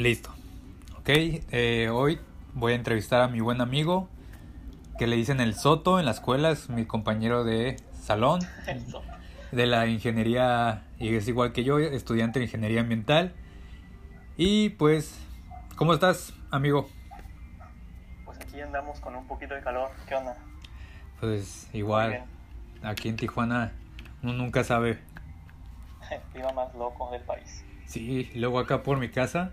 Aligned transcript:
Listo. 0.00 0.30
Ok, 0.98 1.10
eh, 1.10 1.90
hoy 1.92 2.20
voy 2.54 2.72
a 2.72 2.74
entrevistar 2.74 3.20
a 3.20 3.28
mi 3.28 3.40
buen 3.40 3.60
amigo 3.60 4.08
que 4.98 5.06
le 5.06 5.14
dicen 5.14 5.40
el 5.40 5.54
Soto 5.54 5.98
en 5.98 6.06
la 6.06 6.12
escuela, 6.12 6.48
es 6.52 6.70
mi 6.70 6.86
compañero 6.86 7.44
de 7.44 7.76
salón 8.00 8.40
de 9.52 9.66
la 9.66 9.86
ingeniería 9.88 10.84
y 10.98 11.14
es 11.14 11.28
igual 11.28 11.52
que 11.52 11.64
yo, 11.64 11.78
estudiante 11.78 12.38
de 12.38 12.46
ingeniería 12.46 12.80
ambiental. 12.80 13.34
Y 14.38 14.70
pues, 14.70 15.18
¿cómo 15.76 15.92
estás, 15.92 16.32
amigo? 16.50 16.88
Pues 18.24 18.38
aquí 18.40 18.58
andamos 18.58 19.00
con 19.00 19.14
un 19.14 19.26
poquito 19.26 19.52
de 19.52 19.60
calor. 19.60 19.90
¿Qué 20.08 20.14
onda? 20.14 20.34
Pues 21.20 21.68
igual, 21.74 22.24
aquí 22.82 23.10
en 23.10 23.16
Tijuana 23.16 23.72
uno 24.22 24.32
nunca 24.32 24.64
sabe. 24.64 24.98
El 26.10 26.20
clima 26.32 26.52
más 26.54 26.74
loco 26.74 27.10
del 27.12 27.20
país. 27.20 27.62
Sí, 27.84 28.30
luego 28.34 28.60
acá 28.60 28.82
por 28.82 28.96
mi 28.96 29.10
casa 29.10 29.52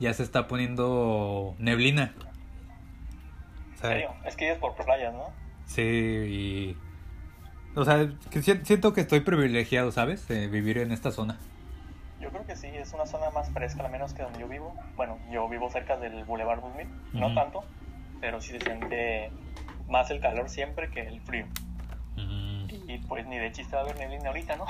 ya 0.00 0.12
se 0.14 0.22
está 0.22 0.46
poniendo 0.48 1.54
neblina. 1.58 2.14
O 2.18 3.72
¿En 3.72 3.78
serio? 3.78 4.10
Es 4.24 4.36
que 4.36 4.52
es 4.52 4.58
por 4.58 4.74
playas, 4.74 5.12
¿no? 5.14 5.24
Sí, 5.66 5.82
y... 5.82 6.76
O 7.76 7.84
sea, 7.84 8.08
que 8.30 8.42
si- 8.42 8.64
siento 8.64 8.92
que 8.92 9.02
estoy 9.02 9.20
privilegiado, 9.20 9.92
¿sabes? 9.92 10.26
De 10.26 10.48
vivir 10.48 10.78
en 10.78 10.90
esta 10.90 11.10
zona. 11.12 11.38
Yo 12.20 12.30
creo 12.30 12.44
que 12.46 12.56
sí, 12.56 12.66
es 12.66 12.92
una 12.92 13.06
zona 13.06 13.30
más 13.30 13.50
fresca, 13.50 13.84
al 13.84 13.92
menos 13.92 14.14
que 14.14 14.22
donde 14.22 14.40
yo 14.40 14.48
vivo. 14.48 14.74
Bueno, 14.96 15.18
yo 15.30 15.48
vivo 15.48 15.70
cerca 15.70 15.96
del 15.96 16.24
Boulevard 16.24 16.60
2000, 16.60 16.88
no 17.12 17.26
Ujú. 17.26 17.34
tanto, 17.36 17.64
pero 18.20 18.40
sí 18.40 18.50
se 18.52 18.60
siente 18.60 19.30
más 19.88 20.10
el 20.10 20.20
calor 20.20 20.48
siempre 20.48 20.90
que 20.90 21.02
el 21.06 21.20
frío. 21.20 21.46
Y 22.88 22.98
pues 23.06 23.26
ni 23.26 23.38
de 23.38 23.52
chiste 23.52 23.76
va 23.76 23.82
a 23.82 23.84
haber 23.84 23.98
neblina 23.98 24.28
ahorita, 24.28 24.56
¿no? 24.56 24.64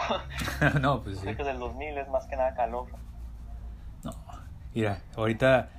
no, 0.80 1.02
pues 1.02 1.18
sí. 1.18 1.24
Cerca 1.24 1.44
del 1.44 1.58
2000 1.58 1.96
es 1.96 2.08
más 2.08 2.26
que 2.26 2.36
nada 2.36 2.52
calor. 2.54 2.86
Mira, 4.78 5.02
ahorita 5.16 5.70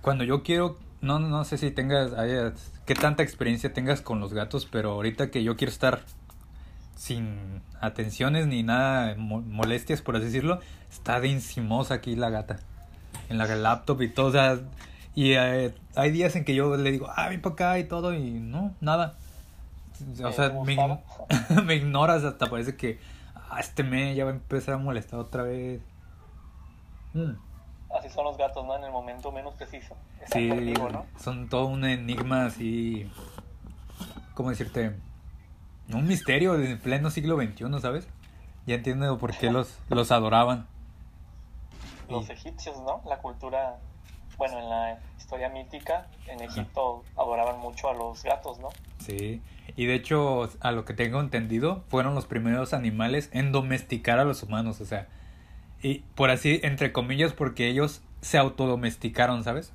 cuando 0.00 0.24
yo 0.24 0.42
quiero, 0.42 0.78
no, 1.02 1.18
no 1.18 1.44
sé 1.44 1.58
si 1.58 1.70
tengas, 1.70 2.14
hayas- 2.14 2.72
qué 2.86 2.94
tanta 2.94 3.22
experiencia 3.22 3.74
tengas 3.74 4.00
con 4.00 4.20
los 4.20 4.32
gatos, 4.32 4.64
pero 4.64 4.92
ahorita 4.92 5.30
que 5.30 5.42
yo 5.44 5.54
quiero 5.56 5.70
estar 5.70 6.00
sin 6.96 7.60
atenciones 7.82 8.46
ni 8.46 8.62
nada, 8.62 9.14
mo- 9.18 9.42
molestias 9.42 10.00
por 10.00 10.16
así 10.16 10.24
decirlo, 10.26 10.60
está 10.90 11.20
de 11.20 11.30
encimosa 11.30 11.92
aquí 11.94 12.16
la 12.16 12.30
gata, 12.30 12.58
en 13.28 13.36
la 13.36 13.44
laptop 13.54 14.00
y 14.00 14.08
todo, 14.08 14.28
o 14.28 14.32
sea, 14.32 14.58
y 15.14 15.32
eh, 15.34 15.74
hay 15.94 16.10
días 16.10 16.34
en 16.34 16.46
que 16.46 16.54
yo 16.54 16.74
le 16.78 16.90
digo, 16.90 17.06
ah, 17.14 17.28
ven 17.28 17.42
para 17.42 17.52
acá 17.52 17.78
y 17.78 17.84
todo, 17.84 18.14
y 18.14 18.30
no, 18.30 18.74
nada. 18.80 19.14
O 20.24 20.30
¿Te 20.30 20.32
sea, 20.32 20.48
me, 20.48 20.74
gustaba? 20.74 21.00
ign- 21.28 21.64
me 21.66 21.74
ignoras 21.74 22.24
hasta 22.24 22.48
parece 22.48 22.76
que, 22.76 22.98
ah, 23.50 23.60
este 23.60 23.82
me 23.82 24.14
ya 24.14 24.24
va 24.24 24.30
a 24.30 24.34
empezar 24.34 24.72
a 24.74 24.78
molestar 24.78 25.20
otra 25.20 25.42
vez. 25.42 25.82
Mm. 27.12 27.32
Así 27.90 28.08
son 28.10 28.24
los 28.24 28.36
gatos, 28.36 28.66
¿no? 28.66 28.76
En 28.76 28.84
el 28.84 28.90
momento 28.90 29.32
menos 29.32 29.54
preciso. 29.54 29.96
Están 30.22 30.42
Sí, 30.42 30.48
contigo, 30.48 30.90
¿no? 30.90 31.06
son 31.18 31.48
todo 31.48 31.66
un 31.66 31.84
enigma 31.84 32.46
así, 32.46 33.10
¿cómo 34.34 34.50
decirte? 34.50 34.94
Un 35.92 36.06
misterio 36.06 36.52
del 36.58 36.78
pleno 36.78 37.10
siglo 37.10 37.36
XXI, 37.36 37.80
¿sabes? 37.80 38.06
Ya 38.66 38.74
entiendo 38.74 39.16
por 39.18 39.34
qué 39.36 39.50
los, 39.50 39.78
los 39.88 40.12
adoraban. 40.12 40.66
Los 42.10 42.28
egipcios, 42.28 42.76
¿no? 42.82 43.00
La 43.06 43.18
cultura, 43.18 43.78
bueno, 44.36 44.58
en 44.58 44.68
la 44.68 44.98
historia 45.16 45.48
mítica, 45.48 46.06
en 46.26 46.42
Egipto 46.42 47.04
adoraban 47.16 47.58
mucho 47.58 47.88
a 47.88 47.94
los 47.94 48.22
gatos, 48.22 48.58
¿no? 48.58 48.68
Sí, 48.98 49.42
y 49.76 49.86
de 49.86 49.94
hecho, 49.94 50.50
a 50.60 50.72
lo 50.72 50.84
que 50.84 50.92
tengo 50.94 51.20
entendido, 51.20 51.84
fueron 51.88 52.14
los 52.14 52.26
primeros 52.26 52.74
animales 52.74 53.30
en 53.32 53.52
domesticar 53.52 54.18
a 54.18 54.24
los 54.24 54.42
humanos, 54.42 54.80
o 54.80 54.84
sea, 54.86 55.06
y 55.82 56.00
por 56.14 56.30
así, 56.30 56.60
entre 56.62 56.92
comillas, 56.92 57.32
porque 57.32 57.68
ellos 57.68 58.02
se 58.20 58.38
autodomesticaron, 58.38 59.44
¿sabes? 59.44 59.72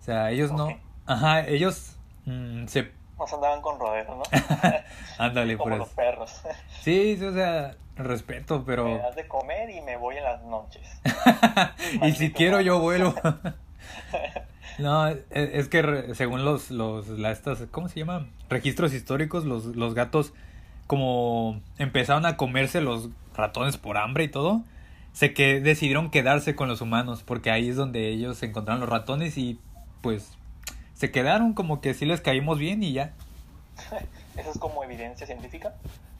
O 0.00 0.04
sea, 0.04 0.30
ellos 0.30 0.52
no, 0.52 0.68
ajá, 1.06 1.46
ellos 1.46 1.96
mm, 2.26 2.66
se, 2.66 2.90
Nos 3.18 3.32
andaban 3.32 3.62
con 3.62 3.78
rodeos, 3.78 4.08
¿no? 4.08 4.22
ándale, 5.18 5.56
por 5.56 5.72
eso. 5.72 5.78
los 5.78 5.88
perros. 5.90 6.42
Sí, 6.80 7.16
sí, 7.16 7.24
o 7.24 7.32
sea, 7.32 7.76
respeto, 7.96 8.64
pero... 8.66 8.84
Me 8.84 8.98
das 8.98 9.16
de 9.16 9.26
comer 9.28 9.70
y 9.70 9.80
me 9.80 9.96
voy 9.96 10.16
en 10.16 10.24
las 10.24 10.42
noches. 10.42 11.00
y 12.02 12.12
si 12.12 12.32
quiero 12.32 12.60
yo 12.60 12.80
vuelo. 12.80 13.14
no, 14.78 15.08
es, 15.08 15.18
es 15.30 15.68
que 15.68 16.14
según 16.14 16.44
los, 16.44 16.70
los, 16.70 17.08
la, 17.08 17.30
estas, 17.30 17.62
¿cómo 17.70 17.88
se 17.88 18.00
llama? 18.00 18.26
Registros 18.48 18.92
históricos, 18.92 19.44
los, 19.44 19.64
los 19.64 19.94
gatos 19.94 20.34
como 20.86 21.60
empezaron 21.78 22.26
a 22.26 22.36
comerse 22.36 22.80
los 22.80 23.08
ratones 23.34 23.78
por 23.78 23.96
hambre 23.96 24.24
y 24.24 24.28
todo, 24.28 24.62
se 25.12 25.34
que 25.34 25.60
decidieron 25.60 26.10
quedarse 26.10 26.54
con 26.54 26.68
los 26.68 26.80
humanos, 26.80 27.22
porque 27.22 27.50
ahí 27.50 27.68
es 27.68 27.76
donde 27.76 28.08
ellos 28.08 28.42
encontraron 28.42 28.80
los 28.80 28.88
ratones 28.88 29.36
y 29.38 29.60
pues 30.00 30.32
se 30.94 31.10
quedaron 31.10 31.52
como 31.54 31.80
que 31.80 31.94
sí 31.94 32.06
les 32.06 32.20
caímos 32.20 32.58
bien 32.58 32.82
y 32.82 32.92
ya. 32.92 33.12
¿Eso 34.36 34.50
es 34.50 34.58
como 34.58 34.82
evidencia 34.84 35.26
científica? 35.26 35.74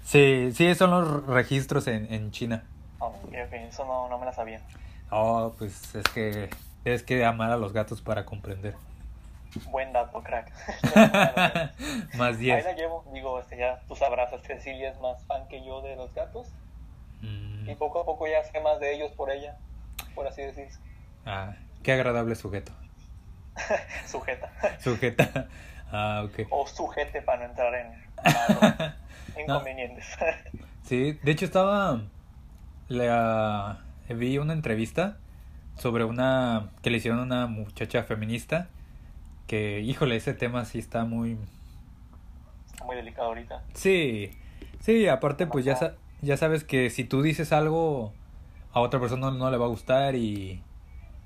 Sí, 0.04 0.50
sí, 0.52 0.74
son 0.74 0.90
los 0.90 1.26
registros 1.26 1.86
en, 1.86 2.12
en 2.12 2.30
China. 2.30 2.64
Oh, 2.98 3.14
eso 3.32 3.84
no, 3.84 4.08
no 4.08 4.18
me 4.18 4.26
la 4.26 4.32
sabía. 4.32 4.60
Oh, 5.10 5.52
pues 5.58 5.94
es 5.94 6.04
que 6.14 6.50
es 6.84 7.02
que 7.02 7.24
amar 7.24 7.50
a 7.50 7.56
los 7.56 7.72
gatos 7.72 8.00
para 8.00 8.24
comprender. 8.24 8.74
Buen 9.70 9.92
dato, 9.92 10.22
crack. 10.22 10.50
Más 12.16 12.36
Ahí 12.36 12.42
10. 12.44 12.64
la 12.64 12.72
llevo. 12.72 13.04
Digo, 13.12 13.38
este, 13.38 13.58
ya 13.58 13.80
tú 13.86 13.94
sabrás, 13.94 14.30
Cecilia 14.46 14.90
es 14.90 14.98
más 15.00 15.22
fan 15.26 15.46
que 15.48 15.64
yo 15.64 15.82
de 15.82 15.96
los 15.96 16.12
gatos. 16.14 16.48
Mm, 17.22 17.70
Y 17.70 17.74
poco 17.76 18.00
a 18.00 18.04
poco 18.04 18.26
ya 18.26 18.42
sé 18.44 18.60
más 18.60 18.78
de 18.80 18.94
ellos 18.94 19.10
por 19.12 19.30
ella, 19.30 19.56
por 20.14 20.26
así 20.26 20.42
decir. 20.42 20.68
ah, 21.24 21.54
qué 21.82 21.92
agradable 21.92 22.34
sujeto. 22.34 22.72
Sujeta. 24.06 24.50
Sujeta. 24.80 25.48
Ah, 25.94 26.22
ok. 26.24 26.46
O 26.48 26.66
sujete 26.66 27.20
para 27.20 27.40
no 27.40 27.50
entrar 27.50 27.74
en 27.74 27.92
inconvenientes. 29.42 30.06
Sí, 30.84 31.18
de 31.22 31.32
hecho 31.32 31.44
estaba. 31.44 32.00
La, 32.88 33.80
vi 34.08 34.38
una 34.38 34.54
entrevista 34.54 35.18
sobre 35.76 36.04
una. 36.04 36.70
que 36.80 36.88
le 36.88 36.96
hicieron 36.96 37.20
a 37.20 37.22
una 37.24 37.46
muchacha 37.46 38.04
feminista. 38.04 38.68
Que, 39.46 39.80
híjole, 39.80 40.16
ese 40.16 40.32
tema 40.32 40.64
sí 40.64 40.78
está 40.78 41.04
muy. 41.04 41.36
Está 42.72 42.84
muy 42.86 42.96
delicado 42.96 43.28
ahorita. 43.28 43.62
Sí, 43.74 44.30
sí, 44.80 45.06
aparte, 45.08 45.46
pues 45.46 45.66
ya, 45.66 45.94
ya 46.22 46.36
sabes 46.36 46.64
que 46.64 46.90
si 46.90 47.04
tú 47.04 47.22
dices 47.22 47.52
algo, 47.52 48.12
a 48.72 48.80
otra 48.80 49.00
persona 49.00 49.30
no, 49.30 49.38
no 49.38 49.50
le 49.50 49.56
va 49.58 49.66
a 49.66 49.68
gustar 49.68 50.14
y, 50.14 50.62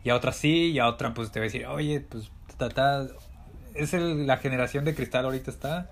y 0.05 0.11
a 0.11 0.17
otra 0.17 0.33
sí, 0.33 0.73
y 0.73 0.79
a 0.79 0.89
otra 0.89 1.15
pues 1.15 1.31
te 1.31 1.39
va 1.41 1.45
a 1.45 1.49
decir, 1.49 1.67
oye, 1.67 2.01
pues 2.01 2.31
ta, 2.59 2.69
ta". 2.69 3.07
es 3.75 3.95
el- 3.95 4.27
la 4.27 4.39
generación 4.39 4.85
de 4.85 4.95
cristal 4.95 5.27
ahorita 5.27 5.51
está 5.51 5.87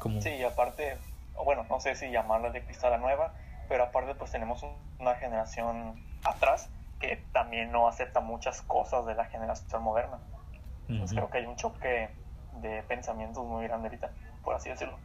como... 0.00 0.20
Sí, 0.20 0.30
y 0.30 0.42
aparte, 0.42 0.98
bueno, 1.44 1.64
no 1.68 1.80
sé 1.80 1.94
si 1.94 2.10
llamarla 2.10 2.50
de 2.50 2.64
cristal 2.64 2.92
a 2.94 2.98
nueva, 2.98 3.32
pero 3.68 3.84
aparte 3.84 4.14
pues 4.14 4.30
tenemos 4.30 4.62
un- 4.62 4.76
una 4.98 5.14
generación 5.16 6.02
atrás 6.24 6.70
que 7.00 7.16
también 7.32 7.70
no 7.70 7.86
acepta 7.86 8.20
muchas 8.20 8.62
cosas 8.62 9.04
de 9.06 9.14
la 9.14 9.26
generación 9.26 9.82
moderna. 9.82 10.18
Entonces 10.88 11.14
creo 11.14 11.30
que 11.30 11.38
hay 11.38 11.46
un 11.46 11.56
choque 11.56 12.08
de 12.62 12.82
pensamientos 12.84 13.44
muy 13.44 13.64
grande 13.66 13.88
ahorita, 13.88 14.10
por 14.42 14.54
así 14.54 14.70
decirlo. 14.70 14.98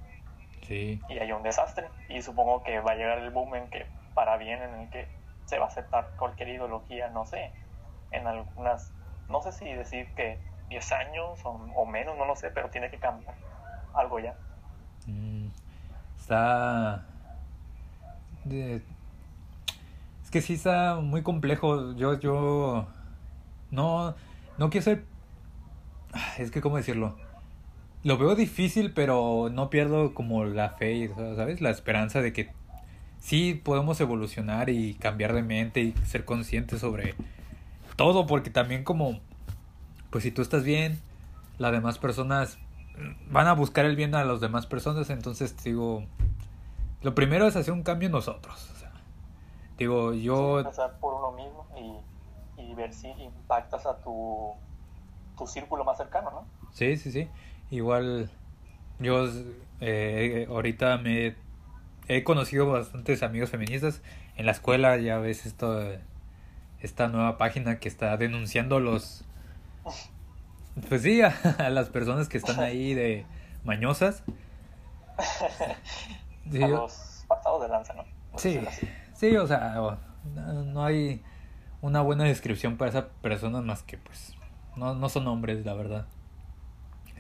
Sí, 0.61 1.01
Y 1.09 1.17
hay 1.19 1.31
un 1.31 1.43
desastre. 1.43 1.87
Y 2.09 2.21
supongo 2.21 2.63
que 2.63 2.79
va 2.79 2.91
a 2.91 2.95
llegar 2.95 3.17
el 3.19 3.31
boom 3.31 3.55
en 3.55 3.69
que, 3.69 3.85
para 4.13 4.37
bien, 4.37 4.61
en 4.61 4.73
el 4.81 4.89
que 4.89 5.07
se 5.45 5.57
va 5.59 5.65
a 5.65 5.67
aceptar 5.67 6.09
cualquier 6.17 6.49
ideología, 6.49 7.09
no 7.09 7.25
sé, 7.25 7.51
en 8.11 8.27
algunas, 8.27 8.91
no 9.29 9.41
sé 9.41 9.51
si 9.51 9.71
decir 9.73 10.07
que 10.15 10.39
10 10.69 10.91
años 10.91 11.39
o, 11.45 11.49
o 11.75 11.85
menos, 11.85 12.17
no 12.17 12.25
lo 12.25 12.35
sé, 12.35 12.51
pero 12.51 12.69
tiene 12.69 12.89
que 12.89 12.97
cambiar 12.97 13.33
algo 13.93 14.19
ya. 14.19 14.35
mm, 15.07 15.47
está... 16.19 17.03
de- 18.45 18.81
Es 20.23 20.31
que 20.31 20.41
sí 20.41 20.53
está 20.53 20.95
muy 20.95 21.23
complejo, 21.23 21.93
yo, 21.95 22.19
yo... 22.19 22.87
No, 23.71 24.15
no 24.57 24.69
quiero 24.69 24.83
ser... 24.85 25.05
Ah, 26.13 26.33
Es 26.37 26.51
que, 26.51 26.61
¿cómo 26.61 26.77
decirlo? 26.77 27.17
Lo 28.03 28.17
veo 28.17 28.35
difícil, 28.35 28.93
pero 28.93 29.49
no 29.51 29.69
pierdo 29.69 30.13
como 30.13 30.45
la 30.45 30.69
fe, 30.69 31.11
¿sabes? 31.35 31.61
La 31.61 31.69
esperanza 31.69 32.21
de 32.21 32.33
que 32.33 32.51
sí 33.19 33.53
podemos 33.53 34.01
evolucionar 34.01 34.69
y 34.69 34.95
cambiar 34.95 35.33
de 35.33 35.43
mente 35.43 35.81
y 35.81 35.91
ser 36.05 36.25
conscientes 36.25 36.79
sobre 36.79 37.15
todo, 37.95 38.25
porque 38.25 38.49
también 38.49 38.83
como, 38.83 39.19
pues 40.09 40.23
si 40.23 40.31
tú 40.31 40.41
estás 40.41 40.63
bien, 40.63 40.99
las 41.59 41.71
demás 41.71 41.99
personas 41.99 42.57
van 43.29 43.47
a 43.47 43.53
buscar 43.53 43.85
el 43.85 43.95
bien 43.95 44.15
a 44.15 44.25
las 44.25 44.41
demás 44.41 44.65
personas, 44.65 45.09
entonces 45.11 45.55
digo, 45.63 46.03
lo 47.01 47.15
primero 47.15 47.47
es 47.47 47.55
hacer 47.55 47.73
un 47.73 47.83
cambio 47.83 48.07
en 48.07 48.13
nosotros. 48.13 48.71
o 48.75 48.79
sea, 48.79 48.91
digo, 49.77 50.13
yo... 50.13 50.59
Empezar 50.59 50.97
por 50.99 51.13
uno 51.13 51.31
mismo 51.31 51.67
y, 52.57 52.61
y 52.63 52.73
ver 52.73 52.93
si 52.93 53.07
impactas 53.09 53.85
a 53.85 53.97
tu, 53.97 54.53
tu 55.37 55.45
círculo 55.45 55.83
más 55.83 55.97
cercano, 55.97 56.31
¿no? 56.31 56.45
Sí, 56.71 56.97
sí, 56.97 57.11
sí. 57.11 57.27
Igual 57.71 58.29
yo 58.99 59.27
eh, 59.79 60.45
ahorita 60.49 60.97
me 60.97 61.35
he 62.07 62.23
conocido 62.23 62.69
bastantes 62.69 63.23
amigos 63.23 63.49
feministas 63.49 64.01
en 64.35 64.45
la 64.45 64.51
escuela, 64.51 64.97
ya 64.97 65.17
ves 65.17 65.45
esto, 65.45 65.81
esta 66.81 67.07
nueva 67.07 67.37
página 67.37 67.79
que 67.79 67.87
está 67.87 68.15
denunciando 68.17 68.79
los... 68.79 69.23
Pues 70.89 71.01
sí, 71.01 71.21
a, 71.21 71.29
a 71.59 71.69
las 71.69 71.89
personas 71.89 72.29
que 72.29 72.37
están 72.37 72.59
ahí 72.59 72.93
de 72.93 73.25
mañosas. 73.63 74.23
a 76.61 76.67
los 76.67 77.23
pasados 77.27 77.61
de 77.61 77.67
lanza, 77.69 77.93
¿no? 77.93 78.03
Sí, 78.35 78.59
sí, 79.13 79.35
o 79.37 79.47
sea, 79.47 79.81
no 80.25 80.83
hay 80.83 81.21
una 81.81 82.01
buena 82.01 82.25
descripción 82.25 82.77
para 82.77 82.89
esa 82.89 83.07
persona 83.21 83.61
más 83.61 83.83
que 83.83 83.97
pues 83.97 84.35
no, 84.75 84.93
no 84.93 85.09
son 85.09 85.27
hombres, 85.27 85.65
la 85.65 85.73
verdad. 85.73 86.05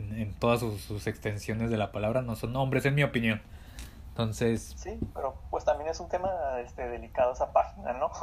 En, 0.01 0.19
en 0.19 0.33
todas 0.33 0.59
sus, 0.59 0.81
sus, 0.81 1.07
extensiones 1.07 1.69
de 1.69 1.77
la 1.77 1.91
palabra 1.91 2.21
no 2.21 2.35
son 2.35 2.55
hombres, 2.55 2.85
en 2.85 2.95
mi 2.95 3.03
opinión. 3.03 3.41
Entonces... 4.09 4.73
Sí, 4.77 4.99
pero 5.13 5.35
pues 5.49 5.63
también 5.63 5.89
es 5.89 5.99
un 5.99 6.09
tema 6.09 6.29
este, 6.63 6.87
delicado 6.87 7.33
esa 7.33 7.51
página, 7.51 7.93
¿no? 7.93 8.11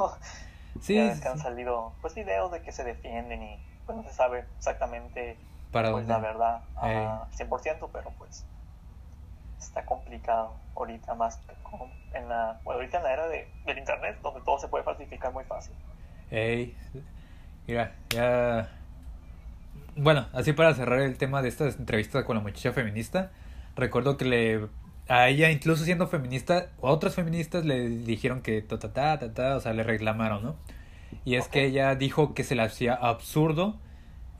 Sí. 0.81 0.95
Ya 0.95 1.05
ves 1.05 1.19
que 1.19 1.27
han 1.27 1.39
salido 1.39 1.93
pues 1.99 2.13
videos 2.13 2.51
de 2.51 2.61
que 2.61 2.71
se 2.71 2.83
defienden 2.83 3.41
y 3.41 3.59
pues 3.85 3.97
no 3.97 4.03
se 4.03 4.13
sabe 4.13 4.45
exactamente 4.57 5.35
para 5.71 5.91
pues, 5.91 6.07
dónde? 6.07 6.13
la 6.13 6.19
verdad 6.19 6.61
a 6.75 7.27
100%, 7.35 7.89
pero 7.91 8.11
pues 8.19 8.45
está 9.59 9.85
complicado 9.85 10.53
ahorita 10.75 11.15
más 11.15 11.39
en 12.13 12.29
la 12.29 12.61
bueno, 12.63 12.79
ahorita 12.79 12.97
en 12.99 13.03
la 13.03 13.13
era 13.13 13.27
de, 13.27 13.51
del 13.65 13.79
internet 13.79 14.19
donde 14.21 14.41
todo 14.41 14.59
se 14.59 14.67
puede 14.67 14.83
falsificar 14.83 15.33
muy 15.33 15.43
fácil. 15.43 15.73
Ey, 16.29 16.77
mira, 17.67 17.95
ya 18.09 18.69
bueno, 20.01 20.27
así 20.33 20.53
para 20.53 20.73
cerrar 20.73 21.01
el 21.01 21.17
tema 21.17 21.41
de 21.41 21.49
esta 21.49 21.67
entrevista 21.67 22.23
con 22.25 22.37
la 22.37 22.41
muchacha 22.41 22.71
feminista, 22.73 23.31
recuerdo 23.75 24.17
que 24.17 24.25
le 24.25 24.67
a 25.09 25.27
ella, 25.27 25.49
incluso 25.49 25.83
siendo 25.85 26.07
feminista, 26.07 26.69
otras 26.79 27.15
feministas 27.15 27.65
le 27.65 27.89
dijeron 27.89 28.41
que 28.41 28.61
ta 28.61 28.77
ta 28.77 28.93
ta 28.93 29.17
ta, 29.17 29.33
ta 29.33 29.55
o 29.55 29.59
sea, 29.59 29.73
le 29.73 29.83
reclamaron, 29.83 30.43
¿no? 30.43 30.55
Y 31.25 31.35
es 31.35 31.47
okay. 31.47 31.63
que 31.63 31.67
ella 31.69 31.95
dijo 31.95 32.35
que 32.35 32.43
se 32.43 32.55
le 32.55 32.61
hacía 32.61 32.93
absurdo 32.93 33.79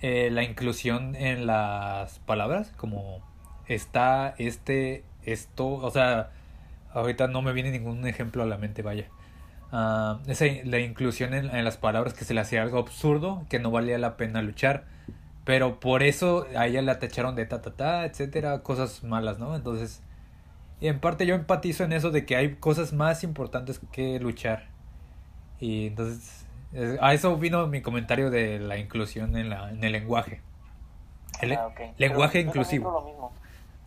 eh, 0.02 0.30
la 0.32 0.44
inclusión 0.44 1.16
en 1.16 1.48
las 1.48 2.20
palabras, 2.20 2.72
como 2.78 3.22
está, 3.68 4.36
este, 4.38 5.04
esto, 5.24 5.68
o 5.68 5.90
sea, 5.90 6.30
ahorita 6.94 7.28
no 7.28 7.42
me 7.42 7.52
viene 7.52 7.72
ningún 7.72 8.06
ejemplo 8.08 8.44
a 8.44 8.46
la 8.46 8.58
mente, 8.58 8.84
vaya. 8.84 9.08
Uh, 9.72 10.18
esa, 10.28 10.46
la 10.64 10.80
inclusión 10.80 11.34
en, 11.34 11.54
en 11.54 11.66
las 11.66 11.78
palabras 11.78 12.14
que 12.14 12.26
se 12.26 12.34
le 12.36 12.42
hacía 12.42 12.62
algo 12.62 12.78
absurdo, 12.78 13.46
que 13.50 13.60
no 13.60 13.72
valía 13.72 13.98
la 13.98 14.18
pena 14.18 14.42
luchar. 14.42 14.86
Pero 15.46 15.80
por 15.80 16.04
eso 16.04 16.46
a 16.56 16.68
ella 16.68 16.82
la 16.82 17.00
tacharon 17.00 17.36
de 17.36 17.46
ta 17.46 17.62
ta 17.62 17.72
ta, 17.72 18.06
etcétera, 18.06 18.62
cosas 18.62 19.04
malas, 19.04 19.40
¿no? 19.40 19.56
Entonces, 19.56 20.04
y 20.80 20.88
en 20.88 21.00
parte 21.00 21.26
yo 21.26 21.36
empatizo 21.36 21.84
en 21.84 21.94
eso 21.94 22.12
de 22.12 22.26
que 22.26 22.36
hay 22.36 22.56
cosas 22.56 22.94
más 22.94 23.24
importantes 23.24 23.80
que 23.92 24.20
luchar. 24.20 24.68
Y 25.60 25.88
entonces, 25.88 26.46
a 27.02 27.14
eso 27.14 27.36
vino 27.38 27.68
mi 27.68 27.82
comentario 27.82 28.30
de 28.30 28.60
la 28.60 28.78
inclusión 28.78 29.36
en, 29.36 29.50
la, 29.50 29.70
en 29.70 29.84
el 29.84 29.92
lenguaje. 29.92 30.42
El 31.42 31.54
ah, 31.54 31.68
okay. 31.68 31.94
lenguaje 31.98 32.40
Pero 32.40 32.50
inclusivo. 32.50 32.92
Lo 32.92 33.02
mismo, 33.02 33.32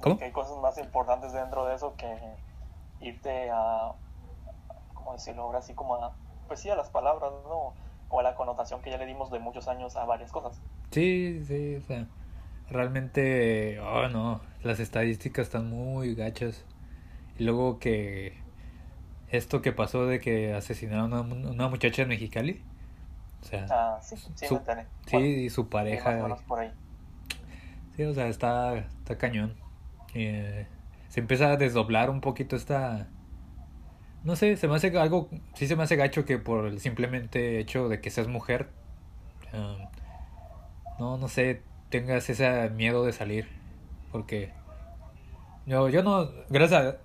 ¿Cómo? 0.01 0.19
Que 0.19 0.25
hay 0.25 0.33
cosas 0.33 0.59
más 0.59 0.77
importantes 0.79 1.33
dentro 1.33 1.65
de 1.65 1.77
eso 1.77 1.95
que 1.97 2.13
irte 3.01 3.51
a, 3.51 3.93
¿cómo 4.95 5.13
decirlo? 5.13 5.43
Ahora 5.43 5.63
sí 5.63 5.75
como 5.75 5.95
a, 5.95 6.13
pues 6.49 6.61
sí, 6.61 6.71
a 6.71 6.77
las 6.77 6.91
palabras, 6.91 7.31
¿no? 7.45 7.73
O 8.09 8.21
a 8.21 8.23
la 8.23 8.35
connotación 8.35 8.83
que 8.83 8.91
ya 8.91 8.99
le 8.99 9.07
dimos 9.07 9.31
de 9.31 9.39
muchos 9.39 9.69
años 9.69 9.97
a 9.97 10.05
varias 10.05 10.33
cosas. 10.33 10.61
Sí, 10.93 11.43
sí, 11.47 11.77
o 11.77 11.81
sea, 11.81 12.07
realmente, 12.71 13.81
oh 13.81 14.09
no, 14.09 14.43
las 14.63 14.79
estadísticas 14.79 15.47
están 15.47 15.69
muy 15.69 16.15
gachas. 16.15 16.65
Y 17.39 17.45
luego 17.45 17.79
que 17.79 18.35
esto 19.31 19.63
que 19.63 19.73
pasó 19.73 20.07
de 20.07 20.21
que 20.21 20.53
asesinaron 20.53 21.15
a 21.15 21.23
una, 21.23 21.51
una 21.51 21.69
muchacha 21.69 22.03
en 22.03 22.09
Mexicali. 22.09 22.63
O 23.41 23.45
sea, 23.45 23.67
ah, 23.71 23.99
sí, 24.03 24.17
sí, 24.17 24.47
su, 24.47 24.61
sí 25.07 25.17
y 25.17 25.51
su 25.51 25.69
pareja. 25.69 26.37
por 26.47 26.61
ahí. 26.61 26.71
Sí, 27.97 28.05
o 28.05 28.15
sea, 28.15 28.29
está, 28.29 28.77
está 28.77 29.17
cañón. 29.17 29.55
Eh, 30.15 30.67
se 31.09 31.21
empieza 31.21 31.51
a 31.51 31.57
desdoblar 31.57 32.11
un 32.11 32.21
poquito 32.21 32.55
esta... 32.55 33.09
No 34.25 34.37
sé, 34.37 34.57
se 34.57 34.69
me 34.69 34.77
hace 34.77 34.97
algo... 34.99 35.31
Sí 35.55 35.67
se 35.67 35.75
me 35.75 35.83
hace 35.83 35.97
gacho 35.97 36.25
que 36.25 36.39
por 36.39 36.67
el 36.67 36.81
simplemente 36.81 37.59
hecho 37.59 37.89
de 37.89 38.01
que 38.01 38.11
seas 38.11 38.29
mujer... 38.29 38.69
um, 39.53 39.89
no, 40.99 41.17
no 41.17 41.29
sé, 41.29 41.63
tengas 41.91 42.29
ese 42.31 42.71
miedo 42.71 43.05
de 43.05 43.13
salir. 43.13 43.49
Porque... 44.11 44.53
Yo, 45.67 45.89
yo 45.89 46.03
no... 46.03 46.29
Gracias 46.49 46.97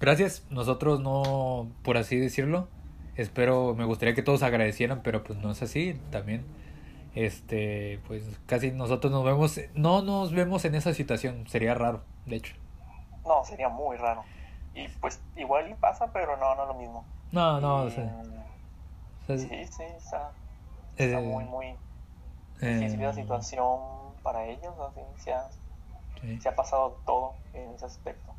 Gracias, 0.00 0.46
nosotros 0.50 1.00
no, 1.00 1.68
por 1.82 1.96
así 1.96 2.16
decirlo. 2.18 2.68
Espero, 3.16 3.74
me 3.74 3.84
gustaría 3.84 4.14
que 4.14 4.22
todos 4.22 4.44
agradecieran, 4.44 5.02
pero 5.02 5.24
pues 5.24 5.40
no 5.40 5.50
es 5.50 5.60
así 5.60 6.00
también. 6.10 6.46
Este, 7.16 8.00
pues 8.06 8.22
casi 8.46 8.70
nosotros 8.70 9.12
nos 9.12 9.24
vemos, 9.24 9.60
no 9.74 10.02
nos 10.02 10.32
vemos 10.32 10.64
en 10.64 10.76
esa 10.76 10.94
situación, 10.94 11.48
sería 11.48 11.74
raro, 11.74 12.04
de 12.26 12.36
hecho. 12.36 12.54
No, 13.26 13.44
sería 13.44 13.68
muy 13.68 13.96
raro. 13.96 14.22
Y 14.74 14.86
pues 15.00 15.20
igual 15.36 15.68
y 15.68 15.74
pasa, 15.74 16.12
pero 16.12 16.36
no, 16.36 16.54
no 16.54 16.66
lo 16.66 16.74
mismo. 16.74 17.04
No, 17.32 17.60
no, 17.60 17.82
o 17.82 17.88
Y, 17.88 17.90
sea, 17.90 18.22
o 18.22 19.26
sea, 19.26 19.36
Sí, 19.36 19.48
sí, 19.48 19.82
está, 19.96 20.30
eh, 20.96 21.06
está 21.06 21.20
muy, 21.20 21.44
muy 22.60 22.72
difícil 22.74 23.00
la 23.00 23.12
eh, 23.12 23.14
situación 23.14 24.16
para 24.22 24.46
ellos. 24.46 24.74
Así, 24.80 25.00
se, 25.18 25.32
ha, 25.32 25.48
sí. 26.20 26.40
se 26.40 26.48
ha 26.50 26.56
pasado 26.56 27.02
todo 27.06 27.36
en 27.52 27.74
ese 27.74 27.86
aspecto. 27.86 28.36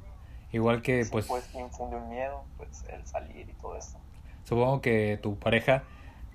Igual 0.52 0.82
que 0.82 1.06
Sí, 1.06 1.20
pues 1.26 1.28
pues 1.28 1.50
infunde 1.56 1.98
un 1.98 2.10
miedo, 2.10 2.46
pues 2.58 2.86
el 2.90 3.06
salir 3.08 3.50
y 3.50 3.54
todo 3.56 3.76
esto. 3.76 4.00
supongo 4.44 4.82
que 4.82 5.20
tu 5.22 5.40
pareja 5.40 5.84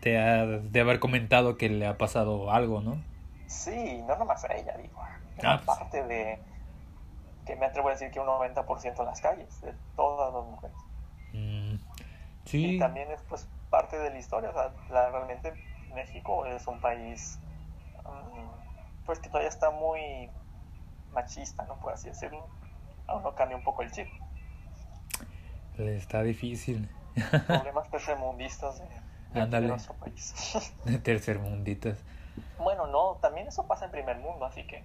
te 0.00 0.18
ha 0.18 0.46
de 0.46 0.80
haber 0.80 1.00
comentado 1.00 1.56
que 1.58 1.68
le 1.68 1.86
ha 1.86 1.98
pasado 1.98 2.50
algo, 2.50 2.80
¿no? 2.80 3.02
Sí, 3.46 4.02
no 4.02 4.16
nomás 4.16 4.44
a 4.44 4.54
ella, 4.54 4.74
digo. 4.76 5.00
Ah, 5.42 5.60
pues. 5.64 5.66
parte 5.66 6.02
de, 6.04 6.42
que 7.46 7.56
me 7.56 7.64
atrevo 7.66 7.88
a 7.88 7.92
decir 7.92 8.10
que 8.10 8.20
un 8.20 8.26
90% 8.26 9.00
en 9.02 9.06
las 9.08 9.20
calles, 9.22 9.60
de 9.62 9.74
todas 9.96 10.34
las 10.34 10.44
mujeres. 10.44 10.76
Mm, 11.34 11.76
Y 12.60 12.72
sí, 12.72 12.76
también 12.76 13.10
es 13.12 13.22
pues 13.22 13.48
parte 13.70 13.96
de 13.96 14.10
la 14.10 14.18
historia, 14.18 14.50
o 14.50 14.52
sea, 14.52 14.74
la- 14.88 15.10
realmente 15.10 15.56
México 15.88 16.46
es 16.46 16.66
un 16.66 16.80
país 16.80 17.40
pues 19.06 19.18
que 19.18 19.28
todavía 19.28 19.48
está 19.48 19.70
muy 19.70 20.30
machista, 21.12 21.64
¿no? 21.64 21.76
Por 21.80 21.92
así 21.92 22.08
decirlo. 22.08 22.46
Aún 23.06 23.22
no 23.22 23.34
cambia 23.34 23.56
un 23.56 23.64
poco 23.64 23.82
el 23.82 23.90
chip. 23.92 24.08
está 25.78 26.22
difícil. 26.22 26.88
Problemas 27.46 27.88
tercermundistas 27.90 28.78
de, 29.32 29.40
de- 29.40 29.46
de 29.46 29.60
nuestro 29.68 29.94
país. 29.94 30.34
Tercermunditas. 31.02 31.98
bueno, 32.58 32.86
no, 32.86 33.18
también 33.20 33.46
eso 33.46 33.66
pasa 33.66 33.84
en 33.86 33.90
primer 33.90 34.18
mundo, 34.18 34.44
así 34.44 34.66
que 34.66 34.82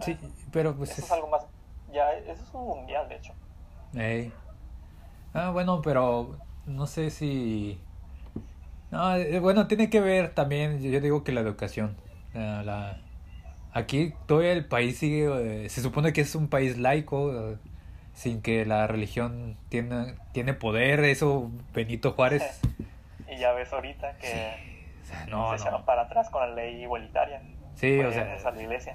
Sí, 0.00 0.18
pero 0.50 0.74
pues 0.74 0.90
eso 0.90 1.00
es- 1.00 1.06
es 1.06 1.12
algo 1.12 1.28
más, 1.28 1.44
ya, 1.92 2.12
eso 2.12 2.42
es 2.42 2.54
un 2.54 2.66
mundial, 2.66 3.08
de 3.08 3.16
hecho. 3.16 3.32
Ey. 3.94 4.32
Ah, 5.34 5.50
bueno, 5.50 5.80
pero 5.82 6.36
no 6.66 6.86
sé 6.86 7.10
si... 7.10 7.80
No, 8.90 9.14
eh, 9.16 9.38
bueno, 9.40 9.66
tiene 9.68 9.88
que 9.88 10.00
ver 10.00 10.34
también, 10.34 10.80
yo 10.82 11.00
digo 11.00 11.24
que 11.24 11.32
la 11.32 11.40
educación. 11.40 11.96
La, 12.34 12.62
la- 12.62 12.98
Aquí 13.74 14.12
todo 14.26 14.42
el 14.42 14.66
país 14.66 14.98
sigue, 14.98 15.64
eh, 15.64 15.68
se 15.70 15.80
supone 15.80 16.12
que 16.12 16.20
es 16.20 16.34
un 16.34 16.48
país 16.48 16.76
laico, 16.76 17.32
eh, 17.52 17.56
sin 18.12 18.42
que 18.42 18.66
la 18.66 18.86
religión 18.86 19.56
tiene, 19.70 20.14
tiene 20.32 20.52
poder, 20.52 21.00
eso 21.04 21.50
Benito 21.74 22.12
Juárez. 22.12 22.60
Y 23.34 23.38
ya 23.38 23.52
ves 23.52 23.72
ahorita 23.72 24.18
que 24.18 24.26
O 25.02 25.06
sea, 25.06 25.26
no, 25.30 25.48
se 25.50 25.56
echaron 25.62 25.80
no. 25.80 25.86
para 25.86 26.02
atrás 26.02 26.28
con 26.28 26.42
la 26.46 26.54
ley 26.54 26.82
igualitaria. 26.82 27.40
Sí, 27.76 27.98
o 28.00 28.12
sea, 28.12 28.36
a 28.44 28.50
la 28.50 28.62
iglesia. 28.62 28.94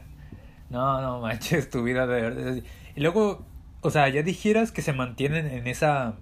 No, 0.70 1.02
no 1.02 1.20
manches, 1.22 1.72
tu 1.72 1.82
vida 1.82 2.06
de 2.06 2.22
verdad. 2.22 2.64
Y 2.96 3.00
luego, 3.02 3.48
o 3.82 3.90
sea, 3.90 4.08
ya 4.10 4.22
dijeras 4.22 4.72
que 4.72 4.84
se 4.84 4.94
mantienen 4.94 5.48
en 5.48 5.66
esa 5.66 6.14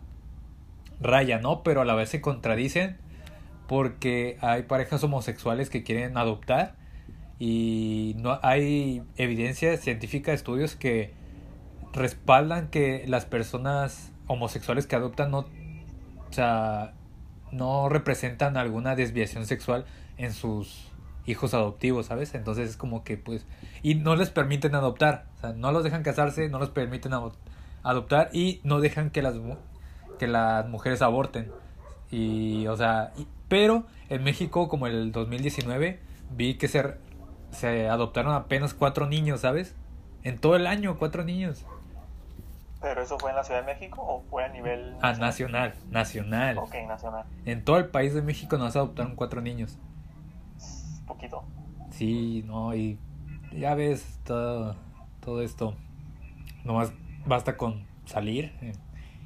raya, 1.01 1.39
¿no? 1.39 1.61
Pero 1.61 1.81
a 1.81 1.85
la 1.85 1.93
vez 1.93 2.07
se 2.07 2.21
contradicen 2.21 2.95
porque 3.67 4.37
hay 4.39 4.63
parejas 4.63 5.03
homosexuales 5.03 5.69
que 5.69 5.83
quieren 5.83 6.17
adoptar 6.17 6.75
y 7.39 8.15
no 8.17 8.39
hay 8.43 9.03
evidencia 9.17 9.75
científica, 9.77 10.33
estudios 10.33 10.75
que 10.75 11.13
respaldan 11.93 12.69
que 12.69 13.03
las 13.07 13.25
personas 13.25 14.11
homosexuales 14.27 14.87
que 14.87 14.95
adoptan 14.95 15.31
no, 15.31 15.39
o 15.39 16.33
sea, 16.33 16.93
no 17.51 17.89
representan 17.89 18.57
alguna 18.57 18.95
desviación 18.95 19.45
sexual 19.45 19.85
en 20.17 20.33
sus 20.33 20.91
hijos 21.25 21.53
adoptivos, 21.53 22.07
¿sabes? 22.07 22.35
Entonces 22.35 22.69
es 22.69 22.77
como 22.77 23.03
que 23.03 23.17
pues 23.17 23.45
y 23.81 23.95
no 23.95 24.15
les 24.15 24.29
permiten 24.29 24.75
adoptar, 24.75 25.25
o 25.37 25.41
sea, 25.41 25.53
no 25.53 25.71
los 25.71 25.83
dejan 25.83 26.03
casarse, 26.03 26.49
no 26.49 26.59
los 26.59 26.69
permiten 26.69 27.13
ado- 27.13 27.35
adoptar 27.83 28.29
y 28.33 28.61
no 28.63 28.79
dejan 28.79 29.09
que 29.09 29.21
las 29.21 29.35
que 30.19 30.27
las 30.27 30.67
mujeres 30.69 31.01
aborten. 31.01 31.51
Y 32.11 32.67
o 32.67 32.77
sea, 32.77 33.11
pero 33.47 33.85
en 34.09 34.23
México 34.23 34.67
como 34.67 34.87
el 34.87 35.11
2019 35.11 35.99
vi 36.31 36.55
que 36.55 36.67
se 36.67 36.95
se 37.55 37.87
adoptaron 37.87 38.33
apenas 38.33 38.73
cuatro 38.73 39.07
niños, 39.07 39.41
¿sabes? 39.41 39.75
En 40.23 40.37
todo 40.39 40.55
el 40.55 40.67
año 40.67 40.97
cuatro 40.97 41.23
niños. 41.23 41.65
¿Pero 42.81 43.01
eso 43.01 43.17
fue 43.17 43.31
en 43.31 43.35
la 43.37 43.43
Ciudad 43.43 43.61
de 43.61 43.73
México 43.73 44.01
o 44.01 44.21
fue 44.29 44.43
a 44.43 44.49
nivel... 44.49 44.95
Ah, 45.01 45.13
nacional, 45.13 45.73
nacional. 45.89 46.57
Ok, 46.59 46.75
nacional. 46.87 47.25
En 47.45 47.63
todo 47.63 47.77
el 47.77 47.87
país 47.87 48.13
de 48.13 48.21
México 48.21 48.57
nos 48.57 48.75
adoptaron 48.75 49.15
cuatro 49.15 49.41
niños. 49.41 49.79
Poquito. 51.07 51.43
Sí, 51.89 52.43
no, 52.45 52.75
y 52.75 52.99
ya 53.53 53.73
ves 53.73 54.19
todo, 54.23 54.75
todo 55.19 55.41
esto. 55.41 55.75
Nomás 56.63 56.93
basta 57.25 57.57
con 57.57 57.87
salir 58.05 58.55
eh, 58.61 58.73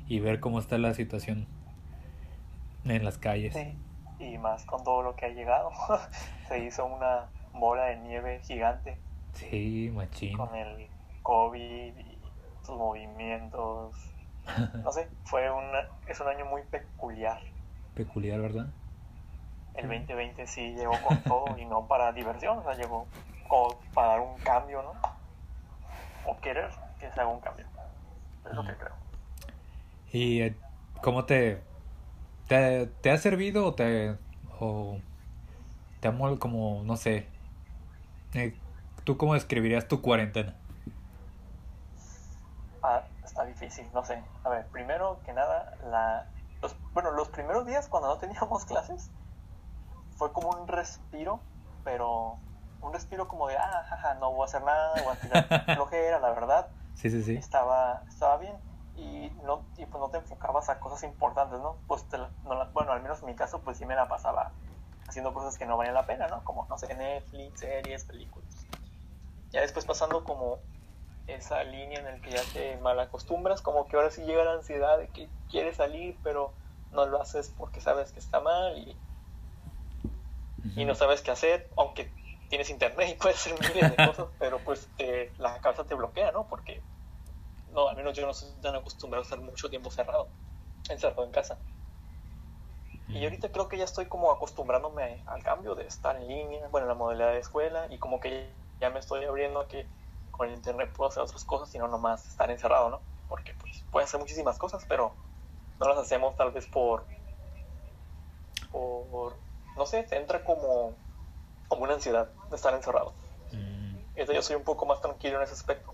y 0.07 0.19
ver 0.19 0.39
cómo 0.39 0.59
está 0.59 0.77
la 0.77 0.93
situación 0.93 1.47
en 2.85 3.03
las 3.03 3.17
calles. 3.17 3.53
Sí, 3.53 3.77
y 4.19 4.37
más 4.37 4.65
con 4.65 4.83
todo 4.83 5.01
lo 5.01 5.15
que 5.15 5.25
ha 5.25 5.29
llegado. 5.29 5.71
Se 6.47 6.63
hizo 6.63 6.85
una 6.85 7.29
bola 7.53 7.85
de 7.85 7.97
nieve 7.97 8.39
gigante. 8.43 8.97
Sí, 9.33 9.91
machín. 9.93 10.37
Con 10.37 10.55
el 10.55 10.87
COVID 11.23 11.97
y 11.97 12.17
sus 12.63 12.77
movimientos. 12.77 13.95
No 14.83 14.91
sé, 14.91 15.07
fue 15.25 15.51
una, 15.51 15.87
es 16.07 16.19
un 16.19 16.27
año 16.27 16.45
muy 16.45 16.63
peculiar. 16.63 17.39
Peculiar, 17.93 18.41
¿verdad? 18.41 18.67
El 19.75 19.87
2020 19.87 20.47
sí 20.47 20.73
llegó 20.73 20.93
con 21.03 21.17
todo 21.23 21.57
y 21.57 21.65
no 21.65 21.87
para 21.87 22.11
diversión, 22.11 22.57
o 22.57 22.63
sea, 22.63 22.73
llegó 22.73 23.05
como 23.47 23.79
para 23.93 24.09
dar 24.09 24.21
un 24.21 24.37
cambio, 24.39 24.81
¿no? 24.81 24.93
O 26.25 26.39
querer 26.39 26.71
que 26.99 27.11
se 27.11 27.19
haga 27.19 27.29
un 27.29 27.39
cambio. 27.41 27.65
Es 28.47 28.53
lo 28.53 28.63
que 28.63 28.73
creo. 28.73 28.93
¿Y 30.11 30.41
eh, 30.41 30.55
cómo 31.03 31.25
te, 31.25 31.61
te, 32.47 32.87
te 32.87 33.11
ha 33.11 33.17
servido 33.17 33.67
o 33.67 33.73
te, 33.75 34.15
o 34.59 34.97
te 35.99 36.07
ha 36.07 36.37
como, 36.39 36.81
no 36.83 36.97
sé, 36.97 37.27
eh, 38.33 38.57
¿tú 39.03 39.17
cómo 39.17 39.33
describirías 39.33 39.87
tu 39.87 40.01
cuarentena? 40.01 40.55
Ah, 42.81 43.03
está 43.23 43.45
difícil, 43.45 43.87
no 43.93 44.03
sé. 44.03 44.23
A 44.43 44.49
ver, 44.49 44.67
primero 44.67 45.19
que 45.25 45.33
nada, 45.33 45.75
la, 45.89 46.27
los, 46.61 46.75
bueno, 46.93 47.11
los 47.11 47.29
primeros 47.29 47.65
días 47.65 47.87
cuando 47.87 48.09
no 48.09 48.17
teníamos 48.17 48.65
clases 48.67 49.09
fue 50.17 50.31
como 50.31 50.49
un 50.49 50.67
respiro, 50.67 51.39
pero 51.83 52.37
un 52.81 52.93
respiro 52.93 53.27
como 53.27 53.47
de, 53.47 53.57
ah, 53.57 53.85
jaja, 53.89 54.15
no 54.15 54.31
voy 54.31 54.43
a 54.43 54.45
hacer 54.45 54.63
nada, 54.63 55.01
voy 55.03 55.13
a 55.13 55.19
tirar 55.19 55.65
flojera, 55.75 56.19
la 56.19 56.31
verdad. 56.31 56.67
Sí, 56.95 57.09
sí, 57.09 57.23
sí. 57.23 57.35
Estaba, 57.35 58.03
estaba 58.07 58.37
bien 58.37 58.55
y 58.95 59.31
no 59.43 59.63
y 59.77 59.85
pues 59.85 60.01
no 60.01 60.09
te 60.09 60.17
enfocabas 60.17 60.69
a 60.69 60.79
cosas 60.79 61.03
importantes, 61.03 61.59
¿no? 61.59 61.77
Pues 61.87 62.05
bueno, 62.73 62.91
al 62.91 63.01
menos 63.01 63.21
en 63.21 63.27
mi 63.27 63.35
caso 63.35 63.61
pues 63.61 63.77
sí 63.77 63.85
me 63.85 63.95
la 63.95 64.07
pasaba 64.07 64.51
haciendo 65.09 65.33
cosas 65.33 65.57
que 65.57 65.65
no 65.65 65.77
valían 65.77 65.95
la 65.95 66.05
pena, 66.05 66.27
¿no? 66.27 66.43
Como, 66.43 66.65
no 66.69 66.77
sé, 66.77 66.93
Netflix, 66.95 67.59
series, 67.59 68.03
películas. 68.05 68.49
Ya 69.51 69.61
después 69.61 69.85
pasando 69.85 70.23
como 70.23 70.59
esa 71.27 71.63
línea 71.63 71.99
en 71.99 72.07
el 72.07 72.21
que 72.21 72.31
ya 72.31 72.41
te 72.53 72.77
malacostumbras, 72.77 73.61
como 73.61 73.87
que 73.87 73.95
ahora 73.95 74.11
sí 74.11 74.23
llega 74.23 74.43
la 74.43 74.53
ansiedad 74.53 74.97
de 74.97 75.07
que 75.07 75.27
quieres 75.49 75.77
salir, 75.77 76.17
pero 76.23 76.53
no 76.91 77.05
lo 77.05 77.21
haces 77.21 77.53
porque 77.57 77.81
sabes 77.81 78.11
que 78.11 78.19
está 78.19 78.39
mal 78.39 78.77
y, 78.77 78.95
y 80.75 80.85
no 80.85 80.95
sabes 80.95 81.21
qué 81.21 81.31
hacer, 81.31 81.69
aunque 81.77 82.11
tienes 82.49 82.69
internet 82.69 83.09
y 83.11 83.15
puedes 83.15 83.37
hacer 83.37 83.53
miles 83.59 83.95
de 83.95 84.05
cosas, 84.05 84.27
pero 84.39 84.59
pues 84.59 84.89
te, 84.97 85.31
la 85.37 85.59
cabeza 85.61 85.83
te 85.83 85.95
bloquea, 85.95 86.31
¿no? 86.31 86.47
Porque 86.47 86.81
no, 87.71 87.89
al 87.89 87.95
menos 87.95 88.17
yo 88.17 88.25
no 88.25 88.33
soy 88.33 88.49
tan 88.61 88.75
acostumbrado 88.75 89.21
a 89.21 89.25
estar 89.25 89.39
mucho 89.39 89.69
tiempo 89.69 89.91
cerrado, 89.91 90.29
encerrado 90.89 91.23
en 91.23 91.31
casa. 91.31 91.57
Y 93.09 93.23
ahorita 93.23 93.51
creo 93.51 93.67
que 93.67 93.77
ya 93.77 93.85
estoy 93.85 94.05
como 94.05 94.31
acostumbrándome 94.31 95.23
al 95.25 95.41
cambio 95.41 95.73
de 95.73 95.87
estar 95.87 96.15
en 96.15 96.27
línea, 96.27 96.67
bueno, 96.69 96.85
la 96.87 96.93
modalidad 96.93 97.31
de 97.31 97.39
escuela, 97.39 97.87
y 97.89 97.97
como 97.97 98.19
que 98.19 98.49
ya 98.79 98.91
me 98.91 98.99
estoy 98.99 99.25
abriendo 99.25 99.59
a 99.59 99.67
que 99.67 99.87
con 100.31 100.47
el 100.47 100.55
internet 100.55 100.91
puedo 100.95 101.09
hacer 101.09 101.23
otras 101.23 101.43
cosas 101.43 101.73
y 101.73 101.79
no 101.79 101.87
nomás 101.87 102.27
estar 102.27 102.51
encerrado, 102.51 102.89
¿no? 102.89 103.01
Porque 103.27 103.53
pues 103.55 103.83
puedes 103.91 104.09
hacer 104.09 104.19
muchísimas 104.19 104.57
cosas, 104.57 104.85
pero 104.87 105.13
no 105.79 105.89
las 105.89 105.97
hacemos 105.97 106.35
tal 106.35 106.51
vez 106.51 106.67
por, 106.67 107.03
por 108.71 109.35
no 109.75 109.85
sé, 109.85 110.03
te 110.03 110.17
entra 110.17 110.43
como, 110.43 110.93
como 111.67 111.83
una 111.83 111.95
ansiedad 111.95 112.29
de 112.49 112.55
estar 112.55 112.73
encerrado. 112.73 113.13
Mm. 113.51 113.97
Entonces 114.09 114.35
yo 114.35 114.41
soy 114.41 114.55
un 114.55 114.63
poco 114.63 114.85
más 114.85 115.01
tranquilo 115.01 115.37
en 115.37 115.43
ese 115.43 115.53
aspecto. 115.53 115.93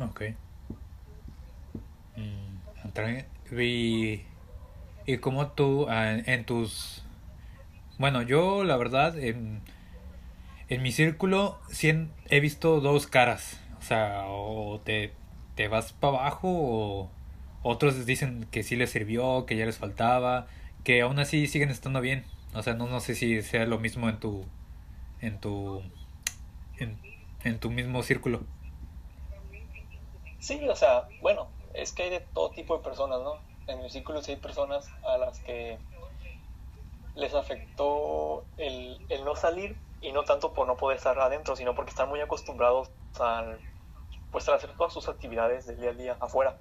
Ok. 0.00 0.22
Y, 3.50 4.26
y 5.06 5.18
como 5.18 5.48
tú 5.52 5.86
ah, 5.88 6.12
en, 6.12 6.44
tus... 6.44 7.02
Bueno, 7.98 8.22
yo 8.22 8.64
la 8.64 8.76
verdad 8.76 9.18
en, 9.18 9.62
en 10.68 10.82
mi 10.82 10.92
círculo 10.92 11.58
sí 11.70 12.08
he 12.28 12.40
visto 12.40 12.80
dos 12.80 13.06
caras. 13.06 13.60
O 13.78 13.82
sea, 13.82 14.24
o 14.26 14.80
te, 14.80 15.12
te 15.54 15.68
vas 15.68 15.92
para 15.92 16.18
abajo 16.18 16.48
o 16.48 17.10
otros 17.62 18.04
dicen 18.04 18.46
que 18.50 18.62
sí 18.62 18.76
les 18.76 18.90
sirvió, 18.90 19.46
que 19.46 19.56
ya 19.56 19.64
les 19.64 19.78
faltaba, 19.78 20.46
que 20.84 21.02
aún 21.02 21.18
así 21.18 21.46
siguen 21.46 21.70
estando 21.70 22.00
bien. 22.00 22.24
O 22.54 22.62
sea, 22.62 22.74
no, 22.74 22.86
no 22.86 23.00
sé 23.00 23.14
si 23.14 23.42
sea 23.42 23.64
lo 23.66 23.78
mismo 23.78 24.08
en 24.08 24.18
tu 24.18 24.44
en 25.20 25.38
tu 25.40 25.82
en, 26.78 26.98
en 27.44 27.58
tu 27.58 27.70
mismo 27.70 28.02
círculo. 28.02 28.42
Sí, 30.38 30.60
o 30.68 30.76
sea, 30.76 31.08
bueno, 31.20 31.48
es 31.74 31.92
que 31.92 32.04
hay 32.04 32.10
de 32.10 32.20
todo 32.20 32.50
tipo 32.50 32.76
de 32.76 32.84
personas, 32.84 33.20
¿no? 33.20 33.34
En 33.66 33.82
mi 33.82 33.90
círculo 33.90 34.22
sí 34.22 34.32
hay 34.32 34.36
personas 34.36 34.88
a 35.04 35.18
las 35.18 35.40
que 35.40 35.78
les 37.14 37.34
afectó 37.34 38.44
el, 38.58 39.04
el 39.08 39.24
no 39.24 39.34
salir 39.34 39.76
y 40.00 40.12
no 40.12 40.24
tanto 40.24 40.52
por 40.52 40.66
no 40.66 40.76
poder 40.76 40.98
estar 40.98 41.18
adentro, 41.18 41.56
sino 41.56 41.74
porque 41.74 41.90
están 41.90 42.08
muy 42.08 42.20
acostumbrados 42.20 42.90
a, 43.18 43.56
pues, 44.30 44.48
a 44.48 44.54
hacer 44.54 44.74
todas 44.76 44.92
sus 44.92 45.08
actividades 45.08 45.66
del 45.66 45.80
día 45.80 45.90
a 45.90 45.94
día 45.94 46.16
afuera. 46.20 46.56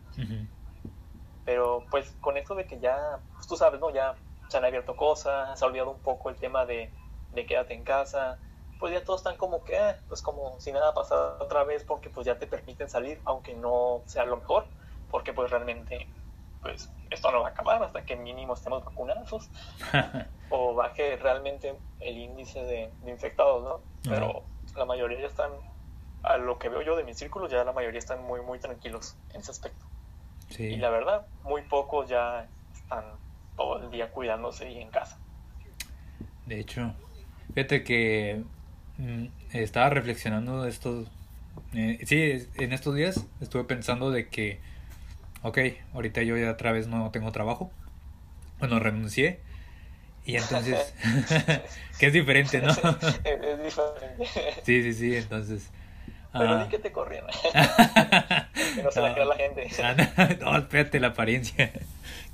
Pero 1.43 1.85
pues 1.91 2.15
con 2.21 2.37
esto 2.37 2.55
de 2.55 2.65
que 2.65 2.79
ya, 2.79 3.19
pues, 3.35 3.47
tú 3.47 3.55
sabes, 3.55 3.79
¿no? 3.79 3.91
Ya 3.91 4.15
se 4.47 4.57
han 4.57 4.65
abierto 4.65 4.95
cosas, 4.95 5.59
se 5.59 5.63
ha 5.63 5.67
olvidado 5.67 5.91
un 5.91 5.99
poco 5.99 6.29
el 6.29 6.37
tema 6.37 6.65
de, 6.65 6.91
de 7.33 7.45
quédate 7.45 7.73
en 7.75 7.83
casa, 7.83 8.39
pues 8.79 8.93
ya 8.93 9.03
todos 9.03 9.19
están 9.19 9.37
como 9.37 9.63
que, 9.63 9.75
eh, 9.75 9.95
pues 10.07 10.21
como 10.21 10.59
si 10.59 10.71
nada 10.71 10.93
pasara 10.93 11.37
otra 11.39 11.63
vez 11.63 11.83
porque 11.83 12.09
pues 12.09 12.25
ya 12.25 12.39
te 12.39 12.47
permiten 12.47 12.89
salir, 12.89 13.21
aunque 13.25 13.53
no 13.53 14.01
sea 14.05 14.25
lo 14.25 14.37
mejor 14.37 14.65
porque 15.11 15.33
pues 15.33 15.51
realmente 15.51 16.07
pues 16.65 16.89
esto 17.11 17.31
no 17.31 17.41
va 17.41 17.49
a 17.49 17.51
acabar 17.51 17.83
hasta 17.83 18.03
que 18.05 18.15
mínimo 18.15 18.55
estemos 18.55 18.83
vacunados 18.83 19.51
o 20.49 20.73
baje 20.73 21.15
realmente 21.17 21.75
el 21.99 22.17
índice 22.17 22.59
de, 22.63 22.89
infectados, 23.05 23.63
¿no? 23.63 23.81
Pero 24.09 24.41
la 24.75 24.85
mayoría 24.85 25.19
ya 25.19 25.27
están, 25.27 25.51
a 26.23 26.37
lo 26.37 26.57
que 26.57 26.69
veo 26.69 26.81
yo 26.81 26.95
de 26.95 27.03
mi 27.03 27.13
círculo, 27.13 27.47
ya 27.47 27.63
la 27.63 27.71
mayoría 27.71 27.99
están 27.99 28.23
muy, 28.23 28.41
muy 28.41 28.57
tranquilos 28.57 29.15
en 29.35 29.41
ese 29.41 29.51
aspecto. 29.51 29.85
Y 30.57 30.77
la 30.77 30.89
verdad, 30.89 31.27
muy 31.43 31.61
pocos 31.61 32.09
ya 32.09 32.47
están 32.73 33.03
todo 33.55 33.83
el 33.83 33.91
día 33.91 34.09
cuidándose 34.09 34.71
y 34.71 34.81
en 34.81 34.89
casa. 34.89 35.19
De 36.47 36.59
hecho, 36.59 36.95
fíjate 37.53 37.83
que 37.83 38.43
mm, 38.97 39.25
estaba 39.53 39.89
reflexionando 39.91 40.63
de 40.63 40.69
estos... 40.71 41.07
Eh, 41.75 41.99
sí, 42.07 42.49
en 42.55 42.73
estos 42.73 42.95
días 42.95 43.23
estuve 43.39 43.65
pensando 43.65 44.09
de 44.09 44.29
que 44.29 44.59
ok, 45.45 45.59
ahorita 45.93 46.23
yo 46.23 46.35
ya 46.37 46.51
otra 46.51 46.71
vez 46.71 46.87
no 46.87 47.11
tengo 47.11 47.31
trabajo. 47.31 47.71
Bueno, 48.57 48.79
renuncié. 48.79 49.41
Y 50.25 50.37
entonces, 50.37 50.93
que 51.99 52.07
es 52.07 52.13
diferente, 52.13 52.61
¿no? 52.61 52.71
es 53.23 53.63
diferente. 53.63 54.25
Sí, 54.63 54.81
sí, 54.81 54.93
sí, 54.93 55.15
entonces... 55.15 55.71
Pero 56.33 56.65
uh... 56.65 56.67
que 56.67 56.79
te 56.79 56.91
corrieron. 56.91 57.29
que 58.75 58.83
no 58.83 58.91
se 58.91 59.01
la 59.01 59.13
crea 59.13 59.25
la 59.25 59.35
gente. 59.35 59.69
no, 60.41 60.57
espérate 60.57 60.99
la 60.99 61.07
apariencia. 61.09 61.71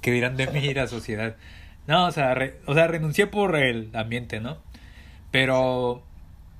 que 0.01 0.11
dirán 0.11 0.37
de 0.37 0.47
mí 0.47 0.73
la 0.73 0.87
sociedad. 0.87 1.35
No, 1.85 2.07
o 2.07 2.11
sea, 2.11 2.35
o 2.65 2.73
sea, 2.73 2.87
renuncié 2.87 3.27
por 3.27 3.55
el 3.57 3.91
ambiente, 3.93 4.39
¿no? 4.39 4.57
Pero 5.29 6.01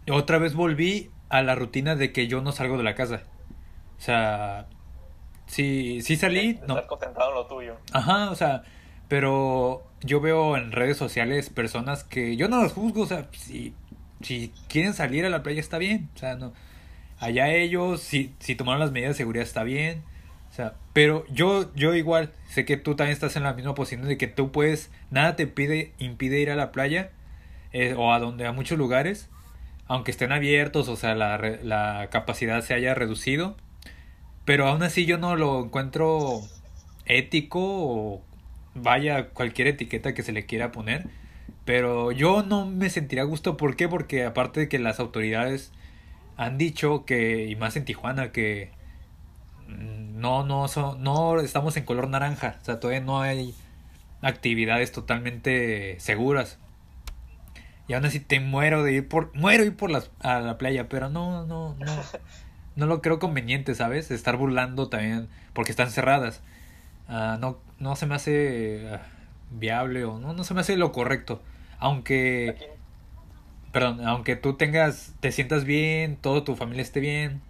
otra 0.10 0.38
vez 0.38 0.54
volví 0.54 1.10
a 1.30 1.42
la 1.42 1.56
rutina 1.56 1.96
de 1.96 2.12
que 2.12 2.28
yo 2.28 2.42
no 2.42 2.52
salgo 2.52 2.78
de 2.78 2.84
la 2.84 2.94
casa. 2.94 3.24
O 3.98 4.02
sea, 4.02 4.68
Sí, 5.52 6.00
sí 6.02 6.16
salí. 6.16 6.62
no. 6.66 6.88
Concentrado 6.88 7.32
en 7.32 7.36
lo 7.36 7.46
tuyo. 7.46 7.76
Ajá, 7.92 8.32
o 8.32 8.36
sea, 8.36 8.64
pero 9.10 9.84
yo 10.00 10.22
veo 10.22 10.56
en 10.56 10.72
redes 10.72 10.96
sociales 10.96 11.50
personas 11.50 12.06
que 12.06 12.38
yo 12.38 12.48
no 12.48 12.64
los 12.64 12.72
juzgo, 12.72 13.02
o 13.02 13.06
sea, 13.06 13.28
si, 13.34 13.74
si 14.22 14.54
quieren 14.70 14.94
salir 14.94 15.26
a 15.26 15.30
la 15.30 15.44
playa 15.44 15.60
está 15.60 15.78
bien, 15.78 16.10
o 16.16 16.20
sea, 16.20 16.36
no. 16.36 16.54
Allá 17.20 17.50
ellos, 17.54 18.00
si, 18.00 18.34
si 18.40 18.56
tomaron 18.56 18.80
las 18.80 18.94
medidas 18.94 19.16
de 19.16 19.18
seguridad 19.18 19.44
está 19.44 19.64
bien, 19.64 20.04
o 20.50 20.54
sea, 20.54 20.76
pero 20.94 21.26
yo, 21.28 21.70
yo 21.76 21.96
igual, 21.96 22.32
sé 22.48 22.64
que 22.64 22.78
tú 22.78 22.96
también 22.96 23.14
estás 23.14 23.36
en 23.36 23.44
la 23.44 23.52
misma 23.52 23.76
posición 23.76 24.08
de 24.08 24.18
que 24.18 24.28
tú 24.28 24.54
puedes, 24.54 24.90
nada 25.10 25.36
te 25.36 25.48
pide, 25.48 25.92
impide 25.98 26.40
ir 26.40 26.50
a 26.50 26.56
la 26.56 26.72
playa 26.72 27.12
eh, 27.74 27.94
o 27.98 28.14
a 28.14 28.20
donde, 28.20 28.48
a 28.48 28.54
muchos 28.54 28.78
lugares, 28.78 29.30
aunque 29.88 30.12
estén 30.12 30.32
abiertos, 30.32 30.88
o 30.88 30.96
sea, 30.96 31.14
la, 31.14 31.38
la 31.38 32.08
capacidad 32.10 32.62
se 32.62 32.74
haya 32.74 32.94
reducido, 32.94 33.58
pero 34.52 34.68
aún 34.68 34.84
así 34.84 35.06
yo 35.06 35.18
no 35.18 35.38
lo 35.38 35.64
encuentro 35.64 36.42
ético 37.06 37.62
o 37.62 38.22
vaya 38.76 39.30
cualquier 39.30 39.70
etiqueta 39.70 40.14
que 40.14 40.24
se 40.24 40.34
le 40.34 40.46
quiera 40.46 40.74
poner. 40.74 41.08
Pero 41.64 42.12
yo 42.12 42.44
no 42.44 42.66
me 42.66 42.90
sentiría 42.90 43.24
a 43.24 43.26
gusto. 43.26 43.56
¿Por 43.56 43.78
qué? 43.78 43.88
Porque 43.88 44.26
aparte 44.26 44.60
de 44.60 44.68
que 44.68 44.78
las 44.78 45.00
autoridades 45.00 45.72
han 46.36 46.58
dicho 46.58 47.06
que, 47.06 47.48
y 47.48 47.56
más 47.56 47.78
en 47.78 47.86
Tijuana, 47.86 48.34
que 48.34 48.72
no, 49.70 50.44
no, 50.44 50.68
no 51.00 51.40
estamos 51.40 51.78
en 51.78 51.86
color 51.86 52.10
naranja, 52.10 52.58
o 52.62 52.66
sea, 52.66 52.82
todavía 52.82 53.00
no 53.00 53.22
hay 53.22 53.56
actividades 54.22 54.92
totalmente 54.92 55.98
seguras. 56.02 56.60
Y 57.88 57.94
aún 57.94 58.04
así 58.04 58.20
te 58.20 58.42
muero 58.42 58.84
de 58.84 58.96
ir 58.96 59.08
por, 59.08 59.34
muero 59.34 59.64
ir 59.64 59.78
por 59.78 59.92
las, 59.92 60.12
a 60.20 60.42
la 60.42 60.58
playa, 60.58 60.90
pero 60.90 61.10
no, 61.10 61.46
no, 61.46 61.74
no, 61.76 61.86
no 62.76 62.86
lo 62.86 63.02
creo 63.02 63.20
conveniente, 63.20 63.76
¿sabes? 63.76 64.12
Estar 64.12 64.38
burlando 64.38 64.90
también, 64.90 65.28
porque 65.54 65.72
están 65.72 65.92
cerradas. 65.92 66.42
Ah, 67.08 67.38
no, 67.40 67.60
no 67.80 67.96
se 67.96 68.06
me 68.06 68.16
hace 68.16 68.90
ah, 68.94 69.02
viable 69.52 70.06
o 70.06 70.20
no, 70.20 70.34
no 70.34 70.44
se 70.44 70.54
me 70.54 70.62
hace 70.62 70.78
lo 70.78 70.92
correcto. 70.92 71.42
Aunque, 71.80 72.72
perdón, 73.72 74.06
aunque 74.06 74.36
tú 74.36 74.54
tengas, 74.56 75.14
te 75.20 75.32
sientas 75.32 75.66
bien, 75.66 76.16
toda 76.16 76.44
tu 76.44 76.56
familia 76.56 76.84
esté 76.84 77.00
bien, 77.00 77.42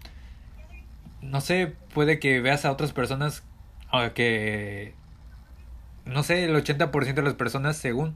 no 1.20 1.40
sé, 1.40 1.74
puede 1.94 2.18
que 2.18 2.40
veas 2.40 2.64
a 2.64 2.72
otras 2.72 2.92
personas 2.92 3.44
que, 4.14 4.94
no 6.04 6.22
sé, 6.22 6.44
el 6.44 6.56
80% 6.56 7.14
de 7.14 7.22
las 7.22 7.34
personas 7.34 7.76
según 7.76 8.14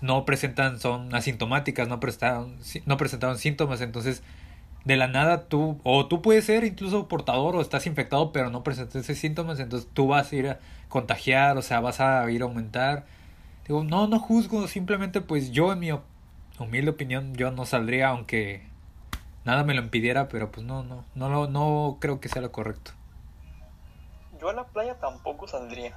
no 0.00 0.24
presentan, 0.24 0.80
son 0.80 1.14
asintomáticas, 1.14 1.88
no 1.88 2.00
presentaron, 2.00 2.58
no 2.86 2.96
presentaron 2.96 3.38
síntomas, 3.38 3.80
entonces 3.80 4.22
de 4.84 4.96
la 4.96 5.06
nada 5.06 5.48
tú, 5.48 5.80
o 5.84 6.06
tú 6.06 6.22
puedes 6.22 6.44
ser 6.44 6.64
incluso 6.64 7.08
portador 7.08 7.56
o 7.56 7.60
estás 7.60 7.86
infectado, 7.86 8.32
pero 8.32 8.50
no 8.50 8.62
presentas 8.62 9.06
síntomas, 9.06 9.60
entonces 9.60 9.88
tú 9.92 10.08
vas 10.08 10.32
a 10.32 10.36
ir 10.36 10.48
a 10.48 10.58
contagiar, 10.88 11.56
o 11.56 11.62
sea, 11.62 11.80
vas 11.80 12.00
a 12.00 12.28
ir 12.30 12.42
a 12.42 12.44
aumentar. 12.44 13.04
Digo, 13.66 13.84
no, 13.84 14.08
no 14.08 14.18
juzgo, 14.18 14.66
simplemente 14.66 15.20
pues 15.20 15.52
yo 15.52 15.72
en 15.72 15.78
mi 15.78 15.90
humilde 16.58 16.90
opinión, 16.90 17.34
yo 17.34 17.50
no 17.50 17.64
saldría 17.64 18.08
aunque 18.08 18.62
nada 19.44 19.64
me 19.64 19.74
lo 19.74 19.82
impidiera, 19.82 20.28
pero 20.28 20.50
pues 20.50 20.66
no, 20.66 20.82
no, 20.82 21.04
no, 21.14 21.28
no, 21.28 21.46
no 21.46 21.98
creo 22.00 22.20
que 22.20 22.28
sea 22.28 22.42
lo 22.42 22.52
correcto. 22.52 22.92
Yo 24.40 24.48
a 24.48 24.52
la 24.52 24.64
playa 24.64 24.98
tampoco 24.98 25.46
saldría. 25.46 25.96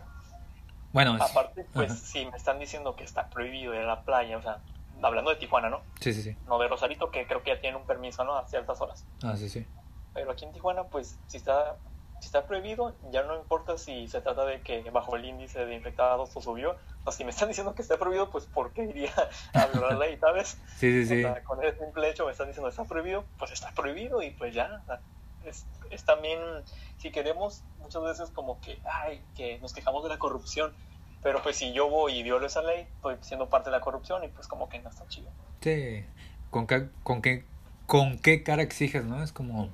Bueno, 0.93 1.17
aparte, 1.19 1.65
pues 1.73 1.91
si 1.99 2.25
me 2.25 2.37
están 2.37 2.59
diciendo 2.59 2.95
que 2.95 3.03
está 3.03 3.29
prohibido 3.29 3.73
ir 3.73 3.81
a 3.81 3.85
la 3.85 4.01
playa, 4.03 4.37
o 4.37 4.41
sea, 4.41 4.59
hablando 5.01 5.31
de 5.31 5.37
Tijuana, 5.37 5.69
¿no? 5.69 5.81
Sí, 5.99 6.13
sí, 6.13 6.21
sí. 6.21 6.35
No 6.47 6.57
de 6.59 6.67
Rosarito, 6.67 7.11
que 7.11 7.25
creo 7.27 7.43
que 7.43 7.51
ya 7.51 7.61
tienen 7.61 7.79
un 7.79 7.87
permiso, 7.87 8.23
¿no? 8.23 8.37
A 8.37 8.47
ciertas 8.47 8.79
horas. 8.81 9.05
Ah, 9.23 9.35
sí, 9.35 9.49
sí. 9.49 9.65
Pero 10.13 10.31
aquí 10.31 10.45
en 10.45 10.51
Tijuana, 10.53 10.85
pues, 10.85 11.17
si 11.27 11.37
está, 11.37 11.77
si 12.19 12.27
está 12.27 12.45
prohibido, 12.45 12.95
ya 13.11 13.23
no 13.23 13.35
importa 13.35 13.77
si 13.77 14.07
se 14.07 14.21
trata 14.21 14.45
de 14.45 14.61
que 14.61 14.89
bajo 14.91 15.15
el 15.15 15.25
índice 15.25 15.65
de 15.65 15.75
infectados 15.75 16.35
o 16.35 16.41
subió. 16.41 16.77
O 17.03 17.11
si 17.11 17.23
me 17.23 17.31
están 17.31 17.49
diciendo 17.49 17.75
que 17.75 17.81
está 17.81 17.97
prohibido, 17.97 18.29
pues, 18.31 18.45
¿por 18.45 18.71
qué 18.71 18.83
iría 18.85 19.13
a 19.53 19.67
violar 19.67 19.93
la 19.93 20.05
ley, 20.05 20.17
sabes? 20.17 20.57
Sí, 20.77 21.03
sí, 21.03 21.05
sí. 21.05 21.25
O 21.25 21.33
sea, 21.33 21.43
con 21.43 21.63
ese 21.63 21.77
simple 21.77 22.09
hecho 22.09 22.25
me 22.25 22.31
están 22.31 22.47
diciendo 22.47 22.67
que 22.69 22.71
está 22.71 22.85
prohibido, 22.85 23.25
pues 23.37 23.51
está 23.51 23.71
prohibido 23.71 24.21
y 24.21 24.31
pues 24.31 24.53
ya. 24.53 24.83
Es, 25.43 25.67
es 25.91 26.03
también, 26.03 26.39
si 26.97 27.11
queremos, 27.11 27.63
muchas 27.77 28.01
veces 28.01 28.31
como 28.31 28.59
que, 28.61 28.79
ay, 28.83 29.23
que 29.35 29.59
nos 29.59 29.73
quejamos 29.73 30.01
de 30.01 30.09
la 30.09 30.17
corrupción 30.17 30.73
pero 31.25 31.41
pues 31.41 31.55
si 31.55 31.73
yo 31.73 31.89
voy 31.89 32.19
y 32.19 32.21
violo 32.21 32.45
esa 32.45 32.61
ley, 32.61 32.81
estoy 32.97 33.17
siendo 33.21 33.49
parte 33.49 33.71
de 33.71 33.75
la 33.75 33.81
corrupción 33.81 34.23
y 34.23 34.27
pues 34.27 34.47
como 34.47 34.69
que 34.69 34.77
no 34.77 34.91
está 34.91 35.07
chido. 35.07 35.31
Sí, 35.59 36.05
¿con 36.51 36.67
qué, 36.67 36.89
con 37.01 37.23
qué, 37.23 37.45
con 37.87 38.19
qué 38.19 38.43
cara 38.43 38.61
exiges, 38.61 39.05
no? 39.05 39.23
Es 39.23 39.31
como 39.31 39.69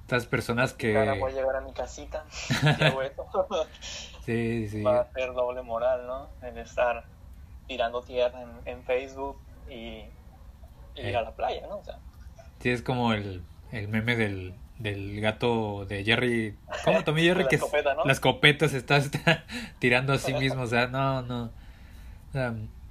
estas 0.00 0.24
personas 0.24 0.72
que... 0.72 0.96
Ahora 0.96 1.16
voy 1.18 1.32
a 1.32 1.34
llegar 1.34 1.56
a 1.56 1.60
mi 1.60 1.74
casita 1.74 2.24
sí, 4.24 4.68
sí. 4.70 4.82
Va 4.82 5.00
a 5.00 5.12
ser 5.12 5.34
doble 5.34 5.60
moral, 5.60 6.06
¿no? 6.06 6.30
En 6.40 6.56
estar 6.56 7.04
tirando 7.66 8.00
tierra 8.00 8.46
en, 8.64 8.82
Facebook 8.84 9.38
y, 9.68 10.04
ir 10.94 11.14
a 11.14 11.20
la 11.20 11.32
playa, 11.32 11.66
¿no? 11.66 11.76
O 11.76 11.84
sea. 11.84 11.98
Sí, 12.60 12.70
es 12.70 12.80
como 12.80 13.12
el, 13.12 13.44
el 13.70 13.88
meme 13.88 14.16
del 14.16 14.54
del 14.78 15.20
gato 15.20 15.84
de 15.86 16.04
Jerry. 16.04 16.54
¿Cómo 16.84 17.04
tomé 17.04 17.22
Jerry? 17.22 17.42
la 17.44 17.48
que 17.48 17.56
escopeta, 17.56 17.94
¿no? 17.94 18.04
la 18.04 18.12
escopeta 18.12 18.68
se 18.68 18.78
está, 18.78 19.00
tirando 19.78 20.12
a 20.12 20.18
sí 20.18 20.32
mismo. 20.34 20.62
O 20.62 20.66
sea, 20.66 20.86
no, 20.86 21.22
no. 21.22 21.50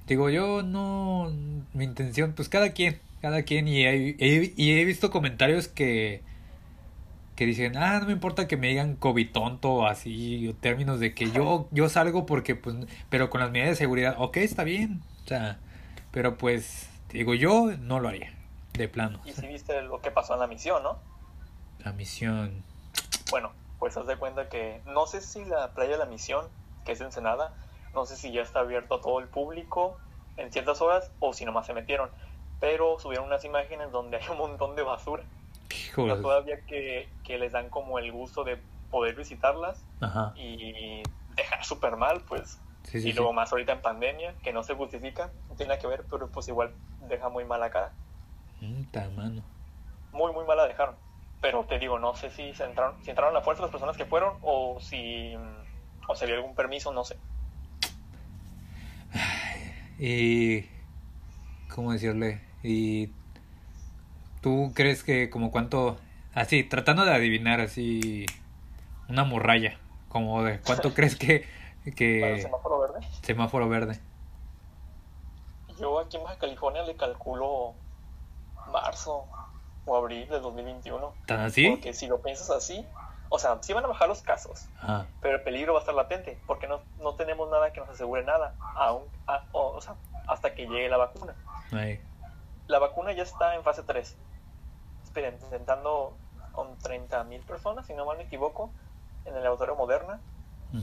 Digo, 0.06 0.30
yo 0.30 0.62
no. 0.62 1.32
Mi 1.74 1.84
intención, 1.84 2.32
pues 2.32 2.48
cada 2.48 2.70
quien, 2.70 3.00
cada 3.20 3.42
quien. 3.42 3.68
Y 3.68 3.84
he, 3.84 4.16
y 4.18 4.78
he 4.78 4.84
visto 4.84 5.10
comentarios 5.10 5.68
que. 5.68 6.22
Que 7.36 7.46
dicen, 7.46 7.76
ah, 7.76 8.00
no 8.00 8.06
me 8.06 8.12
importa 8.12 8.48
que 8.48 8.56
me 8.56 8.66
digan 8.66 8.96
COVID 8.96 9.30
tonto, 9.30 9.86
así, 9.86 10.48
o 10.48 10.54
términos 10.54 10.98
de 10.98 11.14
que 11.14 11.30
yo, 11.30 11.68
yo 11.70 11.88
salgo 11.88 12.26
porque, 12.26 12.56
pues, 12.56 12.74
pero 13.10 13.30
con 13.30 13.40
las 13.40 13.52
medidas 13.52 13.70
de 13.70 13.76
seguridad, 13.76 14.16
ok, 14.18 14.38
está 14.38 14.64
bien, 14.64 15.02
o 15.24 15.28
sea, 15.28 15.60
pero 16.10 16.36
pues, 16.36 16.90
digo, 17.12 17.34
yo 17.34 17.70
no 17.78 18.00
lo 18.00 18.08
haría, 18.08 18.32
de 18.72 18.88
plano. 18.88 19.20
Y 19.24 19.30
si 19.30 19.46
viste 19.46 19.80
lo 19.82 20.00
que 20.00 20.10
pasó 20.10 20.34
en 20.34 20.40
la 20.40 20.48
misión, 20.48 20.82
¿no? 20.82 20.98
La 21.88 21.94
misión. 21.94 22.62
Bueno, 23.30 23.50
pues 23.78 23.96
haz 23.96 24.06
de 24.06 24.18
cuenta 24.18 24.50
que 24.50 24.82
no 24.84 25.06
sé 25.06 25.22
si 25.22 25.42
la 25.46 25.72
playa 25.72 25.92
de 25.92 25.96
la 25.96 26.04
misión, 26.04 26.46
que 26.84 26.92
es 26.92 27.00
Ensenada, 27.00 27.54
no 27.94 28.04
sé 28.04 28.14
si 28.16 28.30
ya 28.30 28.42
está 28.42 28.60
abierto 28.60 28.96
a 28.96 29.00
todo 29.00 29.20
el 29.20 29.26
público 29.26 29.96
en 30.36 30.52
ciertas 30.52 30.82
horas 30.82 31.10
o 31.18 31.32
si 31.32 31.46
nomás 31.46 31.64
se 31.64 31.72
metieron. 31.72 32.10
Pero 32.60 32.98
subieron 32.98 33.24
unas 33.24 33.42
imágenes 33.46 33.90
donde 33.90 34.18
hay 34.18 34.28
un 34.30 34.36
montón 34.36 34.76
de 34.76 34.82
basura. 34.82 35.22
Todavía 35.94 36.60
que, 36.66 37.08
que, 37.24 37.38
les 37.38 37.52
dan 37.52 37.70
como 37.70 37.98
el 37.98 38.12
gusto 38.12 38.44
de 38.44 38.58
poder 38.90 39.14
visitarlas 39.14 39.82
y 40.36 41.02
dejar 41.36 41.64
súper 41.64 41.96
mal, 41.96 42.20
pues. 42.28 42.58
y 42.92 43.14
luego 43.14 43.32
más 43.32 43.50
ahorita 43.50 43.72
en 43.72 43.80
pandemia, 43.80 44.34
que 44.42 44.52
no 44.52 44.62
se 44.62 44.74
justifica, 44.74 45.30
no 45.48 45.54
tiene 45.54 45.70
nada 45.70 45.80
que 45.80 45.86
ver, 45.86 46.04
pero 46.10 46.28
pues 46.28 46.48
igual 46.48 46.70
deja 47.08 47.30
muy 47.30 47.46
mala 47.46 47.70
cara. 47.70 47.92
Mm, 48.60 49.16
mano. 49.16 49.42
Muy, 50.12 50.32
muy 50.34 50.44
mala 50.44 50.66
dejaron 50.66 51.07
pero 51.40 51.64
te 51.64 51.78
digo, 51.78 51.98
no 51.98 52.14
sé 52.14 52.30
si, 52.30 52.54
se 52.54 52.64
entraron, 52.64 53.02
si 53.02 53.10
entraron 53.10 53.34
a 53.34 53.38
la 53.38 53.44
fuerza 53.44 53.62
las 53.62 53.70
personas 53.70 53.96
que 53.96 54.04
fueron 54.04 54.38
o 54.42 54.78
si 54.80 55.36
o 56.06 56.14
se 56.14 56.26
dio 56.26 56.36
algún 56.36 56.54
permiso, 56.54 56.92
no 56.92 57.04
sé. 57.04 57.16
Y 59.98 60.66
cómo 61.74 61.92
decirle, 61.92 62.40
y 62.62 63.10
tú 64.40 64.72
crees 64.74 65.04
que 65.04 65.28
como 65.30 65.50
cuánto 65.50 65.96
así 66.34 66.64
tratando 66.64 67.04
de 67.04 67.12
adivinar 67.12 67.60
así 67.60 68.26
una 69.08 69.24
morralla, 69.24 69.78
como 70.08 70.42
de 70.42 70.60
cuánto 70.60 70.94
crees 70.94 71.16
que 71.16 71.46
que 71.94 72.40
semáforo 72.42 72.80
verde? 72.80 73.06
Semáforo 73.22 73.68
verde. 73.68 74.00
Yo 75.78 76.00
aquí 76.00 76.16
en 76.16 76.24
Baja 76.24 76.38
California 76.38 76.82
le 76.82 76.96
calculo 76.96 77.74
marzo, 78.72 79.26
o 79.88 79.96
abril 79.96 80.28
de 80.28 80.40
2021. 80.40 81.14
¿Tan 81.26 81.40
así? 81.40 81.70
Porque 81.70 81.92
si 81.92 82.06
lo 82.06 82.20
piensas 82.20 82.50
así, 82.50 82.86
o 83.30 83.38
sea, 83.38 83.58
sí 83.60 83.72
van 83.72 83.84
a 83.84 83.88
bajar 83.88 84.08
los 84.08 84.22
casos, 84.22 84.66
pero 85.20 85.36
el 85.36 85.42
peligro 85.42 85.74
va 85.74 85.80
a 85.80 85.82
estar 85.82 85.94
latente, 85.94 86.38
porque 86.46 86.66
no, 86.66 86.80
no 87.00 87.14
tenemos 87.14 87.50
nada 87.50 87.72
que 87.72 87.80
nos 87.80 87.90
asegure 87.90 88.24
nada, 88.24 88.54
aún, 88.74 89.04
o, 89.52 89.80
sea, 89.80 89.96
hasta 90.26 90.54
que 90.54 90.66
llegue 90.66 90.88
la 90.88 90.96
vacuna. 90.96 91.34
La 92.66 92.78
vacuna 92.78 93.12
ya 93.12 93.22
está 93.22 93.54
en 93.54 93.62
fase 93.62 93.82
3, 93.82 94.16
intentando 95.42 96.16
con 96.52 96.78
30 96.78 97.24
mil 97.24 97.42
personas, 97.42 97.86
si 97.86 97.94
no 97.94 98.06
mal 98.06 98.16
me 98.16 98.24
equivoco, 98.24 98.70
en 99.24 99.36
el 99.36 99.42
laboratorio 99.42 99.76
Moderna, 99.76 100.20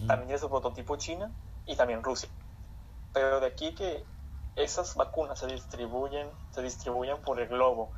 también 0.07 0.27
tiene 0.27 0.37
su 0.37 0.49
prototipo 0.49 0.95
China 0.97 1.31
y 1.65 1.75
también 1.75 2.03
Rusia. 2.03 2.29
Pero 3.13 3.39
de 3.39 3.47
aquí 3.47 3.73
que 3.73 4.03
esas 4.55 4.95
vacunas 4.95 5.39
se 5.39 5.47
distribuyen, 5.47 6.27
se 6.51 6.61
distribuyen 6.61 7.17
por 7.21 7.39
el 7.39 7.47
globo, 7.47 7.91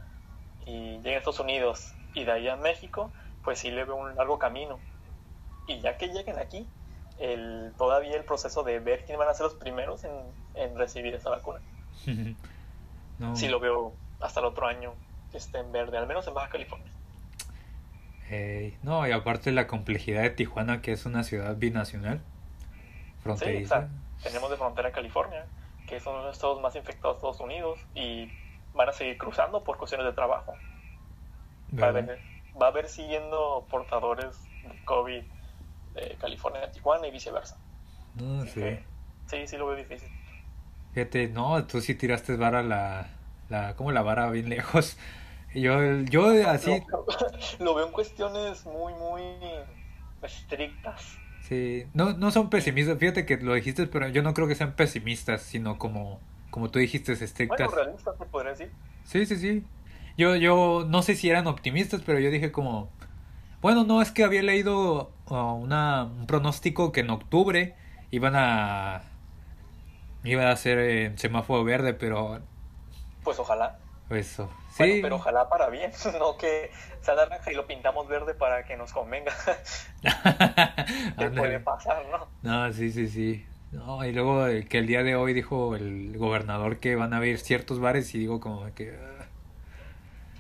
y 0.68 0.98
lleguen 0.98 1.16
a 1.16 1.18
Estados 1.18 1.40
Unidos 1.40 1.94
y 2.14 2.26
de 2.26 2.32
ahí 2.32 2.48
a 2.50 2.58
México, 2.58 3.12
pues 3.44 3.60
sí 3.60 3.72
le 3.72 3.86
veo 3.86 3.96
un 3.96 4.16
largo 4.16 4.38
camino. 4.38 4.80
Y 5.66 5.80
ya 5.80 5.98
que 5.98 6.10
lleguen 6.10 6.38
aquí, 6.38 6.68
el, 7.20 7.72
todavía 7.78 8.16
el 8.16 8.26
proceso 8.26 8.64
de 8.64 8.80
ver 8.80 9.06
quiénes 9.06 9.18
van 9.18 9.30
a 9.30 9.34
ser 9.34 9.46
los 9.46 9.56
primeros 9.56 10.04
en, 10.04 10.12
en 10.56 10.78
recibir 10.78 11.16
esa 11.16 11.30
vacuna. 11.30 11.60
Sí 13.34 13.48
lo 13.48 13.60
veo 13.60 13.94
hasta 14.20 14.42
el 14.42 14.46
otro 14.46 14.68
año 14.68 14.94
que 15.32 15.38
esté 15.38 15.58
en 15.58 15.72
verde, 15.72 15.98
al 15.98 16.06
menos 16.06 16.28
en 16.28 16.36
Baja 16.36 16.50
California. 16.50 16.92
no, 18.84 19.08
y 19.08 19.12
aparte 19.12 19.52
la 19.52 19.66
complejidad 19.66 20.22
de 20.22 20.30
Tijuana, 20.30 20.84
que 20.84 20.92
es 20.92 21.04
una 21.08 21.24
ciudad 21.24 21.56
binacional, 21.56 22.22
fronteriza. 23.24 23.90
tenemos 24.22 24.52
de 24.52 24.58
frontera 24.58 24.92
California, 24.92 25.48
que 25.88 25.96
es 25.96 26.06
uno 26.06 26.20
de 26.20 26.26
los 26.26 26.36
estados 26.36 26.62
más 26.62 26.76
infectados 26.76 27.16
de 27.16 27.18
Estados 27.28 27.40
Unidos, 27.40 27.80
y 27.96 28.32
van 28.78 28.90
a 28.90 28.94
seguir 28.94 29.18
cruzando 29.18 29.64
por 29.64 29.78
cuestiones 29.78 30.06
de 30.06 30.14
trabajo. 30.14 30.54
Va 31.78 31.88
a, 31.88 31.90
haber, 31.90 32.20
va 32.60 32.68
a 32.68 32.70
haber 32.70 32.88
siguiendo 32.88 33.66
portadores 33.70 34.42
de 34.64 34.86
COVID 34.86 35.24
de 35.96 36.16
California 36.22 36.64
a 36.64 36.72
Tijuana 36.72 37.08
y 37.08 37.12
viceversa. 37.12 37.58
No, 38.16 38.46
sí. 38.46 38.80
Sí, 39.26 39.48
sí 39.48 39.58
lo 39.58 39.68
veo 39.68 39.76
difícil. 39.76 40.10
Fíjate, 40.94 41.28
no, 41.28 41.66
tú 41.66 41.82
sí 41.82 41.96
tiraste 41.96 42.38
vara 42.38 42.64
la, 42.64 43.10
la 43.50 43.76
como 43.76 43.92
la 43.92 44.02
vara 44.02 44.30
bien 44.32 44.50
lejos. 44.50 44.98
Yo, 45.54 46.02
yo 46.02 46.50
así... 46.50 46.84
Lo, 47.60 47.74
veo 47.76 47.88
en 47.88 47.92
cuestiones 47.92 48.66
muy, 48.66 48.94
muy 48.94 49.24
estrictas. 50.22 51.18
Sí, 51.42 51.86
no, 51.94 52.14
no 52.14 52.32
son 52.32 52.50
pesimistas, 52.50 52.98
fíjate 52.98 53.26
que 53.26 53.38
lo 53.38 53.54
dijiste, 53.54 53.88
pero 53.88 54.10
yo 54.10 54.22
no 54.22 54.34
creo 54.34 54.48
que 54.48 54.56
sean 54.56 54.74
pesimistas, 54.74 55.42
sino 55.42 55.78
como 55.78 56.20
como 56.58 56.72
tú 56.72 56.80
dijiste, 56.80 57.12
estrictas. 57.14 57.68
Bueno, 57.68 57.84
realistas 57.84 58.18
se 58.18 58.26
podría 58.26 58.50
decir. 58.54 58.72
Sí, 59.04 59.28
sí, 59.28 59.36
sí. 59.36 59.64
Yo, 60.18 60.36
yo 60.36 60.88
no 60.90 61.04
sé 61.04 61.14
si 61.14 61.30
eran 61.30 61.46
optimistas, 61.46 62.02
pero 62.04 62.18
yo 62.18 62.32
dije 62.32 62.52
como, 62.52 62.90
Bueno, 63.62 63.84
no, 63.84 64.02
es 64.02 64.10
que 64.10 64.24
había 64.24 64.42
leído 64.42 65.12
uh, 65.30 65.36
una, 65.36 66.06
un 66.06 66.26
pronóstico 66.26 66.92
que 66.92 67.02
en 67.02 67.12
octubre 67.12 67.76
iban 68.10 68.34
a... 68.36 69.04
Iba 70.24 70.50
a 70.50 70.56
ser 70.56 70.80
en 70.80 71.20
semáforo 71.20 71.64
verde, 71.64 71.94
pero... 71.94 72.40
Pues 73.24 73.38
ojalá. 73.38 73.78
Eso. 74.10 74.50
Sí. 74.72 74.84
Bueno, 74.84 75.02
pero 75.04 75.16
ojalá 75.18 75.50
para 75.50 75.70
bien, 75.70 75.92
no 76.18 76.38
que 76.38 76.72
sea 77.02 77.14
naranja 77.14 77.52
y 77.52 77.54
lo 77.54 77.68
pintamos 77.68 78.08
verde 78.08 78.34
para 78.34 78.66
que 78.66 78.76
nos 78.78 78.92
convenga. 78.94 79.32
¿Qué 81.20 81.30
puede 81.30 81.60
pasar, 81.60 82.04
no? 82.10 82.28
No, 82.42 82.74
sí, 82.74 82.92
sí, 82.92 83.08
sí. 83.08 83.46
No, 83.72 84.04
y 84.06 84.12
luego 84.14 84.48
eh, 84.48 84.66
que 84.68 84.80
el 84.80 84.88
día 84.88 85.04
de 85.04 85.16
hoy 85.16 85.34
dijo 85.34 85.76
el 85.76 86.18
gobernador 86.18 86.80
que 86.80 86.96
van 86.96 87.14
a 87.14 87.18
abrir 87.18 87.38
ciertos 87.40 87.80
bares 87.80 88.14
y 88.16 88.20
digo 88.20 88.40
como 88.40 88.74
que... 88.74 88.98
ah, 88.98 89.26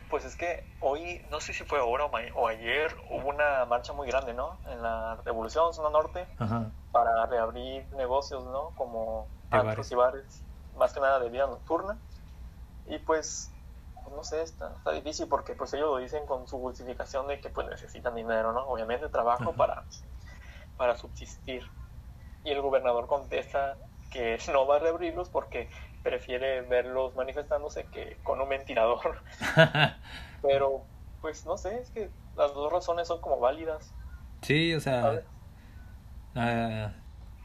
Pues 0.10 0.24
es 0.24 0.36
que 0.36 0.64
hoy, 0.80 1.22
no 1.30 1.42
sé 1.42 1.54
si 1.54 1.64
fue 1.64 1.80
ahora 1.80 2.06
o, 2.06 2.48
ayer, 2.48 2.96
hubo 3.10 3.28
una 3.30 3.66
marcha 3.66 3.92
muy 3.94 4.08
grande, 4.08 4.34
¿no? 4.34 4.58
En 4.70 4.82
la 4.82 5.18
Revolución, 5.26 5.74
zona 5.74 5.90
norte, 5.90 6.26
Ajá. 6.40 6.72
para 6.92 7.26
reabrir 7.26 7.86
negocios, 7.98 8.46
¿no? 8.46 8.72
Como 8.78 9.28
antros 9.52 9.92
y 9.92 9.96
bares, 9.96 10.42
más 10.78 10.94
que 10.94 11.02
nada 11.02 11.20
de 11.20 11.30
vida 11.30 11.48
nocturna. 11.48 11.98
Y 12.88 12.98
pues, 13.00 13.52
pues, 14.04 14.16
no 14.16 14.24
sé, 14.24 14.42
está, 14.42 14.72
está 14.78 14.92
difícil 14.92 15.28
porque 15.28 15.54
pues 15.54 15.74
ellos 15.74 15.90
lo 15.90 15.98
dicen 15.98 16.26
con 16.26 16.48
su 16.48 16.58
justificación 16.60 17.28
de 17.28 17.42
que 17.42 17.50
pues 17.50 17.68
necesitan 17.68 18.16
dinero, 18.16 18.54
¿no? 18.54 18.62
Obviamente 18.68 19.10
trabajo 19.10 19.50
Ajá. 19.50 19.58
para, 19.58 19.84
para 20.78 20.98
subsistir. 20.98 21.70
Y 22.48 22.52
el 22.52 22.62
gobernador 22.62 23.08
contesta 23.08 23.78
que 24.10 24.38
no 24.54 24.66
va 24.66 24.78
a 24.78 24.80
reabrirlos 24.80 25.28
porque 25.30 25.70
prefiere 26.02 26.62
verlos 26.62 27.14
manifestándose 27.16 27.84
que 27.88 28.18
con 28.24 28.40
un 28.40 28.48
ventilador. 28.48 29.22
Pero, 30.42 30.84
pues 31.20 31.46
no 31.46 31.58
sé, 31.58 31.82
es 31.82 31.90
que 31.90 32.10
las 32.38 32.54
dos 32.54 32.72
razones 32.72 33.10
son 33.10 33.20
como 33.20 33.40
válidas. 33.40 33.94
sí, 34.42 34.74
o 34.74 34.80
sea... 34.80 35.24
ah, 36.36 36.92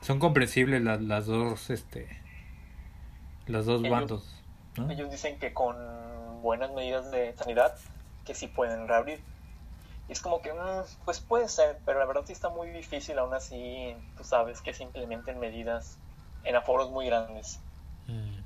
son 0.03 0.19
comprensibles 0.21 0.83
las, 0.83 1.01
las 1.01 1.27
dos, 1.27 1.71
este... 1.71 2.07
Los 3.47 3.67
dos 3.67 3.81
Ellos- 3.81 3.91
bandos, 3.91 4.45
¿no? 4.77 4.89
Ellos 4.91 5.11
dicen 5.11 5.41
que 5.41 5.53
con 5.53 5.77
buenas 6.43 6.71
medidas 6.73 7.11
de 7.11 7.35
sanidad, 7.37 7.77
que 8.25 8.35
sí 8.35 8.47
pueden 8.47 8.87
reabrir. 8.87 9.21
Y 10.09 10.13
es 10.13 10.21
como 10.21 10.43
que, 10.43 10.53
mm, 10.53 11.05
pues 11.05 11.21
puede 11.21 11.49
ser, 11.49 11.79
pero 11.85 11.99
la 11.99 12.07
verdad 12.07 12.23
sí 12.27 12.33
está 12.33 12.49
muy 12.49 12.71
difícil, 12.71 13.19
aún 13.19 13.35
así, 13.35 13.97
tú 14.17 14.25
sabes, 14.25 14.61
que 14.61 14.75
se 14.75 14.83
implementen 14.83 15.39
medidas 15.39 15.99
en 16.45 16.57
aforos 16.57 16.91
muy 16.91 17.07
grandes, 17.07 17.61
Mm, 18.09 18.43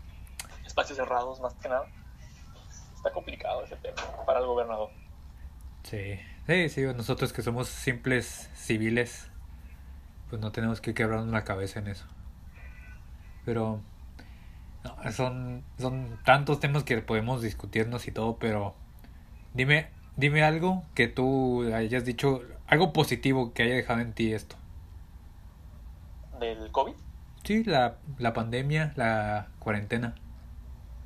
espacios 0.66 0.99
cerrados 0.99 1.40
más 1.40 1.55
que 1.55 1.69
nada. 1.69 1.87
Está 2.95 3.11
complicado 3.12 3.64
ese 3.64 3.77
tema 3.77 4.03
para 4.27 4.40
el 4.40 4.47
gobernador. 4.47 4.90
Sí, 5.85 6.19
sí, 6.47 6.69
sí, 6.69 6.83
nosotros 6.83 7.33
que 7.33 7.42
somos 7.42 7.69
simples 7.69 8.51
civiles, 8.55 9.31
pues 10.29 10.40
no 10.40 10.53
tenemos 10.53 10.81
que 10.81 10.95
quebrarnos 10.95 11.33
la 11.33 11.45
cabeza 11.45 11.79
en 11.79 11.88
eso. 11.88 12.07
Pero 13.45 13.81
no, 14.85 15.12
son, 15.12 15.64
son 15.79 16.19
tantos 16.25 16.61
temas 16.61 16.85
que 16.85 16.99
podemos 17.03 17.42
discutirnos 17.42 18.09
y 18.09 18.12
todo, 18.12 18.37
pero 18.38 18.75
dime, 19.55 19.90
dime 20.17 20.43
algo 20.45 20.83
que 20.95 21.09
tú 21.09 21.65
hayas 21.75 22.05
dicho, 22.05 22.43
algo 22.67 22.93
positivo 22.93 23.53
que 23.55 23.63
haya 23.65 23.75
dejado 23.75 24.01
en 24.01 24.15
ti 24.15 24.33
esto. 24.33 24.57
Del 26.39 26.71
COVID, 26.71 26.95
Sí, 27.45 27.65
la, 27.65 27.99
la 28.19 28.33
pandemia, 28.35 28.93
la 28.97 29.49
cuarentena. 29.59 30.15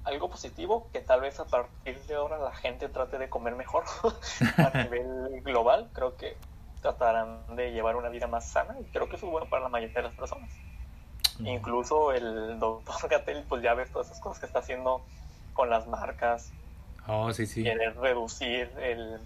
algo 0.05 0.31
positivo, 0.31 0.89
que 0.93 1.01
tal 1.01 1.21
vez 1.21 1.39
a 1.41 1.47
partir 1.47 2.01
de 2.07 2.15
ahora 2.15 2.39
la 2.39 2.53
gente 2.55 2.89
trate 2.89 3.19
de 3.19 3.29
comer 3.29 3.55
mejor 3.57 3.85
a 4.57 4.71
nivel 4.71 5.43
global. 5.43 5.91
Creo 5.93 6.17
que 6.17 6.37
tratarán 6.81 7.45
de 7.57 7.73
llevar 7.73 7.97
una 7.97 8.09
vida 8.09 8.27
más 8.27 8.49
sana 8.51 8.79
y 8.81 8.85
creo 8.87 9.09
que 9.09 9.17
eso 9.17 9.27
es 9.27 9.33
bueno 9.33 9.49
para 9.49 9.63
la 9.65 9.69
mayoría 9.69 9.97
de 9.97 10.03
las 10.03 10.15
personas. 10.15 10.51
Incluso 11.45 12.13
el 12.13 12.59
doctor 12.59 13.09
Gatel, 13.11 13.45
pues 13.49 13.63
ya 13.63 13.75
ves 13.75 13.91
todas 13.93 14.09
esas 14.09 14.21
cosas 14.21 14.41
que 14.41 14.47
está 14.47 14.61
haciendo 14.61 15.07
con 15.53 15.71
las 15.71 15.87
marcas, 15.89 16.55
Oh, 17.13 17.33
sí, 17.33 17.47
sí. 17.47 17.63
querer 17.65 17.97
reducir 17.97 18.71
el, 18.81 19.19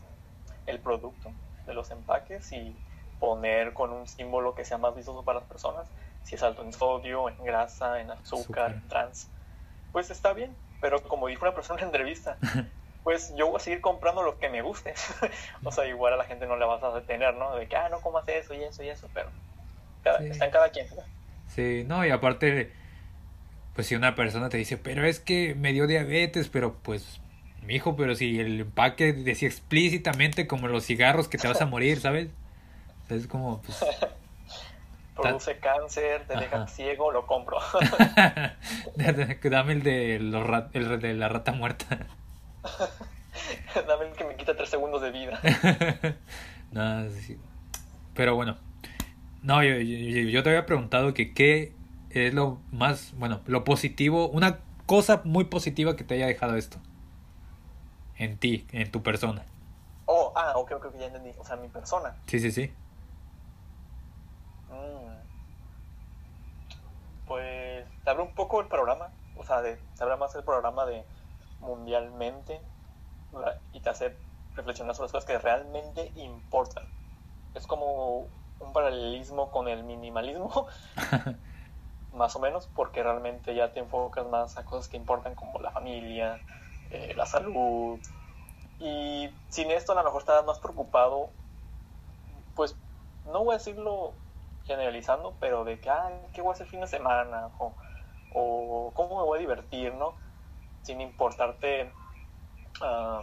el 0.67 0.79
producto 0.79 1.31
de 1.67 1.75
los 1.75 1.91
empaques 1.91 2.51
y 2.53 2.75
poner 3.21 3.73
con 3.75 3.91
un 3.93 4.07
símbolo 4.09 4.55
que 4.55 4.65
sea 4.65 4.79
más 4.79 4.95
vistoso 4.97 5.23
para 5.23 5.41
las 5.41 5.49
personas, 5.49 5.87
si 6.23 6.35
es 6.35 6.43
alto 6.43 6.63
en 6.63 6.73
sodio, 6.73 7.29
en 7.29 7.45
grasa, 7.45 8.01
en 8.01 8.11
azúcar, 8.11 8.73
en 8.73 8.89
trans, 8.89 9.29
pues 9.93 10.11
está 10.11 10.33
bien, 10.33 10.55
pero 10.81 11.03
como 11.03 11.29
dijo 11.29 11.45
una 11.45 11.55
persona 11.55 11.81
en 11.81 11.87
entrevista, 11.89 12.39
pues 13.05 13.35
yo 13.37 13.49
voy 13.49 13.57
a 13.57 13.61
seguir 13.61 13.81
comprando 13.83 14.23
lo 14.23 14.39
que 14.39 14.49
me 14.49 14.63
guste. 14.63 14.95
o 15.65 15.71
sea, 15.71 15.87
igual 15.87 16.15
a 16.15 16.17
la 16.17 16.25
gente 16.25 16.47
no 16.47 16.57
le 16.57 16.65
vas 16.65 16.83
a 16.83 16.91
detener, 16.93 17.35
¿no? 17.35 17.55
De 17.55 17.67
que, 17.69 17.77
ah, 17.77 17.89
no 17.91 18.01
comas 18.01 18.27
eso 18.29 18.55
y 18.55 18.63
eso 18.65 18.83
y 18.83 18.89
eso, 18.89 19.09
pero 19.13 19.29
cada- 20.03 20.19
Sí. 20.21 20.29
está 20.31 20.47
en 20.47 20.51
cada 20.51 20.71
quien. 20.71 20.87
¿no? 20.97 21.03
Sí, 21.49 21.85
no, 21.87 22.05
y 22.07 22.11
aparte, 22.11 22.73
pues 23.75 23.87
si 23.87 23.95
una 23.95 24.15
persona 24.15 24.49
te 24.49 24.57
dice, 24.57 24.77
pero 24.79 25.05
es 25.05 25.21
que 25.21 25.55
me 25.55 25.73
dio 25.73 25.87
diabetes, 25.87 26.49
pero 26.49 26.75
pues, 26.83 27.21
mijo, 27.65 27.97
pero 27.97 28.15
si 28.15 28.39
el 28.41 28.61
empaque 28.61 29.13
decía 29.13 29.49
explícitamente 29.49 30.47
como 30.47 30.69
los 30.69 30.85
cigarros 30.85 31.29
que 31.29 31.39
te 31.39 31.49
vas 31.49 31.61
a 31.61 31.67
morir, 31.67 32.01
¿sabes? 32.01 32.29
Es 33.09 33.27
como, 33.27 33.61
pues, 33.63 33.79
Produce 35.15 35.59
cáncer, 35.59 36.27
te 36.27 36.37
deja 36.37 36.67
ciego, 36.67 37.13
lo 37.13 37.27
compro. 37.27 37.59
dame 39.45 39.73
el 39.73 39.83
de, 39.83 40.19
los 40.19 40.45
ra- 40.45 40.71
el 40.73 41.01
de 41.01 41.15
la 41.15 41.29
rata 41.29 41.53
muerta. 41.53 42.07
Dame 43.87 44.07
el 44.07 44.13
que 44.13 44.25
me 44.25 44.37
quita 44.37 44.57
tres 44.57 44.71
segundos 44.71 45.03
de 45.03 45.11
vida. 45.11 45.41
no, 46.73 47.09
sí. 47.11 47.37
Pero 48.15 48.35
bueno, 48.37 48.57
no, 49.43 49.63
yo, 49.63 49.77
yo, 49.77 50.29
yo 50.31 50.43
te 50.43 50.51
había 50.51 50.67
preguntado 50.67 51.15
que 51.15 51.33
qué 51.33 51.73
es 52.11 52.33
lo 52.35 52.61
más, 52.73 53.13
bueno, 53.17 53.41
lo 53.47 53.65
positivo, 53.65 54.29
una 54.29 54.59
cosa 54.87 55.23
muy 55.25 55.45
positiva 55.45 55.97
que 55.97 56.05
te 56.05 56.15
haya 56.15 56.27
dejado 56.27 56.57
esto. 56.57 56.79
En 58.17 58.39
ti, 58.39 58.67
en 58.73 58.91
tu 58.91 59.03
persona. 59.03 59.45
Oh, 60.07 60.33
ah, 60.37 60.53
ok, 60.57 60.73
ok, 60.73 60.85
ok, 60.87 60.97
ya 60.99 61.07
entendí. 61.07 61.33
O 61.39 61.45
sea, 61.45 61.57
mi 61.57 61.69
persona. 61.69 62.17
Sí, 62.27 62.41
sí, 62.41 62.53
sí. 62.53 62.73
Mm. 64.71 65.15
Pues 67.27 67.87
te 68.05 68.11
abre 68.11 68.23
un 68.23 68.35
poco 68.35 68.61
el 68.61 68.67
programa, 68.69 69.09
o 69.37 69.45
sea, 69.45 69.63
de, 69.63 69.77
te 69.97 70.03
abre 70.03 70.17
más 70.17 70.35
el 70.35 70.45
programa 70.45 70.85
de 70.85 71.05
mundialmente 71.61 72.61
¿verdad? 73.33 73.59
y 73.73 73.81
te 73.81 73.89
hace 73.89 74.15
reflexionar 74.55 74.95
sobre 74.95 75.07
las 75.07 75.13
cosas 75.13 75.25
que 75.25 75.39
realmente 75.39 76.13
importan. 76.17 76.85
Es 77.55 77.67
como 77.67 78.27
un 78.61 78.73
paralelismo 78.73 79.51
con 79.51 79.69
el 79.69 79.85
minimalismo, 79.85 80.67
más 82.15 82.37
o 82.37 82.41
menos, 82.41 82.69
porque 82.75 83.03
realmente 83.03 83.55
ya 83.55 83.73
te 83.73 83.81
enfocas 83.81 84.27
más 84.27 84.57
a 84.59 84.65
cosas 84.65 84.89
que 84.89 84.97
importan 84.97 85.35
como 85.35 85.59
la 85.61 85.71
familia, 85.71 86.41
eh, 86.95 87.15
la 87.17 87.27
salud. 87.27 87.99
Y 88.81 89.31
sin 89.49 89.71
esto 89.71 89.93
a 89.93 89.95
lo 89.97 90.05
mejor 90.05 90.21
estás 90.21 90.45
más 90.45 90.59
preocupado, 90.59 91.31
pues 92.55 92.77
no 93.27 93.45
voy 93.45 93.55
a 93.55 93.59
decirlo 93.59 94.13
generalizando, 94.65 95.35
pero 95.41 95.65
de 95.65 95.79
que, 95.81 95.91
ah, 95.91 96.11
¿qué 96.33 96.41
voy 96.43 96.51
a 96.51 96.55
hacer 96.55 96.67
fin 96.67 96.81
de 96.81 96.87
semana? 96.87 97.49
O, 97.59 97.73
o 98.35 98.93
cómo 98.95 99.19
me 99.19 99.25
voy 99.25 99.39
a 99.39 99.41
divertir, 99.41 99.95
¿no? 99.95 100.15
Sin 100.83 101.01
importarte, 101.01 101.91
ah, 102.81 103.23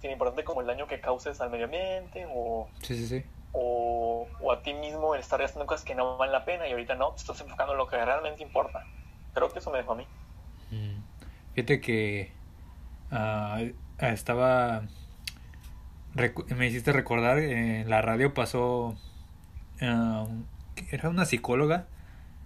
sin 0.00 0.10
importarte 0.10 0.44
como 0.44 0.60
el 0.60 0.66
daño 0.66 0.86
que 0.86 1.00
causes 1.00 1.40
al 1.40 1.50
medio 1.50 1.66
ambiente 1.66 2.26
o, 2.32 2.68
Sí, 2.82 2.96
sí, 2.96 3.06
sí. 3.06 3.24
o, 3.52 4.26
o 4.40 4.52
a 4.52 4.62
ti 4.62 4.74
mismo 4.74 5.14
el 5.14 5.20
estar 5.20 5.42
haciendo 5.42 5.66
cosas 5.66 5.84
que 5.84 5.94
no 5.94 6.16
valen 6.16 6.32
la 6.32 6.44
pena 6.44 6.68
y 6.68 6.72
ahorita 6.72 6.94
no, 6.96 7.10
te 7.12 7.18
estás 7.18 7.40
enfocando 7.40 7.72
en 7.72 7.78
lo 7.78 7.86
que 7.86 7.96
realmente 8.04 8.42
importa. 8.42 8.84
Creo 9.34 9.48
que 9.50 9.60
eso 9.60 9.70
me 9.70 9.78
dejó 9.78 9.92
a 9.92 9.96
mí. 9.96 10.06
Mm. 10.70 11.02
Fíjate 11.54 11.80
que 11.80 12.32
ah, 13.12 13.60
estaba... 13.98 14.82
me 16.56 16.66
hiciste 16.66 16.92
recordar, 16.92 17.38
en 17.38 17.88
la 17.88 18.02
radio 18.02 18.34
pasó... 18.34 18.96
ah, 19.80 20.26
era 20.90 21.08
una 21.08 21.24
psicóloga, 21.24 21.86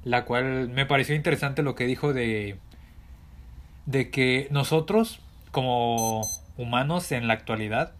la 0.04 0.24
cual 0.24 0.68
me 0.68 0.84
pareció 0.84 1.14
interesante 1.14 1.62
lo 1.62 1.74
que 1.74 1.86
dijo 1.86 2.12
de... 2.12 2.58
De 3.86 4.10
que 4.10 4.48
nosotros, 4.50 5.20
como 5.52 6.22
humanos 6.56 7.12
en 7.12 7.28
la 7.28 7.34
actualidad, 7.34 7.92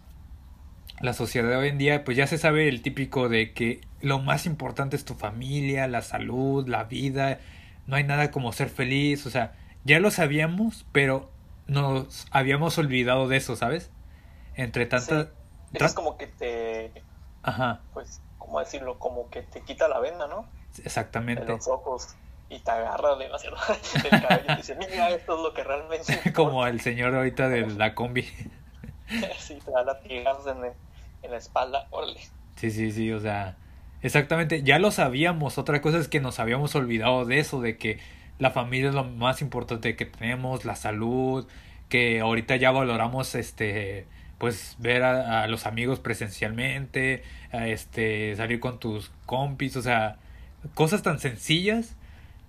la 0.99 1.13
sociedad 1.13 1.59
hoy 1.59 1.69
en 1.69 1.77
día, 1.77 2.03
pues 2.03 2.17
ya 2.17 2.27
se 2.27 2.37
sabe 2.37 2.67
el 2.67 2.81
típico 2.81 3.29
de 3.29 3.53
que 3.53 3.81
lo 4.01 4.19
más 4.19 4.45
importante 4.45 4.95
es 4.95 5.05
tu 5.05 5.13
familia, 5.13 5.87
la 5.87 6.01
salud, 6.01 6.67
la 6.67 6.85
vida, 6.85 7.39
no 7.85 7.95
hay 7.95 8.03
nada 8.03 8.31
como 8.31 8.51
ser 8.51 8.69
feliz, 8.69 9.25
o 9.25 9.29
sea, 9.29 9.53
ya 9.85 9.99
lo 9.99 10.11
sabíamos, 10.11 10.85
pero 10.91 11.31
nos 11.67 12.27
habíamos 12.31 12.77
olvidado 12.77 13.27
de 13.27 13.37
eso, 13.37 13.55
¿sabes? 13.55 13.91
Entre 14.55 14.85
tantas... 14.85 15.27
Sí. 15.27 15.33
Es 15.73 15.93
como 15.93 16.17
que 16.17 16.27
te, 16.27 16.93
Ajá, 17.43 17.81
pues, 17.93 18.21
¿cómo 18.37 18.59
decirlo? 18.59 18.99
Como 18.99 19.29
que 19.29 19.41
te 19.43 19.61
quita 19.61 19.87
la 19.87 19.99
venda, 19.99 20.27
¿no? 20.27 20.45
De 20.77 20.83
exactamente. 20.85 21.45
los 21.45 21.67
ojos 21.67 22.15
y 22.49 22.59
te 22.59 22.71
agarra 22.71 23.15
demasiado 23.17 23.57
del 24.03 24.17
cabello 24.19 24.45
y 24.47 24.51
te 24.51 24.55
dice, 24.61 24.75
mira, 24.75 25.09
esto 25.11 25.35
es 25.35 25.41
lo 25.43 25.53
que 25.53 25.63
realmente 25.63 26.13
importa". 26.25 26.33
Como 26.33 26.65
el 26.67 26.81
señor 26.81 27.15
ahorita 27.15 27.49
de 27.49 27.65
la 27.67 27.93
combi. 27.95 28.25
Sí, 29.37 29.61
te 29.63 29.71
da 29.71 29.83
latigazos 29.83 30.47
en, 30.47 30.65
el- 30.65 30.73
en 31.21 31.31
la 31.31 31.37
espalda, 31.37 31.87
órale. 31.91 32.19
Sí, 32.55 32.71
sí, 32.71 32.91
sí, 32.91 33.11
o 33.11 33.19
sea, 33.19 33.57
exactamente, 34.01 34.63
ya 34.63 34.79
lo 34.79 34.91
sabíamos, 34.91 35.57
otra 35.57 35.81
cosa 35.81 35.99
es 35.99 36.07
que 36.07 36.19
nos 36.19 36.39
habíamos 36.39 36.73
olvidado 36.75 37.25
de 37.25 37.39
eso, 37.39 37.61
de 37.61 37.77
que 37.77 37.99
la 38.39 38.51
familia 38.51 38.89
es 38.89 38.95
lo 38.95 39.03
más 39.03 39.41
importante 39.41 39.95
que 39.95 40.05
tenemos, 40.05 40.65
la 40.65 40.75
salud, 40.75 41.47
que 41.89 42.19
ahorita 42.21 42.55
ya 42.57 42.71
valoramos 42.71 43.35
este 43.35 44.07
pues 44.37 44.75
ver 44.79 45.03
a, 45.03 45.43
a 45.43 45.47
los 45.47 45.65
amigos 45.65 45.99
presencialmente, 45.99 47.23
a 47.51 47.67
este 47.67 48.35
salir 48.35 48.59
con 48.59 48.79
tus 48.79 49.11
compis, 49.25 49.75
o 49.77 49.81
sea, 49.81 50.19
cosas 50.75 51.01
tan 51.03 51.19
sencillas 51.19 51.95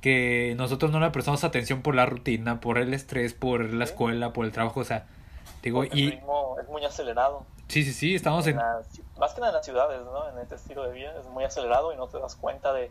que 0.00 0.54
nosotros 0.58 0.90
no 0.92 1.00
le 1.00 1.10
prestamos 1.10 1.44
atención 1.44 1.82
por 1.82 1.94
la 1.94 2.06
rutina, 2.06 2.60
por 2.60 2.78
el 2.78 2.94
estrés, 2.94 3.34
por 3.34 3.72
la 3.72 3.84
escuela, 3.84 4.32
por 4.32 4.44
el 4.46 4.52
trabajo, 4.52 4.80
o 4.80 4.84
sea, 4.84 5.06
digo, 5.62 5.84
y 5.84 6.10
ritmo 6.10 6.56
es 6.60 6.68
muy 6.68 6.84
acelerado. 6.84 7.46
sí, 7.68 7.84
sí, 7.84 7.92
sí, 7.92 8.14
estamos 8.14 8.46
en... 8.46 8.56
las- 8.56 9.00
más 9.18 9.34
que 9.34 9.40
nada 9.40 9.50
en 9.52 9.56
las 9.56 9.64
ciudades, 9.66 10.00
¿no? 10.04 10.28
En 10.30 10.38
este 10.38 10.54
estilo 10.54 10.84
de 10.84 10.92
vida 10.92 11.12
es 11.18 11.26
muy 11.26 11.44
acelerado 11.44 11.92
y 11.92 11.96
no 11.96 12.08
te 12.08 12.18
das 12.18 12.36
cuenta 12.36 12.72
de, 12.72 12.90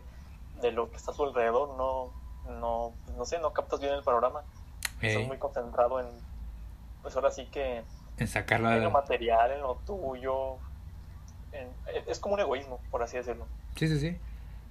de 0.62 0.72
lo 0.72 0.90
que 0.90 0.98
está 0.98 1.12
a 1.12 1.14
su 1.14 1.24
alrededor, 1.24 1.78
no, 1.78 2.12
no, 2.48 2.94
no 3.18 3.26
sé, 3.26 3.40
no 3.40 3.52
captas 3.54 3.80
bien 3.80 3.94
el 3.94 4.04
panorama. 4.04 4.42
eh, 5.02 5.08
Estás 5.10 5.28
muy 5.28 5.38
concentrado 5.38 6.00
en, 6.00 6.08
pues 7.02 7.16
ahora 7.16 7.32
sí 7.32 7.46
que 7.52 7.84
en 8.18 8.28
sacarla 8.28 8.74
en 8.76 8.80
lo 8.84 8.88
de... 8.88 8.94
material, 8.94 9.52
en 9.52 9.62
lo 9.62 9.76
tuyo. 9.86 10.56
en- 11.52 11.70
es 12.08 12.20
como 12.20 12.36
un 12.36 12.42
egoísmo, 12.42 12.80
por 12.92 13.04
así 13.04 13.18
decirlo. 13.18 13.46
Sí, 13.76 13.88
sí, 13.88 14.00
sí. 14.00 14.18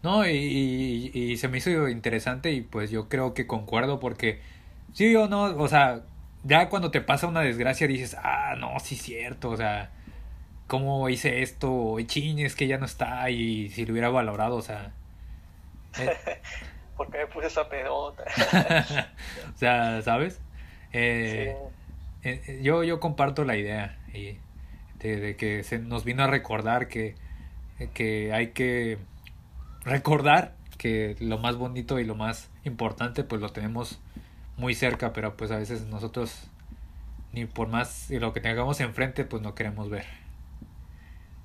No, 0.03 0.27
y, 0.27 0.31
y, 0.33 1.11
y 1.33 1.37
se 1.37 1.49
me 1.49 1.59
hizo 1.59 1.89
interesante 1.89 2.53
y 2.53 2.61
pues 2.61 2.91
yo 2.91 3.09
creo 3.09 3.35
que 3.35 3.47
concuerdo 3.47 3.99
porque 3.99 4.41
sí 4.93 5.15
o 5.17 5.29
no, 5.29 5.45
o 5.45 5.69
sea, 5.69 6.03
ya 6.45 6.69
cuando 6.69 6.91
te 6.91 7.01
pasa 7.01 7.27
una 7.27 7.41
desgracia 7.41 7.87
dices, 7.89 8.17
ah, 8.23 8.55
no, 8.59 8.79
sí 8.79 8.95
es 8.95 9.03
cierto, 9.03 9.51
o 9.51 9.57
sea, 9.57 9.91
¿cómo 10.69 11.09
hice 11.09 11.43
esto? 11.43 11.99
Y 11.99 12.07
ching, 12.07 12.39
es 12.41 12.55
que 12.57 12.67
ya 12.69 12.79
no 12.79 12.87
está 12.87 13.31
y 13.31 13.71
si 13.71 13.85
lo 13.87 13.93
hubiera 13.93 14.11
valorado, 14.11 14.57
o 14.57 14.63
sea, 14.63 14.93
eh, 15.99 16.17
¿Por 16.97 17.11
qué 17.11 17.19
me 17.19 17.27
puse 17.27 17.49
esa 17.49 17.69
pedota? 17.69 18.25
o 19.55 19.59
sea, 19.59 20.03
¿sabes? 20.03 20.41
Eh, 20.93 21.57
Sí. 21.57 21.77
eh, 22.23 22.43
eh, 22.47 22.61
yo, 22.63 22.85
yo 22.85 23.01
comparto 23.01 23.45
la 23.45 23.57
idea 23.57 23.99
y 24.13 24.39
de, 25.01 25.19
de 25.21 25.37
que 25.37 25.65
se 25.65 25.79
nos 25.79 26.05
vino 26.05 26.25
a 26.25 26.27
recordar 26.29 26.89
que, 26.89 27.17
que 27.95 28.33
hay 28.33 28.53
que 28.53 28.99
recordar 29.85 30.55
que 30.79 31.17
lo 31.21 31.39
más 31.39 31.57
bonito 31.57 31.99
y 32.01 32.05
lo 32.05 32.15
más 32.17 32.51
importante 32.65 33.25
pues 33.25 33.41
lo 33.41 33.51
tenemos 33.51 34.01
muy 34.57 34.75
cerca 34.75 35.13
pero 35.13 35.37
pues 35.37 35.51
a 35.53 35.59
veces 35.59 35.87
nosotros 35.87 36.49
ni 37.33 37.47
por 37.47 37.69
más 37.69 38.11
lo 38.11 38.33
que 38.33 38.41
tengamos 38.41 38.81
enfrente 38.81 39.25
pues 39.25 39.43
no 39.43 39.55
queremos 39.55 39.91
ver 39.91 40.07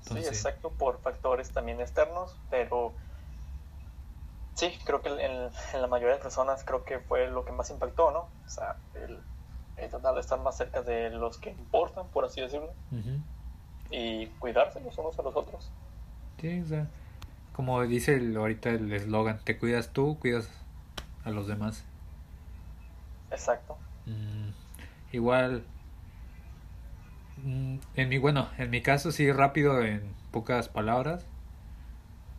Sí, 0.00 0.18
exacto, 0.26 0.76
por 0.76 1.00
factores 1.00 1.52
también 1.52 1.80
externos, 1.80 2.40
pero 2.50 2.96
sí, 4.54 4.72
creo 4.84 5.00
que 5.02 5.08
en, 5.08 5.50
en 5.74 5.80
la 5.80 5.86
mayoría 5.86 6.16
de 6.16 6.22
personas 6.22 6.64
creo 6.64 6.84
que 6.84 7.00
fue 7.00 7.28
lo 7.28 7.44
que 7.44 7.52
más 7.52 7.70
impactó, 7.70 8.10
¿no? 8.10 8.20
O 8.20 8.48
sea, 8.48 8.76
el, 8.94 9.18
el 9.76 9.90
tratar 9.90 10.14
de 10.14 10.20
estar 10.20 10.38
más 10.40 10.56
cerca 10.56 10.82
de 10.82 11.10
los 11.10 11.38
que 11.38 11.50
importan, 11.50 12.06
por 12.08 12.24
así 12.24 12.40
decirlo, 12.40 12.70
y 13.90 14.26
cuidarse 14.38 14.80
los 14.80 14.96
unos 14.98 15.18
a 15.18 15.22
los 15.22 15.36
otros. 15.36 15.70
sí 16.40 16.60
o 16.60 16.66
sea 16.66 16.86
como 17.52 17.82
dice 17.82 18.14
el- 18.14 18.36
ahorita 18.36 18.70
el 18.70 18.90
eslogan 18.92 19.38
te 19.44 19.58
cuidas 19.58 19.90
tú 19.92 20.18
cuidas 20.18 20.48
a 21.24 21.30
los 21.30 21.46
demás 21.46 21.84
Exacto. 23.30 23.76
Mm, 24.06 24.50
igual 25.12 25.64
mm, 27.44 27.76
en 27.96 28.08
mi 28.08 28.18
bueno 28.18 28.48
en 28.58 28.70
mi 28.70 28.80
caso 28.82 29.12
sí 29.12 29.30
rápido 29.32 29.82
en 29.82 30.02
pocas 30.30 30.68
palabras 30.68 31.26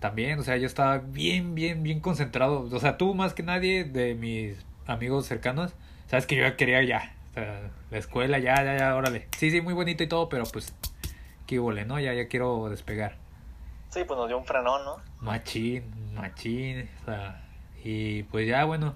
también 0.04 0.38
o 0.38 0.44
sea 0.44 0.58
yo 0.58 0.68
estaba 0.68 0.98
bien 0.98 1.56
bien 1.56 1.82
bien 1.82 2.02
concentrado. 2.02 2.68
O 2.70 2.80
sea 2.80 2.98
tú 2.98 3.16
más 3.16 3.34
que 3.34 3.42
nadie 3.42 3.86
de 3.86 4.16
mis 4.16 4.58
amigos 4.86 5.26
cercanos 5.26 5.74
sabes 6.08 6.26
que 6.26 6.36
yo 6.36 6.58
quería 6.58 6.84
ya 6.84 7.16
o 7.32 7.34
sea, 7.36 7.72
la 7.90 7.98
escuela 8.00 8.38
ya 8.38 8.62
ya 8.66 8.78
ya 8.78 8.94
órale. 8.98 9.30
Sí 9.38 9.50
sí 9.50 9.62
muy 9.62 9.74
bonito 9.74 10.04
y 10.04 10.08
todo 10.08 10.28
pero 10.28 10.44
pues 10.44 10.76
qué 11.48 11.58
huele 11.58 11.86
no 11.86 12.02
ya 12.02 12.14
ya 12.14 12.28
quiero 12.28 12.70
despegar. 12.70 13.16
Sí, 13.92 14.02
pues 14.06 14.18
nos 14.18 14.28
dio 14.28 14.38
un 14.38 14.44
frenón, 14.44 14.84
¿no? 14.84 14.98
Machín, 15.22 15.84
machín, 16.16 16.90
o 17.04 17.06
sea, 17.06 17.46
y 17.82 18.24
pues 18.24 18.46
ya 18.46 18.66
bueno, 18.66 18.96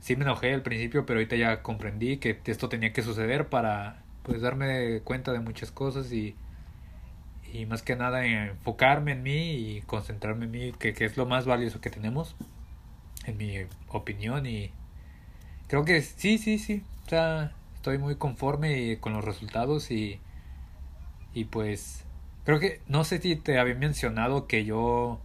sí 0.00 0.16
me 0.16 0.24
enojé 0.24 0.52
al 0.52 0.62
principio, 0.62 1.06
pero 1.06 1.20
ahorita 1.20 1.36
ya 1.36 1.62
comprendí 1.62 2.16
que 2.16 2.40
esto 2.46 2.68
tenía 2.68 2.92
que 2.92 3.02
suceder 3.02 3.48
para 3.50 4.02
pues 4.24 4.40
darme 4.40 5.00
cuenta 5.04 5.32
de 5.32 5.40
muchas 5.40 5.70
cosas 5.70 6.10
y, 6.10 6.34
y 7.54 7.66
más 7.66 7.82
que 7.82 7.94
nada 7.94 8.26
enfocarme 8.26 9.12
en 9.12 9.22
mí 9.22 9.52
y 9.52 9.80
concentrarme 9.82 10.46
en 10.46 10.50
mí, 10.50 10.72
que, 10.72 10.92
que 10.92 11.04
es 11.04 11.16
lo 11.16 11.24
más 11.24 11.46
valioso 11.46 11.80
que 11.80 11.88
tenemos, 11.88 12.34
en 13.26 13.36
mi 13.36 13.58
opinión 13.88 14.44
y 14.44 14.72
creo 15.68 15.84
que 15.84 16.02
sí, 16.02 16.38
sí, 16.38 16.58
sí, 16.58 16.82
o 17.06 17.08
sea, 17.08 17.52
estoy 17.76 17.98
muy 17.98 18.16
conforme 18.16 18.98
con 18.98 19.12
los 19.12 19.24
resultados 19.24 19.92
y, 19.92 20.18
y 21.32 21.44
pues 21.44 22.04
creo 22.44 22.58
que 22.58 22.80
no 22.88 23.04
sé 23.04 23.20
si 23.20 23.36
te 23.36 23.58
había 23.60 23.76
mencionado 23.76 24.48
que 24.48 24.64
yo 24.64 25.20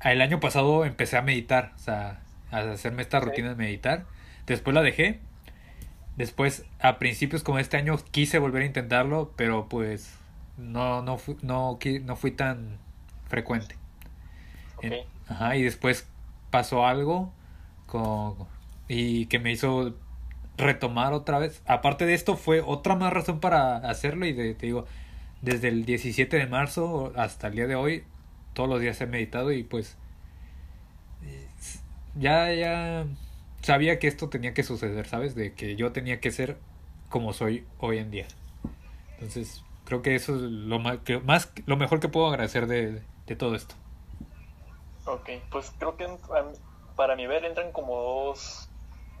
el 0.00 0.20
año 0.20 0.38
pasado 0.38 0.84
empecé 0.84 1.16
a 1.16 1.22
meditar, 1.22 1.72
o 1.74 1.78
sea, 1.80 2.20
a 2.52 2.58
hacerme 2.58 3.02
esta 3.02 3.18
rutina 3.18 3.48
de 3.48 3.54
meditar. 3.56 4.04
Después 4.46 4.74
la 4.74 4.82
dejé. 4.82 5.20
Después, 6.16 6.64
a 6.80 6.98
principios 6.98 7.42
como 7.42 7.58
este 7.58 7.76
año, 7.76 7.96
quise 8.10 8.38
volver 8.38 8.62
a 8.62 8.66
intentarlo, 8.66 9.32
pero 9.36 9.68
pues 9.68 10.18
no, 10.56 11.02
no, 11.02 11.18
fu- 11.18 11.38
no, 11.42 11.78
no 12.04 12.16
fui 12.16 12.30
tan 12.32 12.78
frecuente. 13.28 13.76
En- 14.80 15.00
Ajá, 15.28 15.56
y 15.56 15.62
después 15.62 16.06
pasó 16.50 16.86
algo 16.86 17.32
con, 17.86 18.36
y 18.88 19.26
que 19.26 19.38
me 19.38 19.52
hizo 19.52 19.94
retomar 20.58 21.12
otra 21.14 21.38
vez. 21.38 21.62
Aparte 21.66 22.06
de 22.06 22.14
esto, 22.14 22.36
fue 22.36 22.60
otra 22.62 22.96
más 22.96 23.12
razón 23.12 23.40
para 23.40 23.76
hacerlo. 23.78 24.26
Y 24.26 24.32
de- 24.34 24.54
te 24.54 24.66
digo, 24.66 24.86
desde 25.42 25.68
el 25.68 25.84
17 25.86 26.38
de 26.38 26.46
marzo 26.46 27.12
hasta 27.16 27.48
el 27.48 27.54
día 27.56 27.66
de 27.66 27.76
hoy, 27.76 28.04
todos 28.54 28.68
los 28.70 28.80
días 28.80 29.00
he 29.02 29.06
meditado 29.06 29.52
y 29.52 29.64
pues 29.64 29.96
ya, 32.14 32.52
ya 32.52 33.06
sabía 33.62 33.98
que 33.98 34.08
esto 34.08 34.28
tenía 34.28 34.54
que 34.54 34.62
suceder, 34.62 35.06
¿sabes? 35.06 35.34
De 35.34 35.54
que 35.54 35.76
yo 35.76 35.92
tenía 35.92 36.20
que 36.20 36.30
ser 36.30 36.58
como 37.08 37.32
soy 37.32 37.64
hoy 37.78 37.98
en 37.98 38.10
día. 38.10 38.26
Entonces, 39.14 39.64
creo 39.92 40.00
que 40.00 40.14
eso 40.14 40.34
es 40.36 40.40
lo 40.40 40.78
más, 40.78 40.98
que, 41.00 41.18
más 41.18 41.52
lo 41.66 41.76
mejor 41.76 42.00
que 42.00 42.08
puedo 42.08 42.26
agradecer 42.26 42.66
de, 42.66 43.02
de 43.26 43.36
todo 43.36 43.54
esto. 43.54 43.74
Ok, 45.04 45.28
pues 45.50 45.70
creo 45.78 45.96
que 45.98 46.04
a- 46.04 46.16
para 46.96 47.14
mi 47.14 47.26
ver 47.26 47.44
entran 47.44 47.72
como 47.72 48.00
dos, 48.00 48.68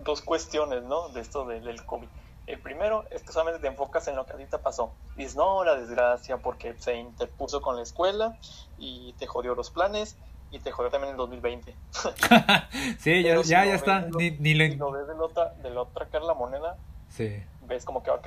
dos 0.02 0.22
cuestiones, 0.22 0.82
¿no? 0.84 1.10
De 1.10 1.20
esto 1.20 1.44
del, 1.44 1.62
del 1.64 1.84
COVID. 1.84 2.08
El 2.46 2.58
primero 2.58 3.04
es 3.10 3.22
que 3.22 3.32
solamente 3.32 3.60
te 3.60 3.66
enfocas 3.68 4.08
en 4.08 4.16
lo 4.16 4.24
que 4.24 4.32
ahorita 4.32 4.62
pasó. 4.62 4.92
Dices, 5.16 5.36
no, 5.36 5.62
la 5.62 5.74
desgracia 5.74 6.38
porque 6.38 6.74
se 6.78 6.96
interpuso 6.96 7.60
con 7.60 7.76
la 7.76 7.82
escuela 7.82 8.38
y 8.78 9.12
te 9.18 9.26
jodió 9.26 9.54
los 9.54 9.70
planes 9.70 10.16
y 10.50 10.58
te 10.58 10.72
jodió 10.72 10.90
también 10.90 11.10
el 11.12 11.16
2020. 11.18 11.74
sí, 12.98 13.22
ya, 13.22 13.42
si 13.42 13.50
ya, 13.50 13.64
está. 13.74 14.00
lo- 14.08 14.18
Ni, 14.18 14.30
ni 14.30 14.54
lo... 14.54 14.64
Si 14.64 14.76
lo 14.76 14.90
ves 14.92 15.06
de 15.06 15.14
la 15.14 15.22
otra, 15.22 15.48
de 15.62 15.70
la 15.70 15.82
otra 15.82 16.06
cara 16.06 16.24
la 16.24 16.34
moneda, 16.34 16.76
Sí, 17.10 17.42
ves 17.66 17.84
como 17.84 18.02
que, 18.02 18.10
ok, 18.10 18.26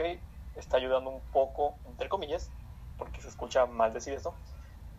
está 0.57 0.77
ayudando 0.77 1.09
un 1.09 1.21
poco, 1.33 1.75
entre 1.95 2.09
comillas, 2.09 2.51
porque 2.97 3.21
se 3.21 3.29
escucha 3.29 3.65
mal 3.65 3.93
decir 3.93 4.13
eso, 4.13 4.35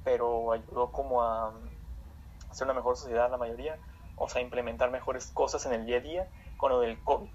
pero 0.03 0.53
ayudó 0.53 0.91
como 0.93 1.23
a 1.23 1.53
hacer 2.51 2.65
una 2.67 2.75
mejor 2.75 2.97
sociedad 2.97 3.31
la 3.31 3.37
mayoría, 3.37 3.79
o 4.17 4.29
sea, 4.29 4.41
implementar 4.43 4.91
mejores 4.91 5.27
cosas 5.33 5.67
en 5.67 5.73
el 5.75 5.87
día 5.87 5.99
a 5.99 6.01
día 6.01 6.29
con 6.57 6.71
lo 6.73 6.81
del 6.81 7.03
COVID. 7.03 7.31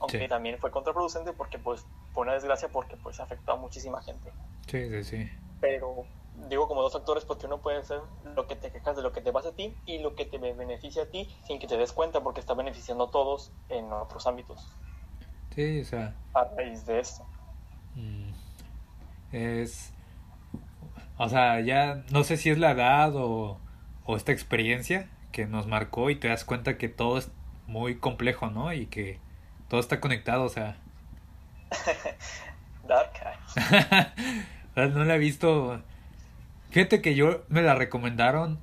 Aunque 0.00 0.18
Sí. 0.24 0.28
también 0.28 0.58
fue 0.58 0.70
contraproducente 0.72 1.32
porque, 1.32 1.58
pues, 1.58 1.86
fue 2.12 2.22
una 2.24 2.34
desgracia 2.34 2.68
porque, 2.70 2.96
pues, 2.96 3.20
afectó 3.20 3.52
a 3.52 3.56
muchísima 3.56 4.02
gente. 4.02 4.32
sí, 4.66 4.88
sí, 4.90 5.04
sí. 5.04 5.30
Pero 5.60 6.06
digo 6.48 6.66
como 6.68 6.82
dos 6.82 6.92
factores 6.94 7.24
porque 7.24 7.46
uno 7.46 7.60
puede 7.60 7.82
ser 7.82 8.00
lo 8.24 8.46
que 8.46 8.56
te 8.56 8.70
quejas 8.70 8.96
de 8.96 9.02
lo 9.02 9.12
que 9.12 9.20
te 9.22 9.32
pasa 9.32 9.50
a 9.50 9.54
ti 9.54 9.76
y 9.86 9.98
lo 9.98 10.14
que 10.14 10.26
te 10.26 10.38
beneficia 10.38 11.02
a 11.04 11.06
ti 11.06 11.30
sin 11.46 11.58
que 11.58 11.66
te 11.66 11.76
des 11.78 11.92
cuenta 11.92 12.22
porque 12.22 12.40
está 12.40 12.54
beneficiando 12.54 13.04
a 13.04 13.10
todos 13.10 13.52
en 13.68 13.92
otros 13.92 14.26
ámbitos 14.26 14.66
Sí, 15.54 15.80
o 15.80 15.84
sea, 15.84 16.16
a 16.34 16.44
raíz 16.56 16.84
de 16.86 17.00
esto. 17.00 17.26
mm, 17.96 18.35
es... 19.32 19.92
O 21.18 21.28
sea, 21.28 21.60
ya 21.60 22.04
no 22.10 22.24
sé 22.24 22.36
si 22.36 22.50
es 22.50 22.58
la 22.58 22.72
edad 22.72 23.14
o, 23.16 23.58
o 24.04 24.16
esta 24.16 24.32
experiencia 24.32 25.08
que 25.32 25.46
nos 25.46 25.66
marcó 25.66 26.10
y 26.10 26.16
te 26.16 26.28
das 26.28 26.44
cuenta 26.44 26.76
que 26.76 26.88
todo 26.88 27.18
es 27.18 27.30
muy 27.66 27.96
complejo, 27.96 28.50
¿no? 28.50 28.72
Y 28.72 28.86
que 28.86 29.18
todo 29.68 29.80
está 29.80 30.00
conectado, 30.00 30.44
o 30.44 30.48
sea... 30.48 30.76
Dark 32.86 33.12
no 34.76 35.04
la 35.04 35.16
he 35.16 35.18
visto. 35.18 35.82
Fíjate 36.70 37.02
que 37.02 37.14
yo 37.14 37.44
me 37.48 37.62
la 37.62 37.74
recomendaron 37.74 38.60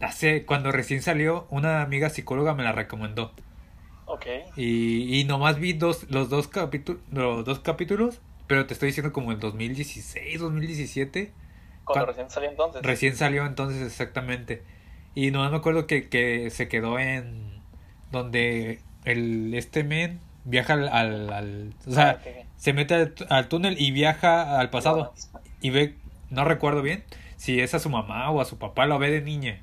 hace 0.00 0.44
cuando 0.46 0.72
recién 0.72 1.02
salió, 1.02 1.46
una 1.50 1.82
amiga 1.82 2.08
psicóloga 2.10 2.54
me 2.54 2.62
la 2.62 2.72
recomendó. 2.72 3.32
Ok, 4.06 4.26
Y, 4.56 5.20
y 5.20 5.24
nomás 5.24 5.58
vi 5.58 5.72
dos, 5.72 6.10
los, 6.10 6.28
dos 6.28 6.48
capítulos, 6.48 7.00
los 7.12 7.44
dos 7.44 7.60
capítulos, 7.60 8.20
pero 8.50 8.66
te 8.66 8.74
estoy 8.74 8.88
diciendo 8.88 9.12
como 9.12 9.30
el 9.30 9.38
2016, 9.38 10.40
2017. 10.40 11.32
Cuando 11.84 12.06
recién 12.06 12.28
salió 12.30 12.50
entonces. 12.50 12.82
Recién 12.82 13.16
salió 13.16 13.46
entonces, 13.46 13.80
exactamente. 13.80 14.64
Y 15.14 15.30
no 15.30 15.48
me 15.48 15.56
acuerdo 15.56 15.86
que, 15.86 16.08
que 16.08 16.50
se 16.50 16.66
quedó 16.66 16.98
en 16.98 17.62
donde 18.10 18.80
el 19.04 19.54
este 19.54 19.84
men 19.84 20.18
viaja 20.42 20.72
al, 20.72 20.88
al, 20.88 21.74
o 21.86 21.92
sea, 21.92 22.20
Ah, 22.20 22.30
se 22.56 22.72
mete 22.72 23.12
al, 23.28 23.46
túnel 23.46 23.80
y 23.80 23.92
viaja 23.92 24.58
al 24.58 24.68
pasado 24.68 25.14
y 25.60 25.70
ve, 25.70 25.96
no 26.30 26.44
recuerdo 26.44 26.82
bien, 26.82 27.04
si 27.36 27.60
es 27.60 27.72
a 27.74 27.78
su 27.78 27.88
mamá 27.88 28.32
o 28.32 28.40
a 28.40 28.46
su 28.46 28.58
papá, 28.58 28.84
lo 28.86 28.98
ve 28.98 29.12
de 29.12 29.20
niña. 29.20 29.62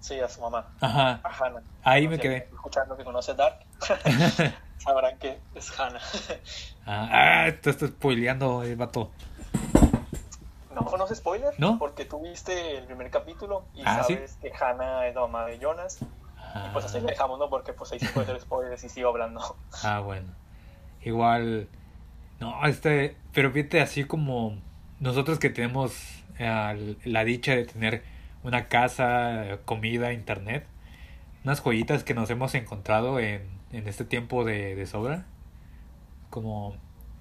Sí, 0.00 0.18
a 0.20 0.28
su 0.30 0.40
mamá, 0.40 0.72
Ajá, 0.80 1.20
ahí 1.82 2.08
me 2.08 2.18
quedé. 2.18 2.48
Escuchando 2.50 2.96
que 2.96 3.04
conoce 3.04 3.34
Dark, 3.34 3.58
sabrán 4.80 5.18
que 5.18 5.38
es 5.54 5.78
Hannah. 5.78 6.00
Ah, 6.86 7.46
ah, 7.46 7.52
te 7.60 7.70
estoy 7.70 7.88
spoileando, 7.88 8.64
el 8.64 8.74
vato. 8.74 9.12
No 10.74 10.84
conoces 10.86 11.18
spoiler, 11.18 11.52
¿No? 11.58 11.78
porque 11.78 12.04
tú 12.04 12.20
viste 12.22 12.78
el 12.78 12.84
primer 12.84 13.10
capítulo 13.10 13.64
y 13.74 13.82
Ah, 13.84 14.02
¿sí? 14.04 14.14
sabes 14.14 14.38
que 14.40 14.50
Hannah 14.52 15.06
es 15.06 15.14
la 15.14 15.20
mamá 15.20 15.44
de 15.46 15.58
Jonas. 15.58 15.98
Ah, 16.38 16.70
Pues 16.72 16.84
así 16.86 16.98
le 17.00 17.06
dejamos, 17.08 17.38
¿no? 17.38 17.48
Porque 17.48 17.72
pues 17.72 17.92
ahí 17.92 18.00
sí 18.00 18.06
puede 18.12 18.26
ser 18.26 18.40
spoilers 18.40 18.82
y 18.82 18.88
sigo 18.88 19.10
hablando. 19.10 19.56
ah, 19.84 20.00
bueno. 20.00 20.32
Igual, 21.02 21.68
no, 22.40 22.66
este, 22.66 23.16
pero 23.32 23.52
fíjate, 23.52 23.80
así 23.82 24.04
como 24.04 24.56
nosotros 24.98 25.38
que 25.38 25.50
tenemos 25.50 25.92
eh, 26.38 26.96
la 27.04 27.24
dicha 27.24 27.54
de 27.54 27.66
tener 27.66 28.02
una 28.42 28.66
casa, 28.68 29.58
comida, 29.64 30.12
internet, 30.12 30.66
unas 31.44 31.60
joyitas 31.62 32.02
que 32.02 32.14
nos 32.14 32.30
hemos 32.30 32.54
encontrado 32.54 33.20
en, 33.20 33.59
en 33.72 33.88
este 33.88 34.04
tiempo 34.04 34.44
de, 34.44 34.74
de 34.74 34.86
sobra. 34.86 35.26
Como 36.30 36.76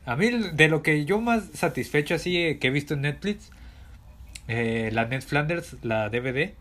a 0.05 0.15
mí 0.15 0.29
de 0.29 0.67
lo 0.69 0.81
que 0.83 1.05
yo 1.05 1.19
más 1.21 1.43
satisfecho 1.53 2.15
así 2.15 2.37
eh, 2.37 2.59
que 2.59 2.67
he 2.67 2.71
visto 2.71 2.93
en 2.93 3.01
Netflix, 3.01 3.51
eh, 4.47 4.89
la 4.93 5.05
Ned 5.05 5.21
Flanders, 5.21 5.77
la 5.83 6.09
DVD, 6.09 6.53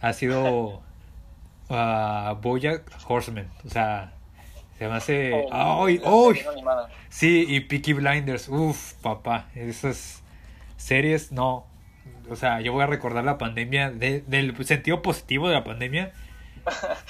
ha 0.00 0.12
sido 0.12 0.82
uh, 1.68 2.34
BoJack 2.42 2.82
Horseman. 3.08 3.48
O 3.64 3.68
sea, 3.70 4.12
se 4.78 4.88
me 4.88 4.94
hace... 4.94 5.32
Oh, 5.52 5.86
¡Ay! 5.86 5.98
la 5.98 6.10
¡Ay! 6.10 6.92
Sí, 7.08 7.44
y 7.48 7.60
Peaky 7.60 7.92
Blinders. 7.94 8.48
Uf, 8.48 8.94
papá. 8.94 9.48
Esas 9.54 10.22
series, 10.76 11.32
no. 11.32 11.66
O 12.30 12.36
sea, 12.36 12.60
yo 12.60 12.72
voy 12.72 12.82
a 12.82 12.86
recordar 12.86 13.24
la 13.24 13.38
pandemia, 13.38 13.90
de- 13.90 14.22
del 14.26 14.54
sentido 14.64 15.02
positivo 15.02 15.48
de 15.48 15.54
la 15.54 15.64
pandemia. 15.64 16.12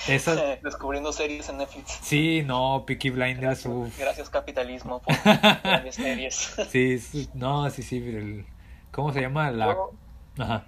Esas, 0.09 0.39
Descubriendo 0.63 1.13
series 1.13 1.49
en 1.49 1.59
Netflix. 1.59 1.91
sí, 2.03 2.43
no, 2.45 2.85
Peaky 2.87 3.11
Blinders, 3.11 3.67
uf. 3.67 3.99
Gracias 3.99 4.29
capitalismo 4.31 5.01
por 5.01 5.15
grandes 5.63 5.95
series. 5.97 6.55
Sí, 6.71 6.99
sí, 6.99 7.29
no, 7.35 7.69
sí, 7.71 7.83
sí. 7.83 7.97
el- 7.99 8.47
¿Cómo 8.93 9.13
se 9.13 9.21
llama? 9.21 9.51
La... 9.51 9.67
Yo, 9.75 9.91
Ajá. 10.39 10.65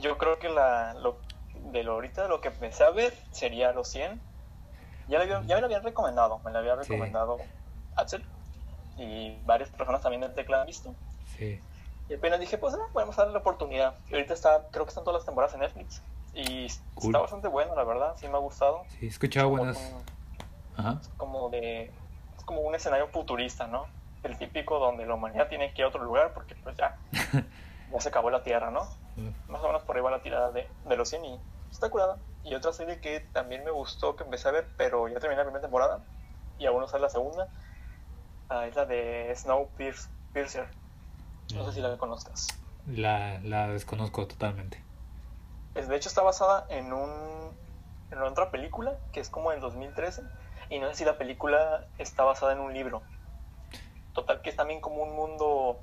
yo 0.00 0.16
creo 0.18 0.38
que 0.38 0.48
la, 0.48 0.94
lo, 0.94 1.18
de 1.72 1.82
lo 1.82 1.92
ahorita 1.94 2.28
lo 2.28 2.40
que 2.40 2.48
empecé 2.48 2.84
a 2.84 2.90
ver 2.90 3.12
sería 3.32 3.72
los 3.72 3.88
100. 3.88 4.20
Ya, 5.08 5.20
había- 5.20 5.42
ya 5.46 5.54
me 5.56 5.60
lo 5.62 5.66
habían 5.66 5.82
recomendado, 5.82 6.38
me 6.44 6.50
lo 6.52 6.58
había 6.58 6.74
Sí. 6.84 6.90
recomendado 6.92 7.38
Axel 7.96 8.24
y 8.96 9.36
varias 9.44 9.70
personas 9.70 10.02
también 10.02 10.20
del 10.20 10.34
tecla 10.34 10.60
han 10.60 10.66
visto. 10.66 10.94
Sí. 11.36 11.60
Y 12.08 12.14
apenas 12.14 12.40
dije, 12.40 12.58
pues 12.58 12.74
ah, 12.74 12.78
vamos 12.94 13.18
a 13.18 13.22
darle 13.22 13.34
la 13.34 13.40
oportunidad. 13.40 13.94
Y 14.08 14.14
ahorita 14.14 14.34
está, 14.34 14.66
creo 14.70 14.84
que 14.84 14.90
están 14.90 15.04
todas 15.04 15.20
las 15.20 15.26
temporadas 15.26 15.54
en 15.54 15.60
Netflix. 15.60 16.00
Y 16.34 16.68
Cool. 16.94 17.06
está 17.10 17.18
bastante 17.20 17.48
bueno, 17.48 17.74
la 17.74 17.84
verdad, 17.84 18.14
sí 18.16 18.26
me 18.28 18.34
ha 18.34 18.38
gustado. 18.40 18.84
Sí, 18.88 19.06
he 19.06 19.08
escuchado 19.08 19.48
buenas... 19.48 19.76
un- 19.76 20.18
Ajá. 20.84 21.00
como 21.16 21.48
de 21.50 21.90
es 22.36 22.44
como 22.44 22.60
un 22.60 22.74
escenario 22.74 23.08
futurista, 23.08 23.66
¿no? 23.66 23.86
El 24.22 24.38
típico 24.38 24.78
donde 24.78 25.06
la 25.06 25.14
humanidad 25.14 25.48
tiene 25.48 25.72
que 25.74 25.82
ir 25.82 25.86
a 25.86 25.88
otro 25.88 26.04
lugar 26.04 26.32
porque 26.34 26.54
pues 26.56 26.76
ya, 26.76 26.96
ya 27.92 28.00
se 28.00 28.08
acabó 28.08 28.30
la 28.30 28.42
Tierra, 28.42 28.70
¿no? 28.70 28.80
Más 29.48 29.60
o 29.62 29.66
menos 29.66 29.82
por 29.82 29.96
ahí 29.96 30.02
va 30.02 30.12
la 30.12 30.22
tirada 30.22 30.52
de, 30.52 30.68
de 30.88 30.96
los 30.96 31.08
100 31.08 31.24
y 31.24 31.40
está 31.72 31.90
curada. 31.90 32.18
Y 32.44 32.54
otra 32.54 32.72
serie 32.72 33.00
que 33.00 33.18
también 33.20 33.64
me 33.64 33.72
gustó, 33.72 34.14
que 34.14 34.22
empecé 34.22 34.48
a 34.48 34.52
ver, 34.52 34.68
pero 34.76 35.08
ya 35.08 35.18
terminé 35.18 35.38
la 35.38 35.42
primera 35.44 35.60
temporada 35.62 36.04
y 36.60 36.66
aún 36.66 36.80
no 36.80 36.86
sale 36.86 37.02
la 37.02 37.10
segunda, 37.10 37.48
ah, 38.48 38.66
es 38.68 38.76
la 38.76 38.86
de 38.86 39.32
Snowpiercer. 39.34 40.68
No 41.54 41.64
sé 41.66 41.72
si 41.72 41.80
la 41.80 41.96
conozcas. 41.96 42.46
La, 42.86 43.40
la 43.40 43.66
desconozco 43.68 44.26
totalmente. 44.28 44.80
De 45.86 45.96
hecho 45.96 46.08
está 46.08 46.22
basada 46.22 46.66
en 46.68 46.92
un 46.92 47.56
en 48.10 48.22
otra 48.22 48.50
película 48.50 48.96
que 49.12 49.20
es 49.20 49.28
como 49.28 49.50
del 49.50 49.60
2013 49.60 50.22
y 50.70 50.78
no 50.78 50.88
sé 50.88 50.96
si 50.96 51.04
la 51.04 51.18
película 51.18 51.86
está 51.98 52.24
basada 52.24 52.52
en 52.52 52.60
un 52.60 52.72
libro. 52.72 53.02
Total 54.14 54.40
que 54.42 54.50
es 54.50 54.56
también 54.56 54.80
como 54.80 55.02
un 55.02 55.14
mundo 55.14 55.78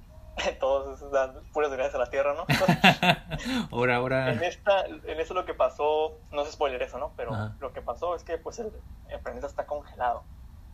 todos 0.60 1.01
las 1.13 1.31
puras 1.53 1.71
de 1.71 1.77
la 1.97 2.10
Tierra, 2.10 2.34
¿no? 2.34 2.45
ahora, 3.71 3.95
ahora... 3.95 4.34
en 4.34 4.43
esta 4.43 4.86
en 4.86 5.19
eso 5.19 5.34
lo 5.34 5.45
que 5.45 5.53
pasó, 5.53 6.17
no 6.31 6.41
es 6.41 6.51
spoiler 6.51 6.81
eso, 6.81 6.99
¿no? 6.99 7.13
Pero 7.15 7.34
Ajá. 7.34 7.55
lo 7.60 7.71
que 7.71 7.81
pasó 7.81 8.15
es 8.15 8.23
que 8.23 8.38
pues 8.38 8.60
el, 8.60 8.71
el 9.10 9.19
planeta 9.19 9.47
está 9.47 9.65
congelado 9.65 10.23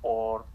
por 0.01 0.45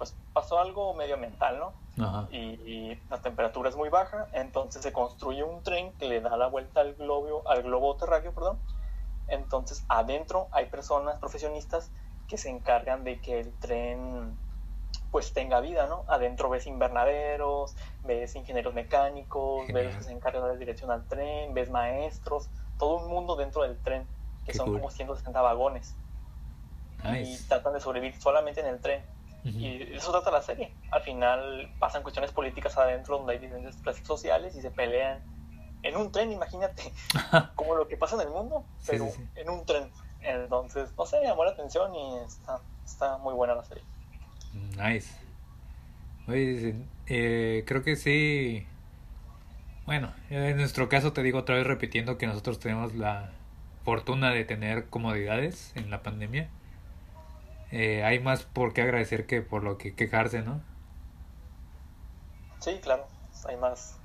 pues 0.00 0.16
pasó 0.32 0.58
algo 0.58 0.94
medioambiental, 0.94 1.58
¿no? 1.58 1.74
Ajá. 2.02 2.26
y, 2.30 2.38
y 2.38 3.02
la 3.10 3.20
temperatura 3.20 3.68
es 3.68 3.76
muy 3.76 3.90
baja, 3.90 4.28
entonces 4.32 4.80
se 4.82 4.94
construye 4.94 5.44
un 5.44 5.62
tren 5.62 5.92
que 5.98 6.08
le 6.08 6.22
da 6.22 6.38
la 6.38 6.46
vuelta 6.46 6.80
al 6.80 6.94
globo, 6.94 7.46
al 7.46 7.62
globo 7.62 7.94
terráqueo, 7.96 8.32
perdón. 8.32 8.58
Entonces 9.28 9.84
adentro 9.88 10.48
hay 10.52 10.66
personas 10.66 11.18
profesionistas 11.18 11.90
que 12.28 12.38
se 12.38 12.48
encargan 12.48 13.04
de 13.04 13.20
que 13.20 13.40
el 13.40 13.52
tren 13.58 14.38
pues 15.10 15.34
tenga 15.34 15.60
vida, 15.60 15.86
¿no? 15.86 16.04
Adentro 16.08 16.48
ves 16.48 16.66
invernaderos, 16.66 17.76
ves 18.04 18.34
ingenieros 18.36 18.72
mecánicos, 18.72 19.66
ves 19.70 19.84
los 19.84 19.96
que 19.96 20.02
se 20.04 20.12
encargan 20.12 20.44
de 20.44 20.48
dar 20.48 20.58
dirección 20.58 20.90
al 20.90 21.04
tren, 21.08 21.52
ves 21.52 21.68
maestros, 21.68 22.48
todo 22.78 22.96
un 23.04 23.08
mundo 23.10 23.36
dentro 23.36 23.64
del 23.64 23.76
tren, 23.76 24.06
que 24.46 24.52
Qué 24.52 24.56
son 24.56 24.68
cool. 24.68 24.78
como 24.78 24.90
160 24.90 25.42
vagones 25.42 25.94
y 27.18 27.36
tratan 27.48 27.74
de 27.74 27.80
sobrevivir 27.80 28.18
solamente 28.18 28.60
en 28.60 28.66
el 28.66 28.80
tren. 28.80 29.04
Y 29.44 29.94
eso 29.94 30.12
trata 30.12 30.30
la 30.30 30.42
serie. 30.42 30.72
Al 30.90 31.02
final 31.02 31.72
pasan 31.78 32.02
cuestiones 32.02 32.30
políticas 32.32 32.76
adentro 32.76 33.18
donde 33.18 33.34
hay 33.34 33.38
diferentes 33.38 33.76
clases 33.76 34.06
sociales 34.06 34.54
y 34.54 34.60
se 34.60 34.70
pelean 34.70 35.22
en 35.82 35.96
un 35.96 36.12
tren, 36.12 36.30
imagínate, 36.30 36.92
como 37.54 37.74
lo 37.74 37.88
que 37.88 37.96
pasa 37.96 38.16
en 38.16 38.22
el 38.22 38.28
mundo, 38.28 38.64
pero 38.86 39.06
sí, 39.06 39.12
sí. 39.16 39.28
en 39.36 39.48
un 39.48 39.64
tren. 39.64 39.90
Entonces, 40.20 40.90
no 40.96 41.06
sé, 41.06 41.22
llamó 41.22 41.44
la 41.44 41.52
atención 41.52 41.94
y 41.94 42.18
está, 42.18 42.60
está 42.84 43.18
muy 43.18 43.32
buena 43.32 43.54
la 43.54 43.64
serie. 43.64 43.82
Nice. 44.76 45.14
Oye, 46.28 46.74
eh, 47.06 47.64
creo 47.66 47.82
que 47.82 47.96
sí. 47.96 48.66
Bueno, 49.86 50.12
en 50.28 50.56
nuestro 50.56 50.88
caso 50.88 51.12
te 51.12 51.22
digo 51.22 51.38
otra 51.38 51.56
vez 51.56 51.66
repitiendo 51.66 52.18
que 52.18 52.26
nosotros 52.26 52.60
tenemos 52.60 52.94
la 52.94 53.30
fortuna 53.84 54.30
de 54.30 54.44
tener 54.44 54.88
comodidades 54.88 55.72
en 55.74 55.90
la 55.90 56.02
pandemia. 56.02 56.48
Eh, 57.72 58.02
hay 58.04 58.18
más 58.18 58.44
por 58.44 58.72
qué 58.72 58.82
agradecer 58.82 59.26
que 59.26 59.42
por 59.42 59.62
lo 59.62 59.78
que 59.78 59.94
quejarse, 59.94 60.42
¿no? 60.42 60.60
Sí, 62.58 62.78
claro, 62.82 63.06
hay 63.46 63.56
más. 63.56 63.96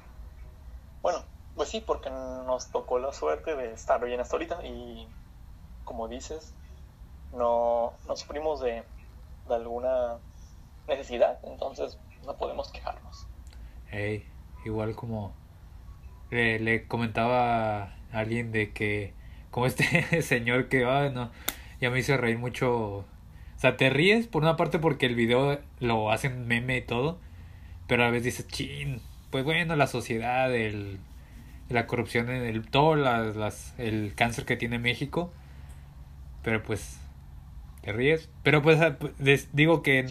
Bueno, 1.02 1.20
pues 1.56 1.70
sí, 1.70 1.82
porque 1.82 2.10
nos 2.10 2.72
tocó 2.72 3.00
la 3.00 3.12
suerte 3.12 3.56
de 3.56 3.74
estar 3.74 4.04
bien 4.04 4.20
hasta 4.20 4.36
ahorita 4.36 4.66
y, 4.66 5.08
como 5.84 6.08
dices, 6.08 6.54
no, 7.34 7.94
no 8.08 8.16
sufrimos 8.16 8.62
de, 8.62 8.84
de 9.48 9.56
alguna 9.56 10.18
necesidad, 10.88 11.40
entonces 11.44 11.98
no 12.26 12.36
podemos 12.38 12.72
quejarnos. 12.72 13.28
Ey, 13.92 14.28
igual 14.66 14.96
como 14.96 15.34
le, 16.32 16.60
le 16.60 16.88
comentaba 16.88 17.84
a 17.84 17.94
alguien 18.12 18.52
de 18.52 18.72
que, 18.74 19.14
como 19.52 19.66
este 19.66 20.22
señor 20.22 20.70
que, 20.70 20.86
ah, 20.86 21.10
no, 21.14 21.32
ya 21.80 21.90
me 21.90 22.00
hizo 22.00 22.18
reír 22.18 22.38
mucho. 22.38 23.06
Sea, 23.66 23.78
te 23.78 23.90
ríes 23.90 24.28
por 24.28 24.44
una 24.44 24.58
parte 24.58 24.78
porque 24.78 25.08
el 25.08 25.16
video 25.16 25.60
lo 25.80 26.12
hacen 26.12 26.48
meme 26.48 26.78
y 26.78 26.82
todo, 26.82 27.20
pero 27.88 28.04
a 28.04 28.08
la 28.08 28.12
vez 28.12 28.24
dices, 28.24 28.48
chin, 28.48 29.02
pues 29.32 29.44
bueno, 29.44 29.76
la 29.76 29.88
sociedad, 29.88 30.54
el, 30.56 31.00
la 31.70 31.88
corrupción, 31.88 32.30
el, 32.30 32.68
todo 32.70 32.96
las, 32.96 33.36
las, 33.36 33.74
el 33.80 34.14
cáncer 34.16 34.46
que 34.46 34.58
tiene 34.58 34.80
México, 34.80 35.34
pero 36.44 36.62
pues 36.64 36.98
te 37.82 37.94
ríes. 37.94 38.30
Pero 38.44 38.62
pues 38.62 38.82
ah, 38.82 38.98
des- 39.20 39.50
digo 39.54 39.84
que 39.84 40.06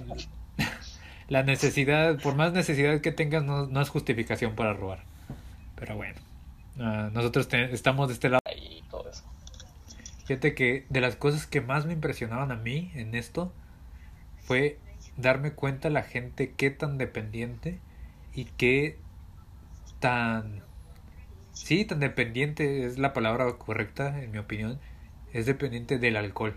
la 1.28 1.42
necesidad, 1.42 2.18
por 2.20 2.34
más 2.34 2.52
necesidad 2.52 3.00
que 3.00 3.12
tengas, 3.12 3.44
no, 3.44 3.66
no 3.66 3.80
es 3.80 3.88
justificación 3.88 4.54
para 4.54 4.74
robar. 4.74 5.00
Pero 5.76 5.96
bueno, 5.96 6.20
ah, 6.80 7.10
nosotros 7.12 7.48
estamos 7.52 8.08
de 8.08 8.14
este 8.14 8.30
lado. 8.30 8.40
Fíjate 10.24 10.54
que 10.54 10.86
de 10.90 11.00
las 11.00 11.16
cosas 11.16 11.46
que 11.46 11.60
más 11.60 11.86
me 11.86 11.92
impresionaron 11.92 12.50
a 12.52 12.56
mí 12.56 12.90
en 12.94 13.14
esto 13.14 13.52
fue 14.36 14.80
darme 15.16 15.54
cuenta 15.54 15.90
la 15.90 16.02
gente 16.04 16.54
qué 16.54 16.70
tan 16.70 16.98
dependiente 16.98 17.80
y 18.34 18.46
qué 18.46 19.00
tan... 20.00 20.64
Sí, 21.52 21.84
tan 21.86 22.00
dependiente 22.00 22.86
es 22.86 22.98
la 22.98 23.12
palabra 23.14 23.58
correcta, 23.58 24.22
en 24.22 24.32
mi 24.32 24.38
opinión. 24.38 24.80
Es 25.32 25.46
dependiente 25.46 25.98
del 25.98 26.16
alcohol. 26.16 26.56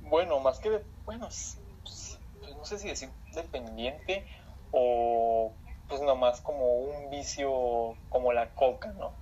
Bueno, 0.00 0.40
más 0.40 0.58
que 0.60 0.70
de, 0.70 0.86
bueno, 1.04 1.28
s- 1.28 1.58
s- 1.84 2.18
pues 2.40 2.56
no 2.56 2.64
sé 2.64 2.78
si 2.78 2.88
decir 2.88 3.10
dependiente 3.34 4.26
o 4.70 5.56
pues 5.62 5.76
pues 5.88 6.00
nomás 6.02 6.40
como 6.40 6.74
un 6.80 7.10
vicio 7.10 7.96
como 8.08 8.32
la 8.32 8.54
coca, 8.54 8.92
¿no? 8.94 9.14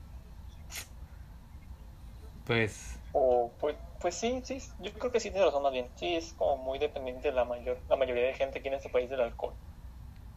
Pues... 2.46 2.98
O 3.12 3.52
pues, 3.60 3.76
pues 4.00 4.14
sí, 4.16 4.40
sí, 4.44 4.58
yo 4.80 4.92
creo 4.92 5.12
que 5.12 5.20
sí 5.20 5.30
tiene 5.30 5.46
razón 5.46 5.62
más 5.62 5.72
bien. 5.72 5.86
Sí, 5.96 6.14
es 6.14 6.34
como 6.34 6.56
muy 6.56 6.78
dependiente 6.78 7.32
la 7.32 7.44
mayor, 7.44 7.78
la 7.88 7.96
mayoría 7.96 8.24
de 8.24 8.34
gente 8.34 8.58
aquí 8.58 8.68
en 8.68 8.74
este 8.74 8.88
país 8.88 9.08
del 9.08 9.20
alcohol. 9.20 9.54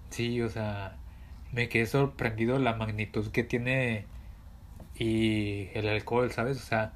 Sí, 0.10 0.42
o 0.42 0.50
sea, 0.50 0.96
me 1.52 1.70
quedé 1.70 1.86
sorprendido 1.86 2.60
la 2.60 2.74
magnitud 2.74 3.32
que 3.32 3.44
tiene 3.44 4.06
y 4.96 5.70
el 5.74 5.88
alcohol, 5.88 6.32
¿sabes? 6.32 6.58
O 6.58 6.66
sea, 6.66 6.94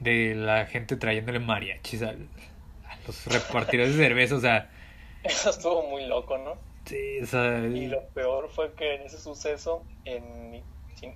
de 0.00 0.34
la 0.34 0.66
gente 0.66 0.96
trayéndole 0.96 1.38
mariachis 1.38 2.02
a 2.02 2.14
los 3.06 3.26
repartidores 3.26 3.96
de 3.96 4.04
cerveza, 4.04 4.36
o 4.36 4.40
sea... 4.40 4.70
Eso 5.22 5.50
estuvo 5.50 5.88
muy 5.88 6.06
loco, 6.06 6.38
¿no? 6.38 6.56
Sí, 6.84 7.20
o 7.22 7.26
sea... 7.26 7.58
Y 7.60 7.86
lo 7.86 8.04
peor 8.08 8.48
fue 8.48 8.74
que 8.74 8.96
en 8.96 9.02
ese 9.02 9.18
suceso, 9.18 9.84
en, 10.04 10.62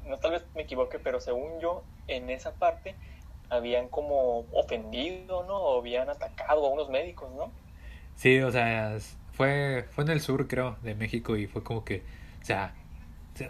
no 0.07 0.19
tal 0.19 0.33
vez 0.33 0.45
me 0.55 0.63
equivoque, 0.63 0.99
pero 0.99 1.21
según 1.21 1.61
yo, 1.61 1.83
en 2.09 2.31
esa 2.31 2.55
parte 2.55 2.95
habían 3.49 3.89
como 3.89 4.41
ofendido, 4.53 5.45
¿no? 5.45 5.57
O 5.57 5.81
habían 5.81 6.09
atacado 6.11 6.67
a 6.67 6.71
unos 6.71 6.89
médicos, 6.91 7.31
¿no? 7.35 7.51
Sí, 8.17 8.39
o 8.41 8.51
sea, 8.51 8.99
fue, 9.33 9.87
fue 9.91 10.05
en 10.05 10.11
el 10.11 10.21
sur, 10.21 10.49
creo, 10.49 10.77
de 10.83 10.95
México 10.95 11.37
y 11.37 11.47
fue 11.47 11.63
como 11.63 11.85
que, 11.85 12.03
o 12.43 12.45
sea, 12.45 12.75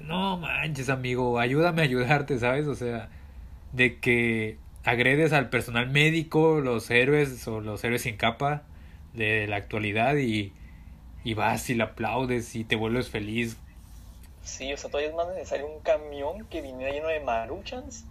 no 0.02 0.36
manches, 0.38 0.88
amigo, 0.88 1.38
ayúdame 1.38 1.82
a 1.82 1.84
ayudarte, 1.84 2.38
¿sabes? 2.38 2.66
O 2.66 2.74
sea, 2.74 3.08
de 3.72 4.00
que 4.00 4.58
agredes 4.84 5.32
al 5.32 5.50
personal 5.50 5.88
médico, 5.90 6.60
los 6.60 6.90
héroes 6.90 7.46
o 7.48 7.60
los 7.60 7.82
héroes 7.84 8.02
sin 8.02 8.16
capa 8.16 8.62
de 9.14 9.46
la 9.46 9.56
actualidad 9.56 10.16
y, 10.16 10.52
y 11.24 11.34
vas 11.34 11.70
y 11.70 11.74
le 11.74 11.84
aplaudes 11.84 12.54
y 12.56 12.64
te 12.64 12.76
vuelves 12.76 13.08
feliz. 13.10 13.58
Sí, 14.46 14.72
o 14.72 14.76
sea, 14.76 14.88
todavía 14.88 15.10
es 15.10 15.16
más 15.16 15.26
necesario 15.28 15.66
un 15.66 15.80
camión 15.80 16.46
que 16.46 16.62
viniera 16.62 16.92
lleno 16.92 17.08
de 17.08 17.20
maruchans, 17.20 18.06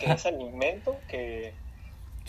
que 0.00 0.06
es 0.12 0.26
alimento, 0.26 0.98
que... 1.08 1.54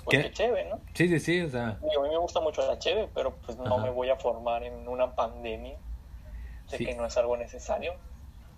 Pues 0.05 0.24
que 0.24 0.32
cheve, 0.32 0.66
¿no? 0.70 0.80
Sí, 0.93 1.10
sí, 1.10 1.20
sí, 1.20 1.41
o 1.41 1.49
sea... 1.49 1.70
a 1.70 2.01
mí 2.01 2.10
me 2.10 2.18
gusta 2.18 2.39
mucho 2.39 2.66
la 2.66 2.78
cheve, 2.78 3.10
pero 3.14 3.36
pues 3.45 3.58
no 3.58 3.80
me 3.80 3.89
voy 3.89 4.10
a 4.10 4.16
formar 4.16 4.64
en 4.64 4.88
una 4.88 5.16
pandemia. 5.16 5.76
Sé 6.68 6.78
que 6.78 6.95
no 6.95 7.05
es 7.05 7.18
algo 7.18 7.36
necesario. 7.36 7.95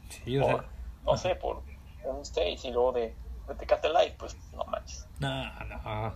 Sí, 0.10 0.38
o 0.38 0.44
sea... 0.44 0.66
No 1.06 1.18
sé, 1.18 1.34
por 1.36 1.64
un 2.04 2.22
stage 2.22 2.68
y 2.68 2.72
luego 2.72 2.92
de, 2.92 3.16
de 3.48 3.56
Tecate 3.56 3.88
Live, 3.88 4.16
pues 4.20 4.36
no 4.54 4.66
manches. 4.66 5.08
No, 5.20 5.64
no. 5.64 6.14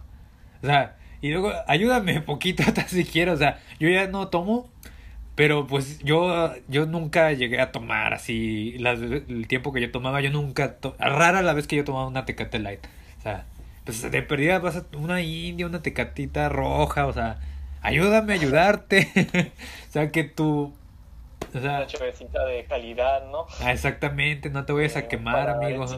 O 0.61 0.65
sea, 0.65 0.97
y 1.23 1.29
luego 1.31 1.53
ayúdame 1.67 2.21
poquito 2.25 2.63
si 2.87 3.05
quiero. 3.05 3.33
O 3.33 3.37
sea, 3.37 3.59
yo 3.79 3.89
ya 3.89 4.07
no 4.07 4.27
tomo, 4.27 4.69
pero 5.35 5.65
pues 5.65 5.99
yo, 5.99 6.53
yo 6.67 6.85
nunca 6.85 7.31
llegué 7.31 7.59
a 7.59 7.71
tomar 7.71 8.13
así. 8.13 8.75
el 8.77 9.47
tiempo 9.47 9.73
que 9.73 9.81
yo 9.81 9.91
tomaba, 9.91 10.21
yo 10.21 10.29
nunca. 10.29 10.77
rara 10.99 11.41
la 11.41 11.53
vez 11.53 11.67
que 11.67 11.75
yo 11.75 11.83
tomaba 11.83 12.07
una 12.07 12.25
Tecate 12.25 12.59
Light. 12.59 12.85
O 13.17 13.21
sea, 13.21 13.45
pues 13.83 14.09
de 14.09 14.21
perdida 14.21 14.59
vas 14.59 14.77
a 14.77 14.85
una 14.95 15.21
india, 15.21 15.65
una 15.65 15.81
tecatita 15.81 16.49
roja. 16.49 17.07
O 17.07 17.13
sea, 17.13 17.39
ayúdame 17.81 18.33
a 18.33 18.35
ayudarte. 18.35 19.07
o 19.89 19.91
sea, 19.91 20.11
que 20.11 20.23
tú. 20.23 20.73
O 21.55 21.59
sea, 21.59 21.77
una 21.77 21.87
chevecita 21.87 22.45
de 22.45 22.65
calidad, 22.65 23.25
¿no? 23.31 23.45
Ah, 23.61 23.71
exactamente, 23.71 24.49
no 24.49 24.65
te 24.65 24.73
vayas 24.73 24.97
a 24.97 25.07
quemar, 25.07 25.49
amigo. 25.49 25.85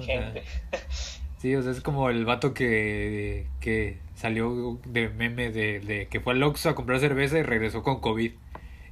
Sí, 1.38 1.54
o 1.54 1.62
sea, 1.62 1.74
es 1.74 1.82
como 1.82 2.10
el 2.10 2.26
vato 2.26 2.56
que, 2.56 3.46
que 3.60 4.00
salió 4.16 4.80
de 4.86 5.10
meme 5.10 5.52
de, 5.52 5.80
de 5.80 6.08
que 6.08 6.20
fue 6.20 6.34
al 6.34 6.42
Oxxo 6.42 6.70
a 6.70 6.76
comprar 6.76 7.00
cerveza 7.00 7.38
y 7.38 7.44
regresó 7.44 7.84
con 7.84 8.00
COVID. 8.00 8.32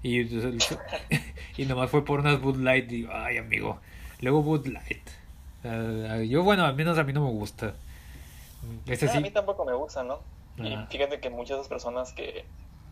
Y, 0.04 0.20
y 1.58 1.66
nomás 1.66 1.90
fue 1.90 2.04
por 2.04 2.20
unas 2.20 2.40
Bud 2.42 2.58
Light 2.58 2.92
y, 2.92 3.08
ay, 3.12 3.38
amigo, 3.38 3.80
luego 4.20 4.44
Bud 4.44 4.68
Light. 4.68 5.10
yo, 6.30 6.44
bueno, 6.44 6.66
al 6.66 6.76
menos 6.76 6.98
a 6.98 7.04
mí 7.04 7.14
no 7.14 7.24
me 7.24 7.32
gusta. 7.32 7.74
Ese 8.86 9.08
sí. 9.08 9.18
A 9.18 9.22
mí 9.22 9.32
tampoco 9.32 9.66
me 9.66 9.74
gusta, 9.74 10.04
¿no? 10.04 10.20
Y 10.58 10.76
fíjate 10.90 11.20
que 11.20 11.30
muchas 11.30 11.58
de 11.58 11.62
las 11.62 11.68
personas 11.68 12.14
que, 12.14 12.46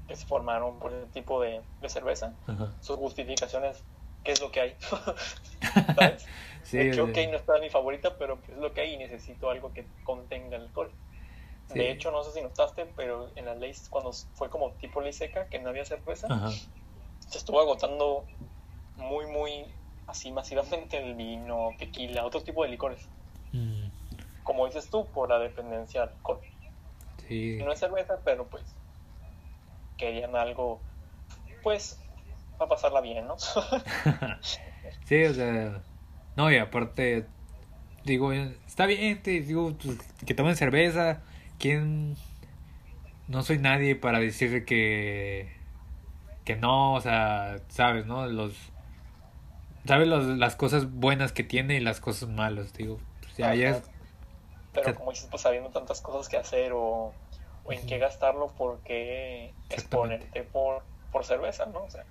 que 0.08 0.16
se 0.16 0.26
formaron 0.26 0.80
por 0.80 0.94
ese 0.94 1.06
tipo 1.08 1.42
de, 1.42 1.62
de 1.82 1.90
cerveza, 1.90 2.34
sus 2.80 2.98
justificaciones, 2.98 3.84
¿qué 4.24 4.32
es 4.32 4.42
lo 4.42 4.52
que 4.52 4.62
hay? 4.62 4.76
¿Sabes? 5.96 6.26
de 6.72 6.90
hecho, 6.90 7.04
ok, 7.04 7.18
no 7.30 7.38
está 7.38 7.60
mi 7.60 7.70
favorita, 7.70 8.18
pero 8.18 8.40
es 8.50 8.58
lo 8.58 8.74
que 8.74 8.82
hay 8.82 8.94
y 8.94 8.98
necesito 8.98 9.50
algo 9.50 9.74
que 9.74 9.86
contenga 10.04 10.58
alcohol. 10.58 10.92
De 11.74 11.90
hecho, 11.90 12.12
no 12.12 12.22
sé 12.24 12.32
si 12.34 12.42
notaste, 12.42 12.86
pero 12.98 13.30
en 13.36 13.46
las 13.46 13.58
leyes, 13.58 13.88
cuando 13.90 14.12
fue 14.34 14.50
como 14.50 14.72
tipo 14.74 15.00
ley 15.00 15.14
seca, 15.14 15.48
que 15.48 15.60
no 15.60 15.70
había 15.70 15.86
cerveza, 15.86 16.28
se 17.32 17.40
estuvo 17.40 17.60
agotando 17.60 18.26
muy, 18.98 19.26
muy 19.26 19.66
así 20.06 20.32
masivamente 20.32 20.98
el 20.98 21.16
vino, 21.16 21.72
tequila, 21.80 22.26
otro 22.26 22.44
tipo 22.44 22.64
de 22.64 22.70
licores. 22.70 23.08
Mm. 23.52 23.88
Como 24.44 24.68
dices 24.68 24.90
tú, 24.90 25.08
por 25.08 25.30
la 25.30 25.40
dependencia 25.40 26.04
al 26.04 26.10
alcohol. 26.10 26.42
Sí. 27.28 27.60
no 27.64 27.72
es 27.72 27.80
cerveza, 27.80 28.20
pero 28.26 28.46
pues 28.48 28.64
querían 29.98 30.36
algo, 30.36 30.82
pues, 31.64 32.00
para 32.58 32.70
pasarla 32.70 33.00
bien, 33.00 33.26
¿no? 33.26 33.38
sí, 35.06 35.24
o 35.24 35.34
sea 35.34 35.82
no, 36.36 36.52
y 36.52 36.58
aparte, 36.58 37.26
digo, 38.06 38.32
está 38.34 38.86
bien, 38.86 39.22
te 39.22 39.42
digo, 39.42 39.78
pues, 39.78 39.98
que 40.26 40.34
tomen 40.34 40.56
cerveza. 40.56 41.22
¿Quién? 41.60 42.16
No 43.28 43.44
soy 43.44 43.60
nadie 43.60 43.96
para 43.96 44.20
decir 44.20 44.66
que. 44.66 45.61
Que 46.54 46.60
no, 46.60 46.94
o 46.94 47.02
sea, 47.02 47.60
sabes, 47.70 48.06
¿no? 48.06 48.28
Los. 48.28 48.54
Sabes 49.86 50.08
las 50.08 50.56
cosas 50.56 50.92
buenas 50.92 51.32
que 51.32 51.44
tiene 51.44 51.76
y 51.76 51.80
las 51.80 52.00
cosas 52.00 52.30
malas, 52.30 52.74
digo. 52.74 53.00
Pues 53.22 53.38
ya, 53.38 53.56
ya 53.56 53.82
Pero 54.74 54.96
como 54.96 55.12
dices, 55.12 55.28
pues 55.30 55.42
sabiendo 55.42 55.70
tantas 55.70 56.02
cosas 56.02 56.30
que 56.30 56.38
hacer 56.38 56.74
o, 56.74 57.14
o 57.64 57.72
en 57.72 57.86
qué 57.88 57.98
gastarlo, 57.98 58.50
¿por 58.50 58.80
qué 58.82 59.54
exponerte 59.70 60.44
por, 60.44 60.84
por 61.12 61.26
cerveza, 61.26 61.66
no? 61.66 61.84
O 61.84 61.90
sea. 61.90 62.06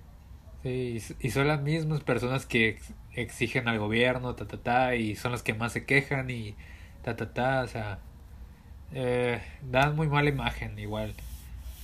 Sí, 0.63 1.01
y 1.19 1.31
son 1.31 1.47
las 1.47 1.61
mismas 1.61 2.01
personas 2.01 2.45
que 2.45 2.79
exigen 3.13 3.67
al 3.67 3.79
gobierno, 3.79 4.35
ta, 4.35 4.47
ta, 4.47 4.57
ta, 4.57 4.95
y 4.95 5.15
son 5.15 5.31
las 5.31 5.41
que 5.41 5.53
más 5.53 5.71
se 5.71 5.85
quejan 5.85 6.29
y 6.29 6.55
ta, 7.03 7.15
ta, 7.15 7.33
ta, 7.33 7.61
o 7.61 7.67
sea, 7.67 7.99
eh, 8.93 9.41
dan 9.61 9.95
muy 9.95 10.07
mala 10.07 10.29
imagen 10.29 10.77
igual. 10.77 11.15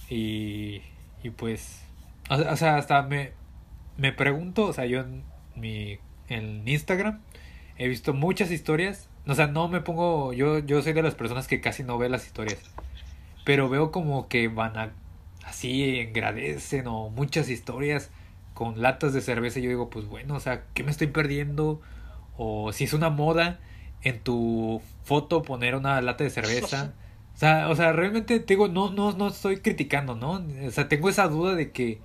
Y, 0.10 0.82
y 1.24 1.30
pues, 1.32 1.87
o, 2.30 2.56
sea, 2.58 2.78
hasta 2.78 3.02
me, 3.04 3.32
me 3.98 4.12
pregunto, 4.12 4.66
o 4.66 4.74
sea, 4.74 4.86
yo 4.86 5.02
en, 5.02 5.24
mi, 5.56 6.00
en 6.28 6.68
Instagram 6.68 7.22
he 7.78 7.88
visto 7.88 8.14
muchas 8.14 8.52
historias, 8.52 9.10
o 9.28 9.36
sea, 9.36 9.48
no 9.48 9.68
me 9.68 9.82
pongo, 9.82 10.34
yo, 10.34 10.60
yo 10.60 10.82
soy 10.82 10.94
de 10.94 11.04
las 11.04 11.16
personas 11.16 11.48
que 11.48 11.62
casi 11.62 11.84
no 11.84 11.98
ve 11.98 12.10
las 12.10 12.26
historias, 12.26 12.60
pero 13.46 13.70
veo 13.70 13.92
como 13.92 14.28
que 14.28 14.48
van 14.48 14.78
a, 14.78 14.92
así, 15.46 16.02
agradecen 16.02 16.88
o 16.88 17.10
muchas 17.10 17.50
historias 17.50 18.10
con 18.54 18.82
latas 18.82 19.14
de 19.14 19.22
cerveza 19.22 19.60
y 19.60 19.64
yo 19.64 19.70
digo, 19.70 19.90
pues 19.90 20.06
bueno, 20.08 20.36
o 20.36 20.40
sea, 20.40 20.64
¿qué 20.74 20.84
me 20.84 20.92
estoy 20.92 21.08
perdiendo? 21.08 21.80
O 22.38 22.74
si 22.74 22.86
es 22.86 22.94
una 22.94 23.10
moda 23.10 23.60
en 24.02 24.20
tu 24.20 24.82
foto 25.04 25.42
poner 25.42 25.76
una 25.76 26.02
lata 26.02 26.24
de 26.24 26.30
cerveza. 26.30 26.94
O 27.38 27.40
sea, 27.40 27.70
o 27.70 27.76
sea, 27.76 27.94
realmente 27.94 28.40
te 28.40 28.56
digo, 28.56 28.68
no, 28.68 28.90
no, 28.90 29.12
no 29.12 29.28
estoy 29.28 29.58
criticando, 29.58 30.16
¿no? 30.16 30.44
O 30.66 30.72
sea, 30.72 30.90
tengo 30.90 31.08
esa 31.08 31.28
duda 31.28 31.54
de 31.54 31.72
que, 31.72 32.02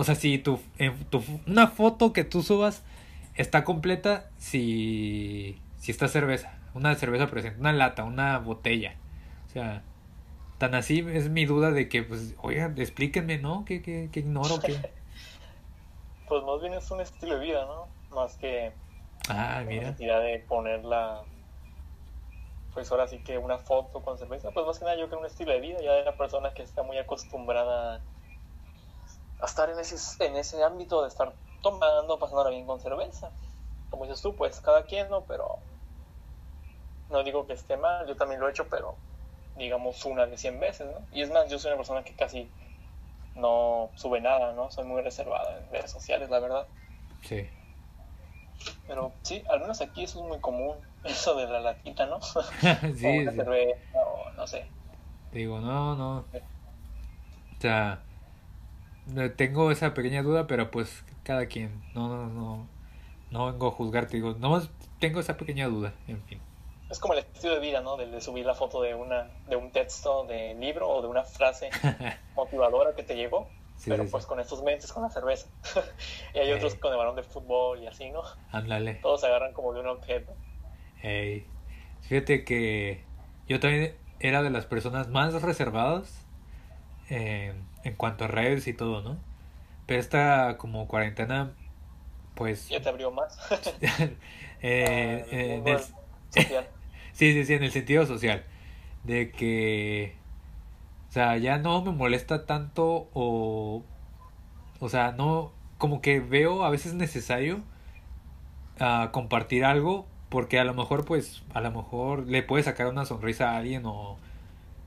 o 0.00 0.04
sea, 0.04 0.14
si 0.14 0.38
tu, 0.38 0.58
en 0.78 0.96
tu 1.10 1.22
una 1.46 1.66
foto 1.68 2.14
que 2.14 2.24
tú 2.24 2.42
subas 2.42 2.82
está 3.34 3.64
completa 3.64 4.30
si, 4.38 5.60
si 5.76 5.90
está 5.90 6.08
cerveza, 6.08 6.58
una 6.72 6.94
cerveza 6.94 7.26
presente, 7.26 7.60
una 7.60 7.74
lata, 7.74 8.04
una 8.04 8.38
botella. 8.38 8.94
O 9.46 9.50
sea, 9.50 9.82
tan 10.56 10.74
así 10.74 11.04
es 11.12 11.28
mi 11.28 11.44
duda 11.44 11.70
de 11.70 11.90
que, 11.90 12.02
pues, 12.02 12.34
oigan, 12.40 12.80
explíquenme, 12.80 13.36
¿no? 13.36 13.66
¿Qué, 13.66 13.82
qué, 13.82 14.08
qué 14.10 14.20
ignoro? 14.20 14.58
¿Qué? 14.60 14.74
pues 16.28 16.44
más 16.44 16.62
bien 16.62 16.72
es 16.72 16.90
un 16.90 17.02
estilo 17.02 17.38
de 17.38 17.44
vida, 17.44 17.66
¿no? 17.66 17.86
Más 18.16 18.38
que 18.38 18.72
ah, 19.28 19.60
la 19.60 19.64
necesidad 19.64 20.22
de 20.22 20.38
ponerla, 20.48 21.24
pues 22.72 22.90
ahora 22.90 23.06
sí 23.06 23.18
que 23.18 23.36
una 23.36 23.58
foto 23.58 24.00
con 24.00 24.16
cerveza, 24.16 24.50
pues 24.50 24.64
más 24.64 24.78
que 24.78 24.86
nada 24.86 24.96
yo 24.96 25.08
creo 25.08 25.20
un 25.20 25.26
estilo 25.26 25.52
de 25.52 25.60
vida, 25.60 25.78
ya 25.82 25.92
de 25.92 26.04
la 26.04 26.16
persona 26.16 26.54
que 26.54 26.62
está 26.62 26.82
muy 26.82 26.96
acostumbrada 26.96 27.96
a 27.96 28.00
estar 29.46 29.70
en 29.70 29.78
ese, 29.78 30.24
en 30.24 30.36
ese 30.36 30.62
ámbito 30.62 31.02
de 31.02 31.08
estar 31.08 31.34
tomando, 31.62 32.18
pasándola 32.18 32.50
bien 32.50 32.66
con 32.66 32.80
cerveza. 32.80 33.30
Como 33.90 34.04
dices 34.04 34.22
tú, 34.22 34.36
pues 34.36 34.60
cada 34.60 34.84
quien, 34.84 35.08
¿no? 35.10 35.22
Pero 35.22 35.58
no 37.10 37.22
digo 37.22 37.46
que 37.46 37.54
esté 37.54 37.76
mal, 37.76 38.06
yo 38.06 38.16
también 38.16 38.40
lo 38.40 38.48
he 38.48 38.50
hecho, 38.50 38.68
pero 38.68 38.96
digamos 39.56 40.04
una 40.04 40.26
de 40.26 40.38
100 40.38 40.60
veces, 40.60 40.86
¿no? 40.86 41.06
Y 41.12 41.22
es 41.22 41.30
más, 41.30 41.50
yo 41.50 41.58
soy 41.58 41.70
una 41.70 41.76
persona 41.76 42.04
que 42.04 42.14
casi 42.14 42.50
no 43.34 43.90
sube 43.94 44.20
nada, 44.20 44.52
¿no? 44.52 44.70
Soy 44.70 44.84
muy 44.84 45.02
reservada 45.02 45.58
en 45.58 45.70
redes 45.70 45.90
sociales, 45.90 46.30
la 46.30 46.38
verdad. 46.38 46.66
Sí. 47.22 47.48
Pero 48.86 49.12
sí, 49.22 49.44
al 49.48 49.60
menos 49.60 49.80
aquí 49.80 50.04
eso 50.04 50.20
es 50.22 50.28
muy 50.28 50.38
común, 50.40 50.76
eso 51.04 51.34
de 51.34 51.46
la 51.46 51.60
latita, 51.60 52.06
¿no? 52.06 52.20
sí, 52.22 53.26
o 53.26 53.32
cerveza, 53.32 53.98
o 54.06 54.30
no 54.32 54.46
sé. 54.46 54.66
Digo, 55.32 55.60
no, 55.60 55.94
no. 55.94 56.18
O 56.18 57.60
sea, 57.60 58.02
tengo 59.36 59.70
esa 59.70 59.94
pequeña 59.94 60.22
duda, 60.22 60.46
pero 60.46 60.70
pues 60.70 61.04
cada 61.22 61.46
quien, 61.46 61.82
no, 61.94 62.08
no, 62.08 62.26
no. 62.26 62.66
no 63.30 63.46
vengo 63.46 63.68
a 63.68 63.70
juzgarte, 63.72 64.16
digo, 64.16 64.34
nomás 64.38 64.70
tengo 64.98 65.20
esa 65.20 65.36
pequeña 65.36 65.66
duda, 65.68 65.92
en 66.08 66.22
fin. 66.24 66.40
Es 66.88 66.98
como 66.98 67.14
el 67.14 67.20
estilo 67.20 67.54
de 67.54 67.60
vida, 67.60 67.80
¿no? 67.80 67.96
De, 67.96 68.06
de 68.06 68.20
subir 68.20 68.44
la 68.44 68.54
foto 68.54 68.82
de 68.82 68.94
una 68.94 69.28
de 69.48 69.54
un 69.56 69.70
texto 69.70 70.24
de 70.24 70.54
libro 70.54 70.88
o 70.88 71.02
de 71.02 71.08
una 71.08 71.22
frase 71.24 71.70
motivadora 72.34 72.94
que 72.94 73.02
te 73.02 73.14
llegó, 73.14 73.48
Sí, 73.76 73.88
pero 73.90 74.04
sí, 74.04 74.10
pues 74.10 74.24
sí. 74.24 74.28
con 74.28 74.40
estos 74.40 74.62
mentes, 74.62 74.92
con 74.92 75.02
la 75.02 75.10
cerveza. 75.10 75.46
y 76.34 76.38
hay 76.38 76.52
otros 76.52 76.74
con 76.74 76.92
el 76.92 76.98
balón 76.98 77.16
de 77.16 77.22
fútbol 77.22 77.82
y 77.82 77.86
así, 77.86 78.10
¿no? 78.10 78.22
Ándale. 78.52 78.94
Todos 78.96 79.20
se 79.20 79.26
agarran 79.26 79.52
como 79.52 79.72
de 79.72 79.80
un 79.80 79.86
objeto. 79.88 80.32
Ey, 81.02 81.46
Fíjate 82.02 82.44
que 82.44 83.04
yo 83.46 83.60
también 83.60 83.94
era 84.18 84.42
de 84.42 84.50
las 84.50 84.66
personas 84.66 85.08
más 85.08 85.40
reservadas 85.42 86.26
eh, 87.08 87.54
en 87.84 87.94
cuanto 87.94 88.24
a 88.24 88.28
redes 88.28 88.66
y 88.68 88.74
todo, 88.74 89.02
¿no? 89.02 89.18
Pero 89.86 90.00
esta 90.00 90.56
como 90.58 90.88
cuarentena, 90.88 91.52
pues... 92.34 92.68
Ya 92.68 92.80
te 92.80 92.88
abrió 92.88 93.10
más. 93.10 93.38
eh, 94.62 95.26
el 95.30 95.40
en 95.40 95.68
el- 95.68 95.78
social. 95.78 96.68
sí, 97.12 97.32
sí, 97.32 97.44
sí, 97.44 97.54
en 97.54 97.64
el 97.64 97.72
sentido 97.72 98.06
social. 98.06 98.44
De 99.04 99.30
que... 99.32 100.16
O 101.08 101.12
sea, 101.12 101.36
ya 101.38 101.58
no 101.58 101.82
me 101.82 101.92
molesta 101.92 102.46
tanto 102.46 103.08
o... 103.14 103.84
O 104.80 104.88
sea, 104.88 105.12
no... 105.12 105.52
Como 105.78 106.02
que 106.02 106.20
veo 106.20 106.64
a 106.64 106.70
veces 106.70 106.94
necesario 106.94 107.62
a 108.78 109.10
compartir 109.12 109.64
algo 109.64 110.06
porque 110.28 110.58
a 110.58 110.64
lo 110.64 110.74
mejor 110.74 111.04
pues 111.04 111.42
a 111.54 111.60
lo 111.60 111.70
mejor 111.70 112.26
le 112.26 112.42
puede 112.42 112.62
sacar 112.62 112.86
una 112.86 113.04
sonrisa 113.04 113.52
a 113.52 113.58
alguien 113.58 113.82
o, 113.86 114.18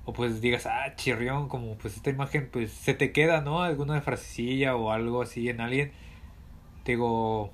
o 0.06 0.14
pues 0.14 0.42
digas 0.42 0.66
ah 0.66 0.96
chirrión 0.96 1.48
como 1.50 1.76
pues 1.78 1.96
esta 1.96 2.10
imagen 2.10 2.50
pues 2.52 2.72
se 2.72 2.94
te 2.94 3.12
queda 3.12 3.42
no 3.42 3.62
alguna 3.64 4.02
frasecilla 4.02 4.76
o 4.76 4.92
algo 4.92 5.22
así 5.22 5.50
en 5.50 5.62
alguien 5.62 5.92
digo 6.86 7.52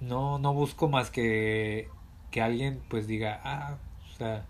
no 0.00 0.38
no 0.38 0.54
busco 0.54 0.88
más 0.88 1.10
que 1.10 1.88
que 2.30 2.42
alguien 2.42 2.80
pues 2.88 3.06
diga 3.06 3.40
ah 3.44 3.78
o 4.12 4.16
sea 4.16 4.46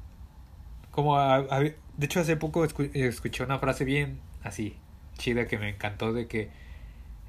como 0.90 1.16
a- 1.16 1.42
de 1.60 1.76
hecho 2.06 2.20
hace 2.20 2.36
poco 2.36 2.64
escu- 2.64 2.90
escuché 2.94 3.44
una 3.44 3.58
frase 3.58 3.84
bien 3.84 4.20
así 4.42 4.76
chida 5.18 5.46
que 5.46 5.58
me 5.58 5.68
encantó 5.68 6.12
de 6.12 6.26
que 6.26 6.50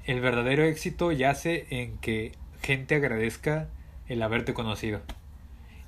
el 0.04 0.20
verdadero 0.20 0.64
éxito 0.64 1.12
yace 1.12 1.66
en 1.70 1.98
que 1.98 2.32
gente 2.62 2.94
agradezca 2.96 3.68
el 4.08 4.22
haberte 4.22 4.54
conocido. 4.54 5.00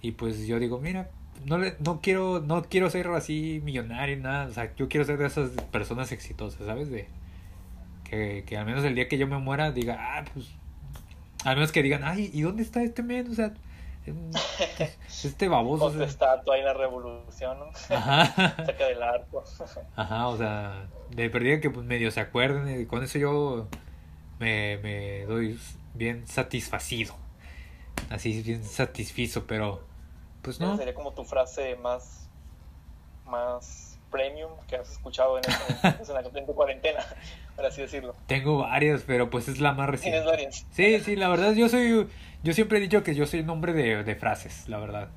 Y 0.00 0.12
pues 0.12 0.46
yo 0.46 0.58
digo, 0.60 0.78
mira, 0.80 1.10
no 1.44 1.58
le, 1.58 1.76
no 1.80 2.00
quiero, 2.00 2.40
no 2.40 2.62
quiero 2.62 2.90
ser 2.90 3.08
así 3.08 3.60
millonario, 3.64 4.16
nada, 4.18 4.46
o 4.46 4.52
sea, 4.52 4.74
yo 4.76 4.88
quiero 4.88 5.04
ser 5.04 5.18
de 5.18 5.26
esas 5.26 5.50
personas 5.70 6.12
exitosas, 6.12 6.66
¿sabes? 6.66 6.90
De 6.90 7.08
que, 8.04 8.44
que 8.46 8.56
al 8.56 8.66
menos 8.66 8.84
el 8.84 8.94
día 8.94 9.08
que 9.08 9.18
yo 9.18 9.26
me 9.26 9.38
muera 9.38 9.70
diga, 9.70 9.96
ah, 9.98 10.24
pues, 10.32 10.50
al 11.44 11.56
menos 11.56 11.72
que 11.72 11.82
digan, 11.82 12.02
ay, 12.04 12.30
¿y 12.32 12.42
dónde 12.42 12.62
está 12.62 12.82
este 12.82 13.02
men? 13.02 13.30
O 13.30 13.34
sea, 13.34 13.52
em, 14.06 14.30
este 15.08 15.48
baboso. 15.48 15.84
o 15.86 15.88
Con 15.88 15.92
tu 15.92 15.98
sea, 15.98 16.08
estatua 16.08 16.54
ahí 16.54 16.60
en 16.60 16.66
la 16.66 16.74
revolución, 16.74 17.58
¿no? 17.58 17.96
Ajá. 17.96 18.54
Cerca 18.64 18.86
del 18.86 19.02
arco. 19.02 19.44
Ajá, 19.96 20.28
o 20.28 20.36
sea, 20.36 20.86
de 21.10 21.30
perdida 21.30 21.60
que 21.60 21.70
pues 21.70 21.84
medio 21.86 22.10
se 22.10 22.20
acuerden 22.20 22.80
y 22.80 22.86
con 22.86 23.02
eso 23.02 23.18
yo 23.18 23.68
me, 24.38 24.78
me 24.78 25.24
doy 25.26 25.58
bien 25.94 26.26
satisfacido. 26.26 27.14
Así 28.10 28.42
bien 28.42 28.64
satisfizo, 28.64 29.46
pero 29.46 29.82
pues 30.44 30.60
no. 30.60 30.76
sería 30.76 30.94
como 30.94 31.12
tu 31.12 31.24
frase 31.24 31.74
más, 31.76 32.28
más 33.26 33.98
premium 34.10 34.50
que 34.68 34.76
has 34.76 34.90
escuchado 34.92 35.38
en, 35.38 35.44
esta- 35.48 35.90
en, 35.98 36.14
la- 36.14 36.30
en 36.40 36.46
tu 36.46 36.54
cuarentena, 36.54 37.00
por 37.56 37.66
así 37.66 37.80
decirlo. 37.80 38.14
Tengo 38.26 38.58
varias, 38.58 39.02
pero 39.06 39.30
pues 39.30 39.48
es 39.48 39.58
la 39.60 39.72
más 39.72 39.86
Tienes 40.00 40.24
reciente. 40.24 40.26
varias. 40.30 40.66
Sí, 40.70 41.00
sí, 41.00 41.16
la 41.16 41.28
verdad 41.28 41.52
yo 41.54 41.68
soy 41.68 42.06
yo 42.42 42.52
siempre 42.52 42.78
he 42.78 42.80
dicho 42.80 43.02
que 43.02 43.14
yo 43.14 43.26
soy 43.26 43.40
un 43.40 43.50
hombre 43.50 43.72
de, 43.72 44.04
de 44.04 44.14
frases, 44.16 44.68
la 44.68 44.78
verdad. 44.78 45.08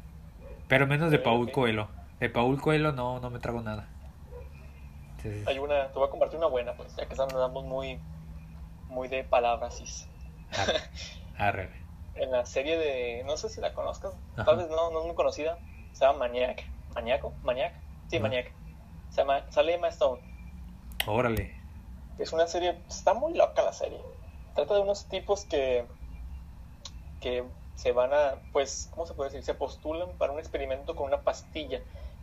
Pero 0.67 0.87
menos 0.87 1.11
de 1.11 1.19
Paul 1.19 1.47
ok. 1.47 1.51
Coelho. 1.51 1.89
De 2.19 2.29
Paul 2.29 2.59
Coelho 2.59 2.91
no 2.93 3.19
no 3.19 3.29
me 3.29 3.39
trago 3.39 3.61
nada. 3.61 3.87
Hay 5.45 5.59
una, 5.59 5.87
te 5.91 5.99
voy 5.99 6.07
a 6.07 6.11
compartir 6.11 6.37
una 6.37 6.47
buena, 6.47 6.73
pues, 6.77 6.95
ya 6.95 7.05
que 7.05 7.21
andamos 7.21 7.65
muy, 7.65 7.99
muy 8.87 9.09
de 9.09 9.23
palabras. 9.25 10.07
arre, 10.57 10.73
arre. 11.37 11.86
En 12.19 12.31
la 12.31 12.45
serie 12.45 12.77
de, 12.77 13.23
no 13.25 13.37
sé 13.37 13.49
si 13.49 13.61
la 13.61 13.73
conozcas, 13.73 14.13
Ajá. 14.33 14.45
tal 14.45 14.57
vez 14.57 14.69
no, 14.69 14.91
no 14.91 14.99
es 14.99 15.05
muy 15.05 15.15
conocida, 15.15 15.57
se 15.93 16.05
llama 16.05 16.19
Maniac. 16.19 16.63
¿Maniaco? 16.95 17.33
¿Maniac? 17.43 17.73
Sí. 18.09 18.19
Maniac. 18.19 18.51
Se 19.09 19.17
llama, 19.17 19.45
sale 19.51 19.75
Emma 19.75 19.87
Stone. 19.89 20.21
Órale. 21.05 21.55
Es 22.17 22.33
una 22.33 22.47
serie, 22.47 22.81
está 22.87 23.13
muy 23.13 23.33
loca 23.33 23.61
la 23.61 23.73
serie. 23.73 24.01
Trata 24.55 24.73
de 24.73 24.81
unos 24.81 25.05
tipos 25.05 25.45
que, 25.45 25.85
que 27.21 27.43
se 27.75 27.91
van 27.91 28.11
a, 28.13 28.41
pues, 28.51 28.89
¿cómo 28.91 29.05
se 29.05 29.13
puede 29.13 29.29
decir? 29.29 29.43
Se 29.43 29.53
postulan 29.53 30.09
para 30.17 30.33
un 30.33 30.39
experimento 30.39 30.95
con 30.95 31.07
una 31.07 31.21
pastilla. 31.21 31.81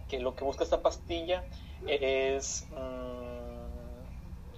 Que 0.09 0.19
lo 0.19 0.35
que 0.35 0.45
busca 0.45 0.65
esta 0.65 0.83
pastilla 0.83 1.45
es 1.87 2.67
mm, 2.73 3.55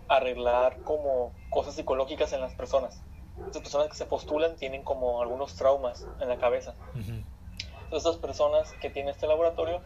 arreglar 0.09 0.81
como 0.83 1.33
cosas 1.51 1.75
psicológicas 1.75 2.33
en 2.33 2.41
las 2.41 2.55
personas. 2.55 3.01
Estas 3.47 3.63
personas 3.63 3.89
que 3.89 3.97
se 3.97 4.07
postulan 4.07 4.57
tienen 4.57 4.83
como 4.83 5.23
algunos 5.23 5.55
traumas 5.55 6.07
en 6.21 6.29
la 6.29 6.39
cabeza. 6.39 6.75
Ujú. 6.95 7.23
Entonces, 7.85 8.11
estas 8.11 8.17
personas 8.17 8.73
que 8.81 8.91
tienen 8.91 9.13
este 9.13 9.27
laboratorio, 9.27 9.81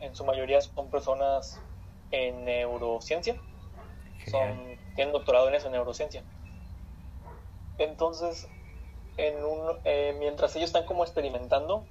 en 0.00 0.14
su 0.14 0.24
mayoría 0.24 0.60
son 0.60 0.88
personas 0.90 1.60
en 2.10 2.44
neurociencia, 2.44 3.36
son, 4.30 4.78
tienen 4.94 5.12
doctorado 5.12 5.48
en 5.48 5.54
eso, 5.54 5.66
en 5.66 5.72
neurociencia. 5.72 6.22
Entonces, 7.78 8.48
en 9.16 9.44
un, 9.44 9.78
eh, 9.84 10.14
mientras 10.18 10.54
ellos 10.56 10.68
están 10.68 10.84
como 10.84 11.02
experimentando, 11.02 11.84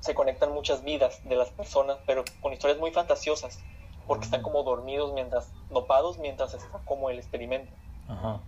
se 0.00 0.14
conectan 0.14 0.52
muchas 0.52 0.82
vidas 0.84 1.20
de 1.24 1.36
las 1.36 1.50
personas, 1.50 1.98
pero 2.06 2.24
con 2.40 2.52
historias 2.52 2.78
muy 2.78 2.92
fantasiosas, 2.92 3.58
porque 4.06 4.24
están 4.24 4.42
como 4.42 4.62
dormidos 4.62 5.12
mientras, 5.12 5.50
dopados 5.68 6.18
mientras 6.18 6.54
está 6.54 6.78
como 6.84 7.10
el 7.10 7.18
experimento. 7.18 7.72
Ajá. 8.08 8.40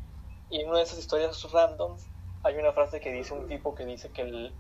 Y 0.51 0.61
en 0.61 0.68
una 0.68 0.78
de 0.78 0.84
esas 0.84 0.99
historias 0.99 1.51
randoms 1.53 2.11
hay 2.42 2.57
una 2.57 2.72
frase 2.72 3.01
que 3.01 3.12
dice 3.12 3.34
un 3.34 3.49
tipo 3.49 3.74
que 3.74 3.84
dice 3.84 4.11
que 4.11 4.22
el, 4.22 4.55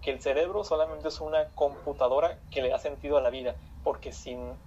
que 0.00 0.10
el 0.10 0.20
cerebro 0.20 0.64
solamente 0.64 1.08
es 1.08 1.20
una 1.20 1.48
computadora 1.54 2.38
que 2.50 2.62
le 2.62 2.70
da 2.70 2.78
sentido 2.78 3.16
a 3.18 3.20
la 3.20 3.30
vida, 3.30 3.56
porque 3.84 4.12
sin 4.12 4.58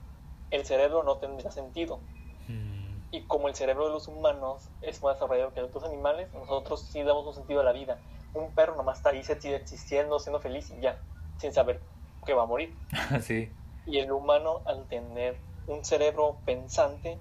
el 0.51 0.65
cerebro 0.65 1.03
no 1.03 1.17
tendría 1.17 1.51
sentido. 1.51 1.99
Mm, 2.47 3.05
Y 3.11 3.25
como 3.27 3.47
el 3.47 3.55
cerebro 3.55 3.85
de 3.85 3.91
los 3.91 4.07
humanos 4.07 4.69
es 4.81 5.01
más 5.03 5.15
desarrollado 5.15 5.53
que 5.53 5.59
el 5.59 5.65
de 5.67 5.69
otros 5.71 5.85
animales, 5.85 6.31
nosotros 6.33 6.81
sí 6.91 7.03
damos 7.03 7.25
un 7.27 7.33
sentido 7.33 7.61
a 7.61 7.63
la 7.63 7.71
vida. 7.73 8.01
Un 8.33 8.53
perro 8.53 8.75
nomás 8.75 8.97
está 8.97 9.09
ahí 9.11 9.23
se 9.23 9.39
sigue 9.39 9.55
existiendo, 9.55 10.19
siendo 10.19 10.39
feliz 10.41 10.69
y 10.71 10.79
ya, 10.81 10.99
sin 11.37 11.53
saber 11.53 11.81
que 12.25 12.33
va 12.33 12.43
a 12.43 12.45
morir. 12.47 12.77
sí. 13.21 13.51
Y 13.85 13.99
el 13.99 14.11
humano, 14.11 14.61
al 14.65 14.87
tener 14.87 15.41
un 15.67 15.83
cerebro 15.85 16.41
pensante, 16.45 17.19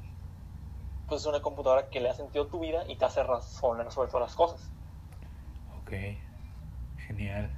pues 1.08 1.22
es 1.22 1.26
una 1.26 1.40
computadora 1.42 1.88
que 1.90 2.00
le 2.00 2.08
da 2.08 2.14
sentido 2.14 2.46
tu 2.48 2.60
vida 2.60 2.84
y 2.88 2.96
te 2.96 3.04
hace 3.04 3.22
razonar 3.22 3.90
sobre 3.92 4.10
todas 4.10 4.28
las 4.28 4.36
cosas. 4.36 4.72
Ok, 5.78 5.92
genial. 7.06 7.50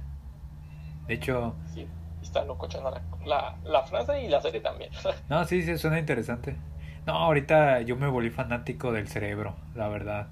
De 1.07 1.13
hecho, 1.15 1.55
Sí, 1.73 1.87
está 2.21 2.43
locochona 2.45 2.91
la, 2.91 3.01
la, 3.25 3.57
la 3.63 3.83
frase 3.83 4.21
y 4.21 4.27
la 4.27 4.41
serie 4.41 4.61
también. 4.61 4.91
no, 5.29 5.45
sí, 5.45 5.61
sí, 5.63 5.77
suena 5.77 5.99
interesante. 5.99 6.55
No, 7.05 7.13
ahorita 7.13 7.81
yo 7.81 7.95
me 7.95 8.07
volví 8.07 8.29
fanático 8.29 8.91
del 8.91 9.07
cerebro, 9.07 9.55
la 9.75 9.87
verdad. 9.87 10.27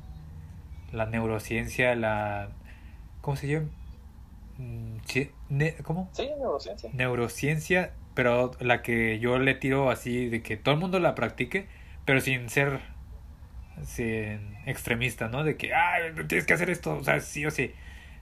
La 0.91 1.05
neurociencia, 1.05 1.95
la... 1.95 2.49
¿Cómo 3.21 3.37
se 3.37 3.47
llama? 3.47 3.67
Mm, 4.57 4.97
¿Cómo? 5.83 6.09
sí, 6.11 6.29
neurociencia. 6.37 6.89
Neurociencia, 6.93 7.93
pero 8.13 8.51
la 8.59 8.81
que 8.81 9.19
yo 9.19 9.37
le 9.39 9.55
tiro 9.55 9.89
así 9.89 10.29
de 10.29 10.41
que 10.41 10.57
todo 10.57 10.75
el 10.75 10.81
mundo 10.81 10.99
la 10.99 11.15
practique, 11.15 11.67
pero 12.05 12.21
sin 12.21 12.49
ser 12.49 12.81
extremista, 14.65 15.27
¿no? 15.29 15.43
De 15.43 15.57
que, 15.57 15.73
ah, 15.73 15.97
tienes 16.27 16.45
que 16.45 16.53
hacer 16.53 16.69
esto, 16.69 16.95
o 16.97 17.03
sea, 17.03 17.19
sí 17.19 17.45
o 17.45 17.51
sí, 17.51 17.73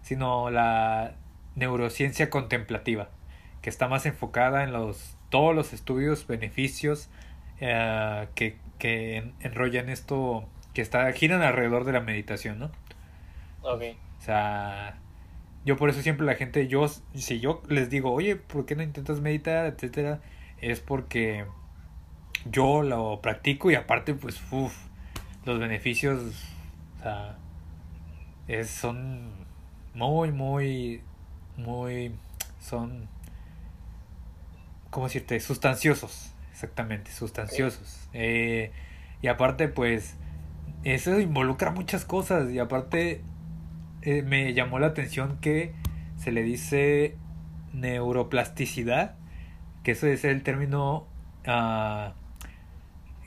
sino 0.01 0.49
la 0.49 1.15
neurociencia 1.55 2.29
contemplativa, 2.29 3.09
que 3.61 3.69
está 3.69 3.87
más 3.87 4.05
enfocada 4.05 4.63
en 4.63 4.73
los 4.73 5.17
todos 5.29 5.55
los 5.55 5.73
estudios, 5.73 6.27
beneficios 6.27 7.09
eh, 7.59 8.27
que, 8.35 8.57
que 8.79 9.17
en- 9.17 9.33
enrollan 9.41 9.89
esto, 9.89 10.47
que 10.73 10.81
está 10.81 11.11
giran 11.13 11.41
alrededor 11.41 11.85
de 11.85 11.93
la 11.93 12.01
meditación, 12.01 12.59
¿no? 12.59 12.71
Ok. 13.61 13.83
O 14.19 14.23
sea, 14.25 14.97
yo 15.65 15.77
por 15.77 15.89
eso 15.89 16.01
siempre 16.01 16.25
la 16.25 16.35
gente, 16.35 16.67
yo, 16.67 16.87
si 17.15 17.39
yo 17.39 17.61
les 17.69 17.89
digo, 17.89 18.11
oye, 18.13 18.35
¿por 18.37 18.65
qué 18.65 18.75
no 18.75 18.83
intentas 18.83 19.21
meditar, 19.21 19.65
etcétera? 19.67 20.21
Es 20.61 20.79
porque 20.81 21.45
yo 22.45 22.83
lo 22.83 23.21
practico 23.21 23.71
y 23.71 23.75
aparte, 23.75 24.13
pues, 24.13 24.41
uff, 24.51 24.75
los 25.45 25.59
beneficios, 25.59 26.21
o 26.99 27.03
sea, 27.03 27.37
es, 28.47 28.69
son 28.69 29.31
muy, 29.93 30.31
muy, 30.31 31.01
muy, 31.57 32.15
son, 32.59 33.07
¿cómo 34.89 35.07
decirte? 35.07 35.39
Sustanciosos, 35.39 36.33
exactamente, 36.51 37.11
sustanciosos. 37.11 38.07
Eh, 38.13 38.71
y 39.21 39.27
aparte, 39.27 39.67
pues, 39.67 40.15
eso 40.83 41.19
involucra 41.19 41.71
muchas 41.71 42.05
cosas 42.05 42.51
y 42.51 42.59
aparte 42.59 43.21
eh, 44.01 44.21
me 44.21 44.53
llamó 44.53 44.79
la 44.79 44.87
atención 44.87 45.37
que 45.39 45.73
se 46.17 46.31
le 46.31 46.43
dice 46.43 47.17
neuroplasticidad, 47.71 49.15
que 49.83 49.91
ese 49.91 50.13
es 50.13 50.25
el 50.25 50.43
término 50.43 51.07
ah, 51.45 52.13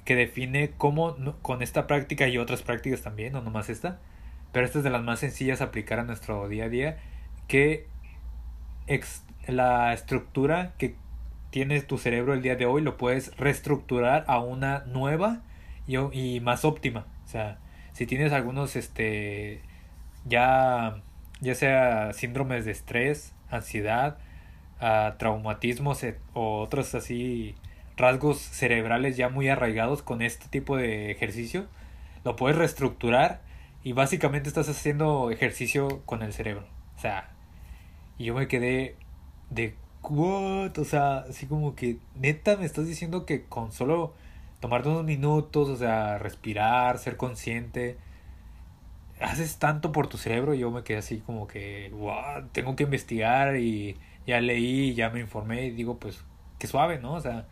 que 0.07 0.15
define 0.15 0.71
cómo 0.79 1.17
con 1.43 1.63
esta 1.63 1.87
práctica 1.87 2.29
y 2.29 2.39
otras 2.39 2.63
prácticas 2.63 3.03
también, 3.03 3.33
no 3.33 3.43
nomás 3.43 3.69
esta, 3.69 3.99
pero 4.53 4.65
esta 4.65 4.79
es 4.79 4.85
de 4.85 4.91
las 4.91 5.03
más 5.03 5.19
sencillas 5.19 5.61
a 5.61 5.65
aplicar 5.65 5.99
a 5.99 6.05
nuestro 6.05 6.49
día 6.49 6.65
a 6.65 6.69
día, 6.69 6.99
que 7.49 7.89
la 9.49 9.93
estructura 9.93 10.75
que 10.79 10.95
tiene 11.51 11.81
tu 11.83 11.99
cerebro 11.99 12.35
el 12.35 12.41
día 12.41 12.55
de 12.55 12.67
hoy 12.67 12.83
lo 12.83 12.97
puedes 12.97 13.37
reestructurar 13.37 14.25
a 14.29 14.39
una 14.39 14.85
nueva 14.87 15.43
y, 15.89 15.97
y 15.97 16.41
más 16.41 16.65
óptima. 16.65 17.07
O 17.25 17.29
sea, 17.29 17.59
si 17.93 18.07
tienes 18.07 18.33
algunos, 18.33 18.77
este, 18.77 19.61
ya, 20.25 21.03
ya 21.41 21.55
sea 21.57 22.13
síndromes 22.13 22.65
de 22.65 22.71
estrés, 22.71 23.35
ansiedad, 23.51 24.19
uh, 24.81 25.17
traumatismos 25.19 26.05
o 26.33 26.61
otros 26.61 26.95
así 26.95 27.57
rasgos 27.97 28.38
cerebrales 28.38 29.16
ya 29.16 29.28
muy 29.28 29.49
arraigados 29.49 30.03
con 30.03 30.22
este 30.22 30.49
tipo 30.49 30.76
de 30.76 31.11
ejercicio, 31.11 31.66
lo 32.24 32.36
puedes 32.36 32.59
reestructurar 32.59 33.40
y 33.82 33.92
básicamente 33.92 34.49
estás 34.49 34.68
haciendo 34.68 35.30
ejercicio 35.30 36.03
con 36.07 36.22
el 36.22 36.32
cerebro. 36.32 36.66
O 36.97 37.01
sea, 37.01 37.30
y 38.18 38.24
yo 38.26 38.34
me 38.34 38.49
quedé 38.49 38.97
de 39.51 39.74
what? 40.03 40.78
O 40.78 40.84
sea, 40.84 41.18
así 41.18 41.47
como 41.47 41.74
que 41.74 41.99
neta 42.14 42.57
me 42.57 42.64
estás 42.64 42.86
diciendo 42.86 43.26
que 43.26 43.44
con 43.44 43.72
solo 43.72 44.14
tomarte 44.61 44.88
unos 44.88 45.05
minutos, 45.05 45.68
o 45.68 45.76
sea, 45.76 46.18
respirar, 46.18 46.99
ser 46.99 47.16
consciente, 47.16 47.99
haces 49.20 49.59
tanto 49.59 49.92
por 49.92 50.09
tu 50.09 50.18
cerebro. 50.18 50.55
Y 50.55 50.61
yo 50.61 50.70
me 50.70 50.82
quedé 50.82 50.99
así 50.99 51.18
como 51.20 51.47
que, 51.47 51.90
wow, 51.92 52.49
tengo 52.53 52.76
que 52.76 52.84
investigar 52.84 53.57
y 53.57 53.97
ya 54.26 54.40
leí, 54.40 54.94
ya 54.94 55.11
me 55.11 55.20
informé 55.20 55.66
y 55.66 55.70
digo, 55.70 55.99
pues, 55.99 56.24
qué 56.59 56.66
suave, 56.66 56.99
¿no? 56.99 57.14
O 57.14 57.20
sea, 57.20 57.47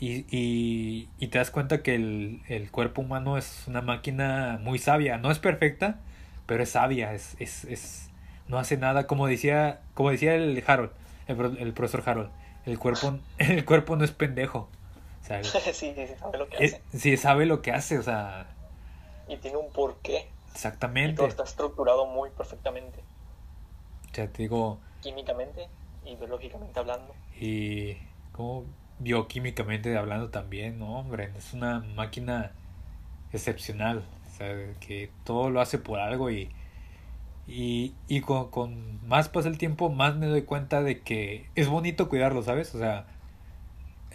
y, 0.00 0.24
y, 0.30 1.08
y 1.18 1.28
te 1.28 1.38
das 1.38 1.50
cuenta 1.50 1.82
que 1.82 1.94
el, 1.94 2.42
el, 2.48 2.70
cuerpo 2.70 3.02
humano 3.02 3.36
es 3.36 3.64
una 3.66 3.82
máquina 3.82 4.58
muy 4.62 4.78
sabia. 4.78 5.18
No 5.18 5.30
es 5.30 5.38
perfecta, 5.38 6.00
pero 6.46 6.62
es 6.62 6.70
sabia. 6.70 7.12
Es, 7.14 7.36
es, 7.38 7.64
es, 7.64 8.10
no 8.46 8.58
hace 8.58 8.76
nada. 8.76 9.06
Como 9.06 9.26
decía, 9.26 9.80
como 9.94 10.10
decía 10.10 10.34
el 10.34 10.62
Harold, 10.66 10.90
el, 11.26 11.58
el 11.58 11.72
profesor 11.72 12.02
Harold. 12.06 12.30
El 12.64 12.78
cuerpo, 12.78 13.18
el 13.38 13.64
cuerpo 13.64 13.96
no 13.96 14.04
es 14.04 14.12
pendejo. 14.12 14.68
¿sabes? 15.22 15.48
sí, 15.72 15.94
sí, 15.94 16.06
sabe 16.18 16.38
lo 16.38 16.48
que 16.48 16.56
hace. 16.56 16.82
sí, 16.96 17.16
sabe 17.16 17.46
lo 17.46 17.62
que 17.62 17.72
hace, 17.72 17.98
o 17.98 18.02
sea. 18.02 18.46
Y 19.28 19.36
tiene 19.36 19.58
un 19.58 19.70
porqué. 19.70 20.28
Exactamente. 20.52 21.12
Y 21.12 21.16
todo 21.16 21.26
está 21.26 21.44
estructurado 21.44 22.06
muy 22.06 22.30
perfectamente. 22.30 23.00
Ya 24.14 24.26
te 24.28 24.42
digo. 24.42 24.78
Químicamente 25.02 25.68
y 26.04 26.16
biológicamente 26.16 26.78
hablando. 26.78 27.14
Y 27.38 27.96
como 28.32 28.64
bioquímicamente 28.98 29.96
hablando 29.96 30.30
también, 30.30 30.78
¿no? 30.78 30.98
Hombre, 30.98 31.30
es 31.36 31.52
una 31.54 31.80
máquina 31.80 32.52
excepcional, 33.32 34.04
o 34.26 34.36
sea, 34.36 34.48
que 34.80 35.10
todo 35.24 35.50
lo 35.50 35.60
hace 35.60 35.78
por 35.78 36.00
algo 36.00 36.30
y, 36.30 36.50
y, 37.46 37.94
y 38.08 38.20
con, 38.20 38.50
con, 38.50 39.06
más 39.06 39.28
pasa 39.28 39.48
el 39.48 39.58
tiempo, 39.58 39.90
más 39.90 40.16
me 40.16 40.26
doy 40.26 40.42
cuenta 40.42 40.82
de 40.82 41.00
que 41.00 41.46
es 41.54 41.68
bonito 41.68 42.08
cuidarlo, 42.08 42.42
¿sabes? 42.42 42.74
O 42.74 42.78
sea, 42.78 43.06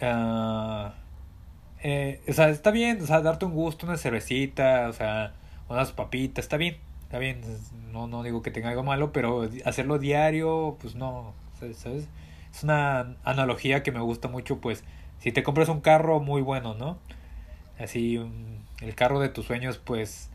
uh, 0.00 0.90
eh, 1.82 2.20
o 2.28 2.32
sea, 2.32 2.48
está 2.48 2.70
bien, 2.70 3.00
o 3.02 3.06
sea, 3.06 3.20
darte 3.20 3.44
un 3.44 3.52
gusto, 3.52 3.86
una 3.86 3.96
cervecita, 3.96 4.88
o 4.88 4.92
sea, 4.92 5.34
unas 5.68 5.92
papitas, 5.92 6.44
está 6.44 6.56
bien, 6.56 6.78
está 7.02 7.18
bien, 7.18 7.40
no, 7.92 8.06
no 8.06 8.22
digo 8.22 8.42
que 8.42 8.50
tenga 8.50 8.70
algo 8.70 8.82
malo, 8.82 9.12
pero 9.12 9.48
hacerlo 9.64 9.98
diario, 9.98 10.76
pues 10.80 10.94
no, 10.94 11.34
¿sabes? 11.74 12.08
Es 12.54 12.62
una 12.62 13.16
analogía 13.24 13.82
que 13.82 13.90
me 13.90 14.00
gusta 14.00 14.28
mucho, 14.28 14.60
pues 14.60 14.84
si 15.18 15.32
te 15.32 15.42
compras 15.42 15.68
un 15.68 15.80
carro 15.80 16.20
muy 16.20 16.40
bueno, 16.40 16.74
¿no? 16.74 16.98
Así, 17.80 18.24
el 18.80 18.94
carro 18.94 19.18
de 19.18 19.28
tus 19.28 19.46
sueños, 19.46 19.78
pues 19.78 20.30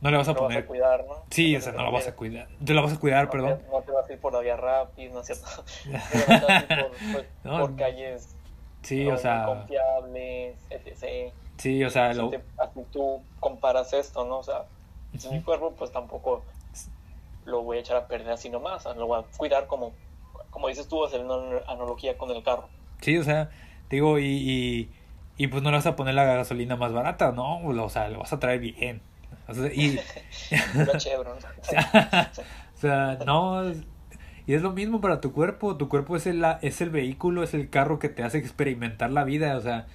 no 0.00 0.10
le 0.10 0.16
vas 0.16 0.26
a 0.26 0.34
poner... 0.34 0.58
Vas 0.58 0.64
a 0.64 0.68
cuidar, 0.68 1.04
¿no? 1.06 1.22
Sí, 1.30 1.54
o 1.54 1.60
sea, 1.60 1.72
no 1.72 1.84
lo 1.84 1.92
vas 1.92 2.08
a 2.08 2.16
cuidar. 2.16 2.48
Te 2.64 2.74
lo 2.74 2.82
vas 2.82 2.94
a 2.94 2.98
cuidar, 2.98 3.26
no, 3.26 3.30
perdón. 3.30 3.62
No 3.70 3.82
te 3.82 3.92
vas 3.92 4.10
a 4.10 4.12
ir 4.12 4.18
por 4.18 4.32
la 4.32 4.40
vía 4.40 4.56
rápida, 4.56 5.12
¿no 5.12 5.20
es 5.20 5.26
cierto? 5.26 5.46
por, 5.86 7.12
pues, 7.12 7.26
no, 7.44 7.60
por 7.60 7.76
calles 7.76 8.34
sí, 8.82 9.06
o 9.06 9.16
sea... 9.16 9.44
confiables, 9.46 10.56
etc. 10.70 11.32
Sí, 11.56 11.84
o 11.84 11.90
sea, 11.90 12.12
lo... 12.14 12.30
Te, 12.30 12.42
así 12.58 12.80
tú 12.90 13.22
comparas 13.38 13.92
esto, 13.92 14.24
¿no? 14.24 14.38
O 14.38 14.42
sea, 14.42 14.62
uh 14.62 15.32
mi 15.32 15.40
cuerpo, 15.42 15.72
pues 15.78 15.92
tampoco 15.92 16.42
lo 17.44 17.62
voy 17.62 17.76
a 17.76 17.80
echar 17.80 17.96
a 17.96 18.06
perder 18.08 18.32
así 18.32 18.48
nomás, 18.48 18.84
lo 18.96 19.06
voy 19.06 19.20
a 19.20 19.36
cuidar 19.36 19.66
como 19.68 19.92
como 20.50 20.68
dices 20.68 20.88
tú, 20.88 21.04
hacer 21.04 21.24
una 21.24 21.58
analogía 21.66 22.16
con 22.18 22.30
el 22.30 22.42
carro. 22.42 22.68
Sí, 23.00 23.16
o 23.16 23.24
sea, 23.24 23.50
digo, 23.88 24.18
y, 24.18 24.26
y, 24.26 24.90
y 25.36 25.46
pues 25.46 25.62
no 25.62 25.70
le 25.70 25.78
vas 25.78 25.86
a 25.86 25.96
poner 25.96 26.14
la 26.14 26.24
gasolina 26.24 26.76
más 26.76 26.92
barata, 26.92 27.32
¿no? 27.32 27.60
O 27.64 27.88
sea, 27.88 28.08
lo 28.08 28.18
vas 28.20 28.32
a 28.32 28.38
traer 28.38 28.60
bien. 28.60 29.00
O 29.48 29.54
sea, 29.54 29.72
y... 29.72 29.98
Chevron. 30.98 31.38
o 32.74 32.76
sea, 32.76 33.18
no... 33.24 33.72
Y 34.46 34.54
es 34.54 34.62
lo 34.62 34.72
mismo 34.72 35.00
para 35.00 35.20
tu 35.20 35.32
cuerpo. 35.32 35.76
Tu 35.76 35.88
cuerpo 35.88 36.16
es 36.16 36.26
el, 36.26 36.44
es 36.62 36.80
el 36.80 36.90
vehículo, 36.90 37.42
es 37.42 37.54
el 37.54 37.70
carro 37.70 37.98
que 37.98 38.08
te 38.08 38.22
hace 38.22 38.38
experimentar 38.38 39.10
la 39.12 39.24
vida. 39.24 39.56
O 39.56 39.60
sea, 39.60 39.86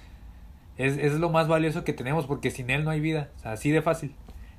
es, 0.78 0.96
es 0.96 1.14
lo 1.14 1.30
más 1.30 1.46
valioso 1.46 1.84
que 1.84 1.92
tenemos 1.92 2.26
porque 2.26 2.50
sin 2.50 2.70
él 2.70 2.84
no 2.84 2.90
hay 2.90 3.00
vida. 3.00 3.28
O 3.36 3.38
sea, 3.40 3.52
así 3.52 3.70
de 3.70 3.82
fácil. 3.82 4.14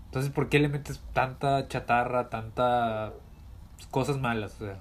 Entonces, 0.05 0.31
¿por 0.31 0.49
qué 0.49 0.59
le 0.59 0.69
metes 0.69 1.01
tanta 1.13 1.67
chatarra, 1.67 2.29
tanta 2.29 3.13
cosas 3.91 4.19
malas? 4.19 4.55
O 4.61 4.65
sea, 4.65 4.79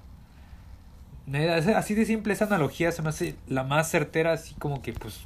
Así 1.75 1.93
de 1.93 2.05
simple 2.05 2.33
esa 2.33 2.45
analogía 2.45 2.91
se 2.91 3.01
me 3.01 3.09
hace 3.09 3.35
la 3.47 3.63
más 3.63 3.89
certera, 3.89 4.31
así 4.33 4.55
como 4.55 4.81
que 4.81 4.93
pues, 4.93 5.25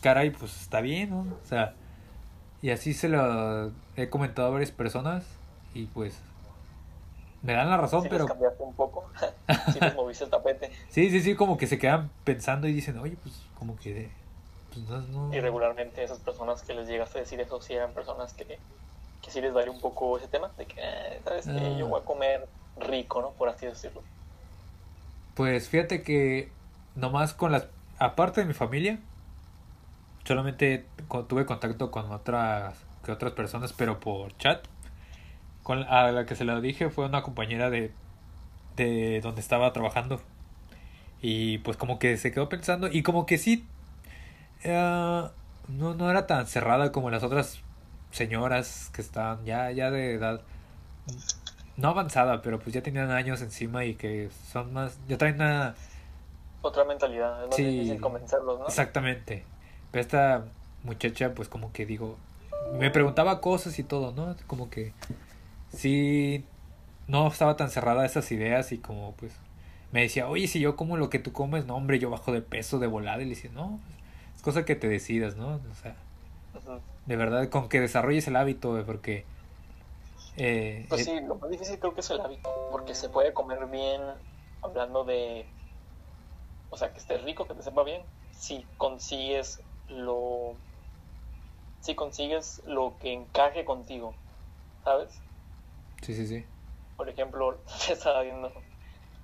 caray, 0.00 0.30
pues 0.30 0.60
está 0.60 0.80
bien, 0.80 1.10
¿no? 1.10 1.20
O 1.20 1.46
sea, 1.46 1.74
y 2.62 2.70
así 2.70 2.94
se 2.94 3.08
lo 3.08 3.72
he 3.96 4.08
comentado 4.08 4.48
a 4.48 4.50
varias 4.52 4.70
personas 4.70 5.24
y 5.74 5.84
pues 5.86 6.18
me 7.42 7.52
dan 7.52 7.68
la 7.68 7.76
razón, 7.76 8.02
sí 8.02 8.08
pero... 8.08 8.26
cambiaste 8.26 8.62
un 8.62 8.74
poco, 8.74 9.04
sí 9.72 9.80
te 9.80 9.90
moviste 9.92 10.24
el 10.24 10.30
tapete. 10.30 10.70
sí, 10.88 11.10
sí, 11.10 11.20
sí, 11.20 11.34
como 11.34 11.58
que 11.58 11.66
se 11.66 11.78
quedan 11.78 12.10
pensando 12.24 12.66
y 12.66 12.72
dicen, 12.72 12.98
oye, 12.98 13.16
pues 13.22 13.34
como 13.58 13.76
que... 13.76 14.10
Pues, 14.72 15.08
no, 15.08 15.34
Y 15.34 15.40
regularmente 15.40 16.02
esas 16.02 16.20
personas 16.20 16.62
que 16.62 16.72
les 16.72 16.88
llegaste 16.88 17.18
a 17.18 17.20
decir 17.22 17.38
eso 17.40 17.60
sí 17.60 17.74
eran 17.74 17.92
personas 17.92 18.32
que, 18.32 18.58
que 19.20 19.30
sí 19.30 19.40
les 19.42 19.52
vale 19.52 19.68
un 19.68 19.80
poco 19.80 20.16
ese 20.16 20.28
tema, 20.28 20.50
de 20.56 20.64
que, 20.64 20.80
eh, 20.80 21.20
¿sabes? 21.24 21.46
Que 21.46 21.76
yo 21.76 21.88
voy 21.88 22.00
a 22.00 22.04
comer 22.04 22.48
rico, 22.78 23.20
¿no? 23.20 23.32
Por 23.32 23.50
así 23.50 23.66
decirlo. 23.66 24.02
Pues 25.34 25.68
fíjate 25.68 26.02
que 26.02 26.50
nomás 26.94 27.34
con 27.34 27.52
las... 27.52 27.68
Aparte 27.98 28.40
de 28.40 28.46
mi 28.46 28.54
familia, 28.54 28.98
solamente 30.24 30.86
tuve 31.28 31.46
contacto 31.46 31.90
con 31.90 32.10
otras 32.10 32.76
que 33.04 33.12
otras 33.12 33.32
personas, 33.32 33.72
pero 33.72 34.00
por 34.00 34.36
chat. 34.38 34.66
Con, 35.62 35.84
a 35.84 36.10
la 36.10 36.26
que 36.26 36.34
se 36.34 36.44
lo 36.44 36.60
dije 36.60 36.90
fue 36.90 37.06
una 37.06 37.22
compañera 37.22 37.70
de, 37.70 37.92
de 38.76 39.20
donde 39.20 39.40
estaba 39.40 39.72
trabajando. 39.72 40.20
Y 41.20 41.58
pues 41.58 41.76
como 41.76 41.98
que 41.98 42.16
se 42.16 42.32
quedó 42.32 42.48
pensando 42.48 42.88
y 42.88 43.02
como 43.02 43.26
que 43.26 43.38
sí... 43.38 43.66
Uh, 44.64 45.28
no, 45.68 45.94
no 45.94 46.10
era 46.10 46.26
tan 46.26 46.46
cerrada 46.46 46.92
como 46.92 47.10
las 47.10 47.22
otras 47.22 47.60
señoras 48.10 48.90
que 48.92 49.00
estaban 49.00 49.44
ya, 49.44 49.70
ya 49.70 49.90
de 49.90 50.14
edad 50.14 50.42
no 51.76 51.88
avanzada, 51.88 52.42
pero 52.42 52.58
pues 52.58 52.74
ya 52.74 52.82
tenían 52.82 53.10
años 53.10 53.40
encima 53.42 53.84
y 53.84 53.94
que 53.94 54.30
son 54.50 54.72
más, 54.72 54.98
ya 55.08 55.18
traen 55.18 55.36
una... 55.36 55.74
Otra 56.60 56.84
mentalidad, 56.84 57.42
es 57.42 57.48
más 57.48 57.56
difícil 57.56 58.00
convencerlos, 58.00 58.60
¿no? 58.60 58.66
Exactamente. 58.66 59.44
Pero 59.90 60.00
esta 60.00 60.44
muchacha, 60.84 61.34
pues 61.34 61.48
como 61.48 61.72
que 61.72 61.86
digo, 61.86 62.16
me 62.78 62.90
preguntaba 62.90 63.40
cosas 63.40 63.78
y 63.78 63.82
todo, 63.82 64.12
¿no? 64.12 64.36
Como 64.46 64.70
que 64.70 64.92
sí, 65.72 66.44
no 67.08 67.28
estaba 67.28 67.56
tan 67.56 67.70
cerrada 67.70 68.02
a 68.02 68.06
esas 68.06 68.30
ideas 68.32 68.72
y 68.72 68.78
como 68.78 69.12
pues 69.12 69.32
me 69.92 70.00
decía, 70.02 70.26
oye, 70.28 70.48
si 70.48 70.58
yo 70.58 70.74
como 70.74 70.96
lo 70.96 71.10
que 71.10 71.18
tú 71.18 71.32
comes, 71.32 71.66
no, 71.66 71.76
hombre, 71.76 71.98
yo 71.98 72.10
bajo 72.10 72.32
de 72.32 72.40
peso 72.40 72.78
de 72.78 72.86
volada. 72.86 73.20
Y 73.22 73.26
le 73.26 73.34
decía, 73.34 73.50
no, 73.52 73.78
es 74.34 74.42
cosa 74.42 74.64
que 74.64 74.74
te 74.74 74.88
decidas, 74.88 75.36
¿no? 75.36 75.60
O 75.70 75.74
sea, 75.82 75.94
de 77.06 77.16
verdad, 77.16 77.48
con 77.50 77.68
que 77.68 77.80
desarrolles 77.80 78.26
el 78.26 78.36
hábito, 78.36 78.82
porque 78.86 79.24
eh, 80.36 80.86
pues 80.88 81.04
sí, 81.04 81.20
lo 81.20 81.34
más 81.36 81.50
difícil 81.50 81.78
creo 81.78 81.94
que 81.94 82.00
es 82.00 82.10
el 82.10 82.20
hábito, 82.20 82.68
porque 82.70 82.94
se 82.94 83.08
puede 83.08 83.32
comer 83.32 83.66
bien 83.66 84.00
hablando 84.62 85.04
de, 85.04 85.46
o 86.70 86.76
sea, 86.76 86.92
que 86.92 86.98
esté 86.98 87.18
rico, 87.18 87.46
que 87.46 87.54
te 87.54 87.62
sepa 87.62 87.82
bien, 87.82 88.02
si 88.32 88.64
consigues 88.78 89.60
lo, 89.88 90.54
si 91.80 91.94
consigues 91.94 92.62
lo 92.66 92.94
que 93.00 93.12
encaje 93.12 93.64
contigo, 93.64 94.14
¿sabes? 94.84 95.10
Sí, 96.00 96.14
sí, 96.14 96.26
sí. 96.26 96.44
Por 96.96 97.08
ejemplo, 97.08 97.58
estaba 97.90 98.22
viendo 98.22 98.52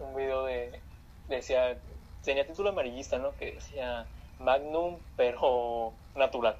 un 0.00 0.14
video 0.14 0.44
de, 0.44 0.80
decía, 1.28 1.78
tenía 2.22 2.46
título 2.46 2.70
amarillista, 2.70 3.18
¿no? 3.18 3.34
Que 3.36 3.52
decía 3.52 4.06
Magnum, 4.40 4.98
pero 5.16 5.92
natural. 6.14 6.56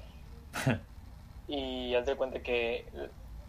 y 1.47 1.93
al 1.93 2.05
de 2.05 2.15
cuenta 2.15 2.39
que 2.41 2.85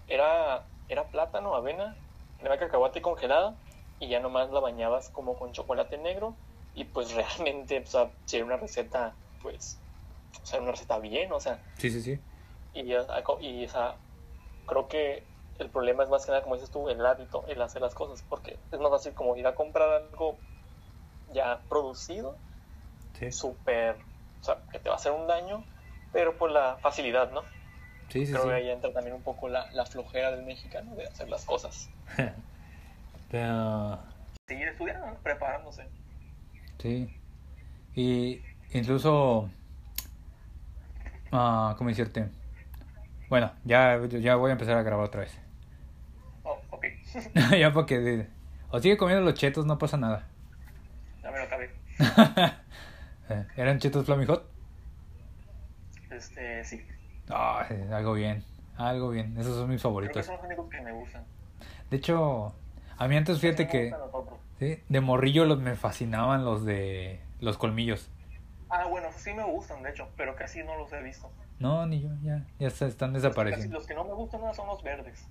era 0.08 0.64
era 0.90 1.04
plátano, 1.04 1.54
avena 1.54 1.96
era 2.40 2.58
cacahuate 2.58 3.00
congelada 3.00 3.54
y 3.98 4.08
ya 4.08 4.20
nomás 4.20 4.50
la 4.50 4.60
bañabas 4.60 5.08
como 5.10 5.36
con 5.36 5.52
chocolate 5.52 5.98
negro 5.98 6.34
y 6.74 6.84
pues 6.84 7.12
realmente, 7.14 7.78
o 7.78 7.86
sea, 7.86 8.10
si 8.24 8.36
era 8.36 8.46
una 8.46 8.56
receta, 8.56 9.14
pues, 9.42 9.78
o 10.42 10.46
sea, 10.46 10.60
una 10.60 10.72
receta 10.72 10.98
bien, 10.98 11.32
o 11.32 11.40
sea. 11.40 11.60
Sí, 11.78 11.90
sí, 11.90 12.02
sí. 12.02 12.18
Y, 12.74 12.80
y 12.82 12.94
o 12.94 13.68
sea, 13.68 13.96
creo 14.66 14.88
que 14.88 15.24
el 15.58 15.68
problema 15.68 16.02
es 16.04 16.08
más 16.08 16.24
que 16.24 16.32
nada, 16.32 16.42
como 16.42 16.54
dices 16.54 16.70
tú, 16.70 16.88
el 16.88 17.04
hábito, 17.04 17.44
el 17.48 17.60
hacer 17.60 17.82
las 17.82 17.94
cosas, 17.94 18.24
porque 18.28 18.58
es 18.70 18.80
más 18.80 18.90
fácil 18.90 19.12
como 19.14 19.36
ir 19.36 19.46
a 19.46 19.54
comprar 19.54 19.88
algo 19.90 20.38
ya 21.32 21.60
producido, 21.68 22.36
Sí, 23.18 23.30
súper, 23.30 23.96
o 24.40 24.44
sea, 24.44 24.62
que 24.72 24.78
te 24.78 24.88
va 24.88 24.94
a 24.94 24.96
hacer 24.96 25.12
un 25.12 25.26
daño, 25.26 25.64
pero 26.12 26.38
por 26.38 26.50
la 26.50 26.78
facilidad, 26.80 27.30
¿no? 27.32 27.42
Sí, 28.10 28.26
sí. 28.26 28.32
Creo 28.32 28.44
que 28.44 28.48
sí. 28.50 28.54
ahí 28.54 28.70
entra 28.70 28.92
también 28.92 29.16
un 29.16 29.22
poco 29.22 29.48
la, 29.48 29.70
la 29.72 29.86
flojera 29.86 30.30
del 30.30 30.44
mexicano 30.44 30.94
de 30.94 31.06
hacer 31.06 31.28
las 31.28 31.44
cosas. 31.44 31.88
Pero, 33.30 33.98
Seguir 34.46 34.68
estudiando, 34.68 35.06
preparándose. 35.22 35.86
sí. 36.78 37.16
Y 37.94 38.40
incluso, 38.72 39.50
ah, 41.32 41.74
¿cómo 41.76 41.90
decirte? 41.90 42.28
Bueno, 43.28 43.52
ya, 43.64 44.00
ya 44.06 44.36
voy 44.36 44.50
a 44.50 44.52
empezar 44.52 44.76
a 44.76 44.82
grabar 44.82 45.06
otra 45.06 45.20
vez. 45.22 45.38
Oh, 46.44 46.60
ok. 46.70 46.86
ya 47.58 47.72
porque... 47.72 48.26
O 48.70 48.78
sigue 48.80 48.96
comiendo 48.96 49.24
los 49.24 49.34
chetos, 49.34 49.66
no 49.66 49.78
pasa 49.78 49.96
nada. 49.96 50.28
ya 51.22 51.30
me 51.30 51.38
lo 51.38 51.44
acabé. 51.44 51.70
Eh, 53.32 53.46
¿Eran 53.56 53.78
chetos 53.78 54.04
Flammy 54.06 54.26
Hot? 54.26 54.44
Este, 56.10 56.64
sí. 56.64 56.84
Ah, 57.30 57.66
algo 57.92 58.14
bien, 58.14 58.44
algo 58.76 59.10
bien. 59.10 59.36
Esos 59.38 59.56
son 59.56 59.68
mis 59.70 59.80
Creo 59.80 59.94
que 60.12 60.22
favoritos. 60.22 60.26
son 60.26 60.36
los 60.36 60.44
únicos 60.44 60.68
que 60.70 60.80
me 60.80 60.92
gustan. 60.92 61.24
De 61.90 61.96
hecho, 61.96 62.54
a 62.96 63.08
mí 63.08 63.16
antes 63.16 63.40
fíjate 63.40 63.66
que. 63.66 63.94
¿sí? 64.58 64.82
de 64.88 65.00
morrillo 65.00 65.44
los 65.46 65.60
me 65.60 65.74
fascinaban 65.76 66.44
los 66.44 66.64
de 66.64 67.20
los 67.40 67.56
colmillos. 67.56 68.10
Ah, 68.68 68.86
bueno, 68.86 69.08
sí 69.16 69.32
me 69.32 69.42
gustan, 69.44 69.82
de 69.82 69.90
hecho, 69.90 70.08
pero 70.16 70.36
casi 70.36 70.62
no 70.62 70.76
los 70.76 70.92
he 70.92 71.02
visto. 71.02 71.30
No, 71.58 71.84
ni 71.86 72.00
yo, 72.00 72.10
ya, 72.22 72.46
ya 72.58 72.68
están 72.68 72.86
Los 72.88 72.98
que, 72.98 73.00
casi- 73.10 73.14
desapareciendo. 73.14 73.74
los 73.78 73.86
que 73.86 73.94
no 73.94 74.04
me 74.04 74.14
gustan 74.14 74.40
son 74.54 74.66
los 74.68 74.82
verdes. 74.82 75.26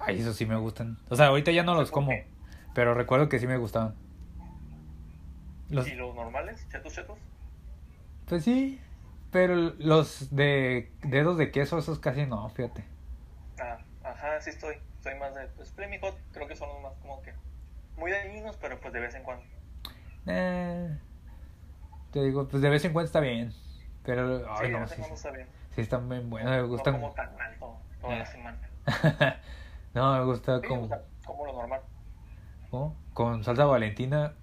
Ay, 0.00 0.20
esos 0.20 0.34
sí 0.36 0.46
me 0.46 0.56
gustan. 0.56 0.96
O 1.10 1.16
sea, 1.16 1.26
ahorita 1.26 1.50
ya 1.52 1.62
no 1.62 1.74
los 1.74 1.90
¿Por 1.90 1.94
como, 2.00 2.10
qué? 2.12 2.26
pero 2.74 2.94
recuerdo 2.94 3.28
que 3.28 3.38
sí 3.38 3.46
me 3.46 3.58
gustaban. 3.58 3.94
Los, 5.68 5.86
¿Y 5.86 5.94
los 5.94 6.14
normales? 6.14 6.66
¿Chetos, 6.70 6.92
chetos? 6.94 7.18
pues 8.26 8.44
sí, 8.44 8.80
pero 9.32 9.56
los 9.56 10.34
de 10.34 10.92
dedos 11.02 11.38
de 11.38 11.50
queso, 11.50 11.78
esos 11.78 11.98
casi 11.98 12.26
no, 12.26 12.48
fíjate. 12.50 12.84
Ah, 13.58 13.78
ajá, 14.04 14.40
sí 14.40 14.50
estoy. 14.50 14.76
Soy 15.02 15.14
más 15.18 15.34
de. 15.34 15.46
Pues 15.48 15.72
Flaming 15.72 16.00
Hot, 16.00 16.16
creo 16.32 16.46
que 16.46 16.56
son 16.56 16.68
los 16.68 16.80
más 16.82 16.94
como 17.00 17.20
que. 17.22 17.34
Muy 17.96 18.10
dañinos, 18.12 18.56
pero 18.58 18.78
pues 18.80 18.92
de 18.92 19.00
vez 19.00 19.14
en 19.14 19.22
cuando. 19.24 19.44
Eh, 20.26 20.98
te 22.12 22.22
digo, 22.22 22.46
pues 22.48 22.62
de 22.62 22.70
vez 22.70 22.84
en 22.84 22.92
cuando 22.92 23.06
está 23.06 23.20
bien. 23.20 23.52
Pero, 24.04 24.44
ay, 24.50 24.66
sí, 24.66 24.72
de 24.72 24.72
no, 24.72 24.80
vez 24.80 24.92
en 24.92 24.98
cuando 24.98 25.16
sí, 25.16 25.26
está 25.26 25.30
bien. 25.30 25.48
sí 25.74 25.80
están 25.80 26.08
bien 26.08 26.30
buenos, 26.30 26.50
me 26.52 26.66
No 26.68 26.68
gustan. 26.68 26.94
como 26.94 27.12
tan 27.12 27.40
alto 27.40 27.76
toda 28.00 28.16
la 28.16 28.24
Eh. 28.24 28.26
semana. 28.26 28.58
no, 29.94 30.18
me 30.18 30.24
gusta 30.24 30.60
Sí, 30.60 30.66
como, 30.68 30.82
o 30.84 30.88
sea, 30.88 31.02
como 31.24 31.46
lo 31.46 31.52
normal. 31.52 31.80
¿cómo? 32.70 32.96
con 33.12 33.44
salsa 33.44 33.64
valentina. 33.66 34.34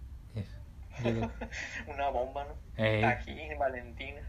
Una 1.87 2.09
bomba, 2.09 2.45
¿no? 2.45 2.83
Ey. 2.83 3.03
Aquí, 3.03 3.37
Valentina. 3.57 4.21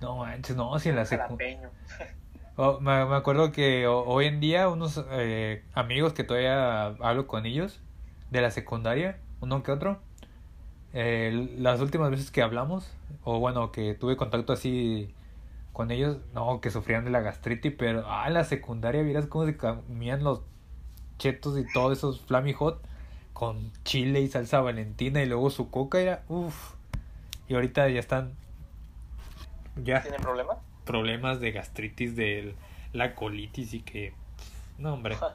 no 0.00 0.16
manches, 0.16 0.56
no, 0.56 0.78
si 0.78 0.88
en 0.90 0.96
la 0.96 1.04
secu... 1.04 1.22
Jalapeño. 1.22 1.70
Oh, 2.60 2.80
me, 2.80 3.04
me 3.06 3.14
acuerdo 3.14 3.52
que 3.52 3.86
ho- 3.86 4.02
hoy 4.04 4.26
en 4.26 4.40
día 4.40 4.68
unos 4.68 5.04
eh, 5.12 5.62
amigos 5.74 6.12
que 6.12 6.24
todavía 6.24 6.86
hablo 6.86 7.28
con 7.28 7.46
ellos 7.46 7.80
de 8.32 8.40
la 8.40 8.50
secundaria, 8.50 9.16
uno 9.40 9.62
que 9.62 9.70
otro, 9.70 10.00
eh, 10.92 11.54
las 11.56 11.80
últimas 11.80 12.10
veces 12.10 12.32
que 12.32 12.42
hablamos, 12.42 12.90
o 13.22 13.38
bueno, 13.38 13.70
que 13.70 13.94
tuve 13.94 14.16
contacto 14.16 14.52
así 14.52 15.14
con 15.72 15.92
ellos, 15.92 16.18
no, 16.34 16.60
que 16.60 16.72
sufrían 16.72 17.04
de 17.04 17.12
la 17.12 17.20
gastritis, 17.20 17.72
pero 17.78 18.02
ah, 18.10 18.24
en 18.26 18.34
la 18.34 18.42
secundaria, 18.42 19.02
vieras 19.02 19.26
cómo 19.26 19.46
se 19.46 19.56
comían 19.56 20.24
los 20.24 20.40
chetos 21.18 21.56
y 21.58 21.64
todos 21.72 21.96
esos 21.96 22.20
Flammy 22.22 22.54
Hot 22.54 22.82
con 23.38 23.72
chile 23.84 24.20
y 24.20 24.26
salsa 24.26 24.60
valentina 24.60 25.22
y 25.22 25.26
luego 25.26 25.48
su 25.50 25.70
coca 25.70 26.00
era, 26.00 26.24
uff, 26.26 26.74
y 27.46 27.54
ahorita 27.54 27.88
ya 27.88 28.00
están, 28.00 28.34
ya 29.76 30.02
¿Tienen 30.02 30.20
problema? 30.20 30.56
problemas 30.84 31.38
de 31.38 31.52
gastritis, 31.52 32.16
de 32.16 32.56
la 32.92 33.14
colitis 33.14 33.74
y 33.74 33.82
que... 33.82 34.12
No, 34.78 34.94
hombre. 34.94 35.16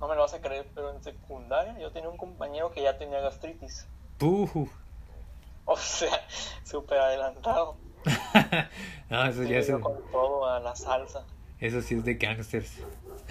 No 0.00 0.08
me 0.08 0.14
lo 0.14 0.20
vas 0.22 0.34
a 0.34 0.42
creer, 0.42 0.66
pero 0.74 0.94
en 0.94 1.02
secundaria 1.02 1.78
yo 1.78 1.90
tenía 1.90 2.10
un 2.10 2.18
compañero 2.18 2.70
que 2.70 2.82
ya 2.82 2.98
tenía 2.98 3.18
gastritis. 3.20 3.86
O 4.20 5.76
sea, 5.78 6.12
súper 6.64 6.98
adelantado. 6.98 7.76
no, 9.08 9.24
eso 9.24 9.42
Y 9.42 9.48
ya 9.48 9.58
es... 9.58 9.70
con 9.70 9.96
todo 10.12 10.46
a 10.46 10.60
la 10.60 10.76
salsa. 10.76 11.24
Eso 11.60 11.80
sí 11.80 11.94
es 11.94 12.04
de 12.04 12.14
gangsters. 12.14 12.78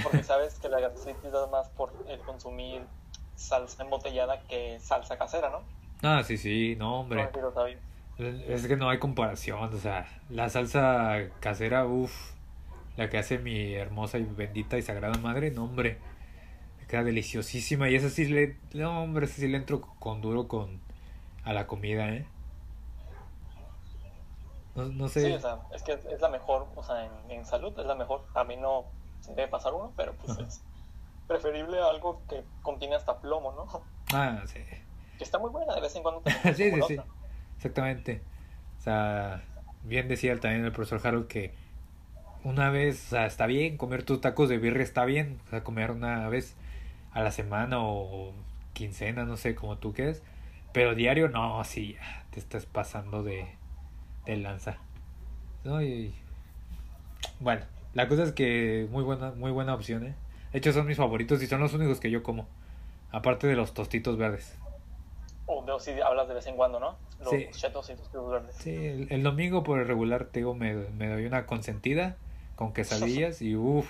Porque 0.02 0.24
sabes 0.24 0.56
que 0.56 0.68
la 0.68 0.80
gastritis 0.80 1.32
da 1.32 1.46
más 1.48 1.70
por 1.70 1.94
el 2.08 2.20
consumir 2.22 2.82
salsa 3.36 3.84
embotellada 3.84 4.42
que 4.44 4.80
salsa 4.80 5.18
casera, 5.18 5.50
¿no? 5.50 5.62
Ah, 6.04 6.24
sí, 6.24 6.38
sí, 6.38 6.76
no, 6.78 7.02
hombre. 7.02 7.30
Es 8.18 8.68
que 8.68 8.78
no 8.78 8.90
hay 8.90 9.00
comparación, 9.00 9.74
o 9.74 9.78
sea, 9.78 10.08
la 10.30 10.50
salsa 10.50 11.30
casera, 11.40 11.86
uff, 11.86 12.32
la 12.96 13.10
que 13.10 13.18
hace 13.18 13.40
mi 13.40 13.74
hermosa 13.74 14.18
y 14.18 14.24
bendita 14.24 14.78
y 14.78 14.82
sagrada 14.82 15.18
madre, 15.18 15.52
no, 15.52 15.66
hombre, 15.66 15.98
queda 16.88 17.04
deliciosísima 17.04 17.90
y 17.90 17.96
esa 17.96 18.10
sí 18.10 18.26
le, 18.26 18.58
no, 18.74 19.04
hombre, 19.04 19.26
esa 19.26 19.36
sí 19.36 19.48
le 19.48 19.58
entro 19.58 19.82
con 20.00 20.22
duro 20.22 20.48
con 20.48 20.80
a 21.44 21.54
la 21.54 21.68
comida, 21.68 22.08
¿eh? 22.10 22.26
No, 24.76 24.86
no 24.86 25.08
sé. 25.08 25.22
Sí, 25.22 25.32
o 25.34 25.40
sea, 25.40 25.60
es 25.74 25.84
que 25.84 25.94
es, 25.94 26.22
la 26.22 26.30
mejor, 26.30 26.68
o 26.76 26.84
sea, 26.84 27.06
en, 27.06 27.32
en 27.32 27.46
salud 27.46 27.78
es 27.80 27.86
la 27.86 27.96
mejor. 27.96 28.26
A 28.34 28.44
mí 28.44 28.58
no 28.58 28.86
se 29.22 29.34
debe 29.34 29.48
pasar 29.48 29.74
uno, 29.74 29.94
pero 29.96 30.14
pues 30.14 30.38
es 30.38 30.62
preferible 31.28 31.80
algo 31.80 32.22
que 32.30 32.44
contiene 32.62 32.96
hasta 32.96 33.20
plomo, 33.20 33.52
¿no? 33.52 33.84
Ah, 34.14 34.44
sí. 34.46 34.60
Que 35.18 35.24
está 35.24 35.40
muy 35.40 35.50
buena, 35.50 35.74
de 35.76 35.82
vez 35.82 35.96
en 35.96 36.04
cuando 36.04 36.22
sí, 36.56 36.72
sí, 36.72 36.82
sí. 36.88 36.98
Exactamente. 37.58 38.22
O 38.80 38.82
sea, 38.82 39.44
bien 39.84 40.08
decía 40.08 40.40
también 40.40 40.66
el 40.66 40.72
profesor 40.72 41.02
Harold 41.06 41.28
que 41.28 41.54
una 42.44 42.70
vez, 42.70 43.08
o 43.08 43.10
sea, 43.10 43.26
está 43.26 43.48
bien, 43.48 43.78
comer 43.78 44.04
tus 44.04 44.22
tacos 44.22 44.50
de 44.50 44.58
birria 44.60 44.84
está 44.84 45.06
bien, 45.06 45.40
o 45.48 45.50
sea, 45.50 45.64
comer 45.64 45.92
una 45.92 46.30
vez 46.30 46.56
a 47.12 47.22
la 47.22 47.32
semana 47.32 47.78
o 47.80 48.34
quincena, 48.74 49.26
no 49.26 49.38
sé, 49.38 49.56
como 49.56 49.78
tú 49.78 49.94
quieres, 49.94 50.22
pero 50.72 50.94
diario 50.94 51.30
no, 51.30 51.64
sí, 51.64 51.96
te 52.30 52.40
estás 52.40 52.66
pasando 52.66 53.24
de, 53.24 53.48
de 54.26 54.38
lanza. 54.38 54.78
¿No? 55.64 55.82
Y, 55.82 56.14
bueno, 57.40 57.66
la 57.94 58.08
cosa 58.08 58.24
es 58.24 58.34
que 58.34 58.88
muy 58.92 59.04
buena, 59.04 59.32
muy 59.32 59.52
buena 59.52 59.74
opción, 59.74 60.06
¿eh? 60.06 60.16
De 60.56 60.60
hecho 60.60 60.72
son 60.72 60.88
mis 60.88 60.96
favoritos 60.96 61.44
y 61.44 61.48
son 61.48 61.60
los 61.60 61.74
únicos 61.74 62.00
que 62.00 62.10
yo 62.10 62.24
como, 62.24 62.48
aparte 63.12 63.46
de 63.46 63.58
los 63.58 63.74
tostitos 63.74 64.16
verdes. 64.18 64.56
O 65.48 65.62
de, 65.66 65.78
si 65.82 66.00
hablas 66.00 66.30
de 66.30 66.34
vez 66.34 66.48
en 66.48 66.56
cuando, 66.56 66.80
¿no? 66.80 66.96
Los 67.20 67.32
Sí. 67.32 67.48
chetos 67.52 67.90
y 67.90 67.96
los 67.98 68.10
tiros 68.10 68.32
verdes. 68.32 68.56
Sí, 68.56 68.74
el, 68.74 69.12
el 69.12 69.22
domingo 69.22 69.64
por 69.64 69.80
el 69.82 69.86
regular 69.86 70.28
te 70.28 70.40
digo, 70.40 70.56
me, 70.56 70.74
me 70.74 71.10
doy 71.10 71.26
una 71.26 71.46
consentida 71.46 72.16
con 72.56 72.72
quesadillas 72.72 73.42
y 73.42 73.58
uff, 73.58 73.86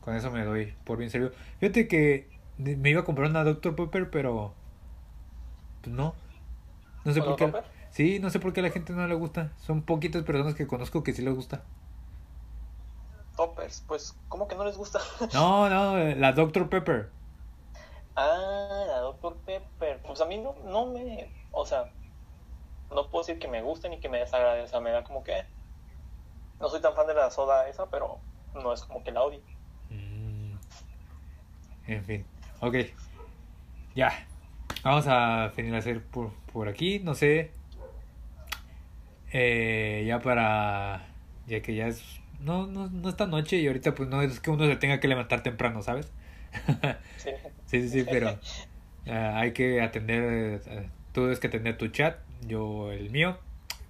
con 0.00 0.16
eso 0.16 0.30
me 0.30 0.44
doy 0.46 0.72
por 0.84 0.96
bien 0.96 1.10
serio. 1.10 1.30
Fíjate 1.58 1.86
que 1.88 2.26
me 2.56 2.88
iba 2.88 3.02
a 3.02 3.04
comprar 3.04 3.28
una 3.28 3.44
Dr. 3.44 3.76
Pepper, 3.76 4.08
pero 4.08 4.54
pues 5.82 5.94
no. 5.94 6.14
No 7.04 7.12
sé 7.12 7.20
¿Con 7.20 7.28
por 7.28 7.36
qué. 7.36 7.44
Pepper? 7.48 7.64
Sí, 7.90 8.18
no 8.18 8.30
sé 8.30 8.40
por 8.40 8.54
qué 8.54 8.60
a 8.60 8.62
la 8.62 8.70
gente 8.70 8.94
no 8.94 9.06
le 9.06 9.14
gusta. 9.14 9.52
Son 9.58 9.82
poquitas 9.82 10.22
personas 10.22 10.54
que 10.54 10.66
conozco 10.66 11.02
que 11.02 11.12
sí 11.12 11.20
les 11.20 11.34
gusta. 11.34 11.64
Toppers, 13.40 13.82
pues, 13.88 14.14
¿cómo 14.28 14.48
que 14.48 14.54
no 14.54 14.66
les 14.66 14.76
gusta? 14.76 15.00
No, 15.32 15.70
no, 15.70 15.96
la 15.96 16.32
Dr. 16.32 16.68
Pepper. 16.68 17.08
ah, 18.14 18.84
la 18.86 18.98
Dr. 18.98 19.34
Pepper. 19.46 19.98
Pues 20.02 20.20
a 20.20 20.26
mí 20.26 20.36
no, 20.36 20.54
no 20.62 20.84
me. 20.84 21.32
O 21.50 21.64
sea, 21.64 21.90
no 22.90 23.08
puedo 23.08 23.24
decir 23.24 23.38
que 23.38 23.48
me 23.48 23.62
guste 23.62 23.88
ni 23.88 23.98
que 23.98 24.10
me 24.10 24.18
desagrade. 24.18 24.60
O 24.60 24.66
sea, 24.66 24.80
me 24.80 24.90
da 24.90 25.04
como 25.04 25.24
que. 25.24 25.42
No 26.60 26.68
soy 26.68 26.82
tan 26.82 26.94
fan 26.94 27.06
de 27.06 27.14
la 27.14 27.30
soda 27.30 27.66
esa, 27.66 27.86
pero 27.86 28.18
no 28.52 28.74
es 28.74 28.82
como 28.82 29.02
que 29.02 29.10
la 29.10 29.22
odie. 29.22 29.40
Mm. 29.88 30.52
En 31.86 32.04
fin, 32.04 32.26
ok. 32.60 32.74
Ya. 33.94 34.26
Vamos 34.84 35.06
a 35.08 35.50
finalizar 35.54 35.98
por, 36.02 36.30
por 36.52 36.68
aquí. 36.68 36.98
No 36.98 37.14
sé. 37.14 37.52
Eh, 39.32 40.04
ya 40.06 40.20
para. 40.20 41.08
Ya 41.46 41.62
que 41.62 41.74
ya 41.74 41.86
es. 41.86 42.19
No, 42.40 42.66
no, 42.66 42.88
no 42.88 43.08
esta 43.08 43.26
noche 43.26 43.56
y 43.58 43.66
ahorita 43.66 43.94
pues 43.94 44.08
no 44.08 44.22
es 44.22 44.40
que 44.40 44.50
uno 44.50 44.66
se 44.66 44.76
tenga 44.76 45.00
que 45.00 45.08
levantar 45.08 45.42
temprano, 45.42 45.82
¿sabes? 45.82 46.10
Sí. 47.16 47.30
sí, 47.66 47.82
sí, 47.82 47.88
sí, 47.88 48.06
pero 48.08 48.38
eh, 49.06 49.12
hay 49.34 49.52
que 49.52 49.80
atender. 49.82 50.62
eh, 50.66 50.88
tú 51.12 51.22
debes 51.22 51.40
que 51.40 51.48
atender 51.48 51.76
tu 51.76 51.88
chat, 51.88 52.18
yo 52.46 52.92
el 52.92 53.10
mío. 53.10 53.38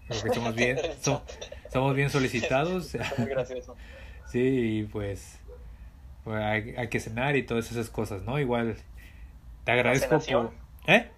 Porque 0.08 0.30
somos 0.30 0.54
bien, 0.56 0.76
so- 1.00 1.22
somos 1.72 1.94
bien 1.94 2.10
solicitados. 2.10 2.96
Muy 3.18 3.28
gracioso. 3.28 3.76
Sí, 4.26 4.80
y 4.80 4.82
pues 4.84 5.38
pues, 6.24 6.42
hay, 6.42 6.74
hay 6.76 6.88
que 6.88 7.00
cenar 7.00 7.36
y 7.36 7.44
todas 7.44 7.70
esas 7.70 7.90
cosas, 7.90 8.22
¿no? 8.22 8.38
Igual 8.38 8.76
te 9.64 9.72
agradezco 9.72 10.18
por... 10.20 10.52
¿Eh? 10.86 11.10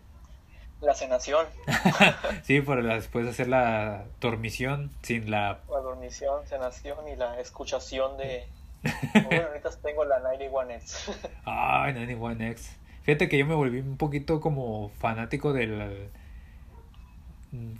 La 0.82 0.94
cenación, 0.94 1.46
sí, 2.42 2.60
por 2.60 2.82
la- 2.82 2.94
después 2.96 3.24
de 3.24 3.30
hacer 3.30 3.46
la 3.48 4.04
dormición 4.20 4.90
sin 5.02 5.30
la... 5.30 5.60
la 5.70 5.78
dormición, 5.78 6.44
cenación 6.46 7.06
y 7.08 7.14
la 7.16 7.38
escuchación 7.40 8.16
de... 8.18 8.46
Bueno, 9.24 9.46
ahorita 9.46 9.70
tengo 9.80 10.04
la 10.04 10.20
91X. 10.20 11.14
Ay, 11.44 11.94
91X. 11.94 12.58
Fíjate 13.04 13.28
que 13.28 13.38
yo 13.38 13.46
me 13.46 13.54
volví 13.54 13.78
un 13.78 13.96
poquito 13.96 14.40
como 14.40 14.88
fanático 14.98 15.52
del... 15.52 16.10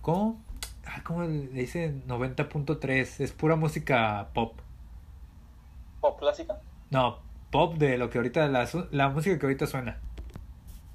¿Cómo? 0.01 0.41
Ah, 0.87 1.01
¿Cómo 1.05 1.23
le 1.25 1.49
dice 1.49 1.93
90.3? 2.07 3.21
Es 3.21 3.33
pura 3.33 3.57
música 3.57 4.29
pop. 4.33 4.59
¿Pop 6.01 6.19
clásica? 6.21 6.61
No, 6.91 7.19
pop 7.51 7.75
de 7.79 7.99
lo 7.99 8.11
que 8.11 8.19
ahorita... 8.19 8.47
La, 8.49 8.69
la 8.93 9.09
música 9.09 9.39
que 9.41 9.47
ahorita 9.47 9.67
suena. 9.67 9.99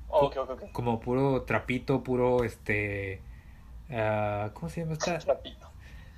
Oh. 0.09 0.31
Como 0.71 0.99
puro 0.99 1.41
trapito, 1.43 2.03
puro 2.03 2.43
este... 2.43 3.21
ah, 3.91 4.51
¿Cómo 4.53 4.69
se 4.69 4.81
llama 4.81 4.93
esta? 4.93 5.19
Rapidito. 5.25 5.67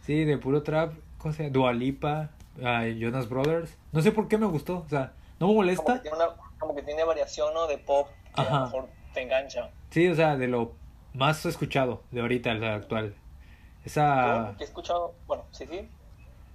Sí, 0.01 0.25
de 0.25 0.37
puro 0.37 0.63
trap. 0.63 0.93
¿Cómo 1.17 1.33
se 1.33 1.43
llama? 1.43 1.53
Dua 1.53 1.73
Lipa, 1.73 2.29
ah, 2.63 2.85
Jonas 2.85 3.27
Brothers. 3.29 3.77
No 3.91 4.01
sé 4.01 4.11
por 4.11 4.27
qué 4.27 4.37
me 4.37 4.45
gustó. 4.45 4.79
O 4.85 4.89
sea, 4.89 5.13
no 5.39 5.47
me 5.47 5.53
Como 5.53 5.53
que, 5.53 5.55
molesta. 5.55 6.01
tiene 6.01 6.15
una, 6.17 6.27
como 6.59 6.75
que 6.75 6.83
tiene 6.83 7.03
variación, 7.03 7.53
¿no? 7.53 7.67
De 7.67 7.77
pop 7.77 8.07
que 8.35 8.41
a 8.41 8.43
Ajá. 8.43 8.59
lo 8.59 8.65
mejor 8.65 8.89
te 9.13 9.21
engancha. 9.23 9.69
Sí, 9.89 10.07
o 10.07 10.15
sea, 10.15 10.37
de 10.37 10.47
lo 10.47 10.73
más 11.13 11.45
escuchado 11.45 12.03
de 12.11 12.21
ahorita, 12.21 12.51
el 12.51 12.63
actual. 12.63 13.15
Esa, 13.85 14.53
que 14.57 14.63
he 14.63 14.67
escuchado, 14.67 15.15
bueno, 15.25 15.43
sí, 15.51 15.65
sí. 15.65 15.87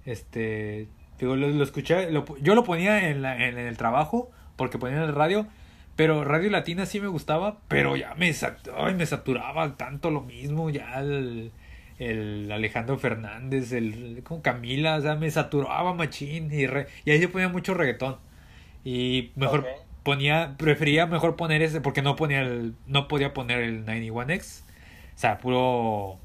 este, 0.05 0.87
digo, 1.19 1.35
lo, 1.35 1.47
lo 1.47 1.63
escuché, 1.63 2.11
lo- 2.11 2.23
yo 2.37 2.55
lo 2.55 2.63
ponía 2.63 3.09
en, 3.09 3.21
la- 3.21 3.35
en 3.47 3.57
el 3.57 3.77
trabajo 3.77 4.29
porque 4.55 4.77
ponía 4.77 4.97
en 4.97 5.03
el 5.03 5.15
radio, 5.15 5.45
pero 5.95 6.23
Radio 6.25 6.49
Latina 6.49 6.85
sí 6.85 6.99
me 6.99 7.07
gustaba, 7.07 7.57
pero 7.67 7.95
ya 7.95 8.13
me, 8.15 8.31
sat- 8.33 8.69
ay, 8.77 8.93
me 8.95 9.05
saturaba 9.05 9.75
tanto 9.77 10.11
lo 10.11 10.21
mismo, 10.21 10.69
ya 10.69 10.99
el, 10.99 11.51
el 11.99 12.51
Alejandro 12.51 12.97
Fernández, 12.97 13.71
el, 13.71 14.21
como 14.23 14.41
Camila, 14.41 14.95
o 14.97 15.01
sea, 15.01 15.15
me 15.15 15.31
saturaba 15.31 15.93
machín 15.93 16.51
y, 16.51 16.67
re- 16.67 16.87
y 17.05 17.11
ahí 17.11 17.19
se 17.19 17.27
ponía 17.29 17.49
mucho 17.49 17.73
reggaetón. 17.73 18.17
Y 18.83 19.31
mejor 19.35 19.65
ponía, 20.03 20.55
prefería 20.57 21.07
mejor 21.07 21.35
poner 21.35 21.61
ese 21.61 21.81
porque 21.81 22.01
no 22.01 22.15
ponía 22.15 22.41
el, 22.41 22.75
no 22.87 23.07
podía 23.07 23.33
poner 23.33 23.59
el 23.61 23.85
91X, 23.85 24.61
o 25.15 25.17
sea, 25.17 25.37
puro 25.39 26.17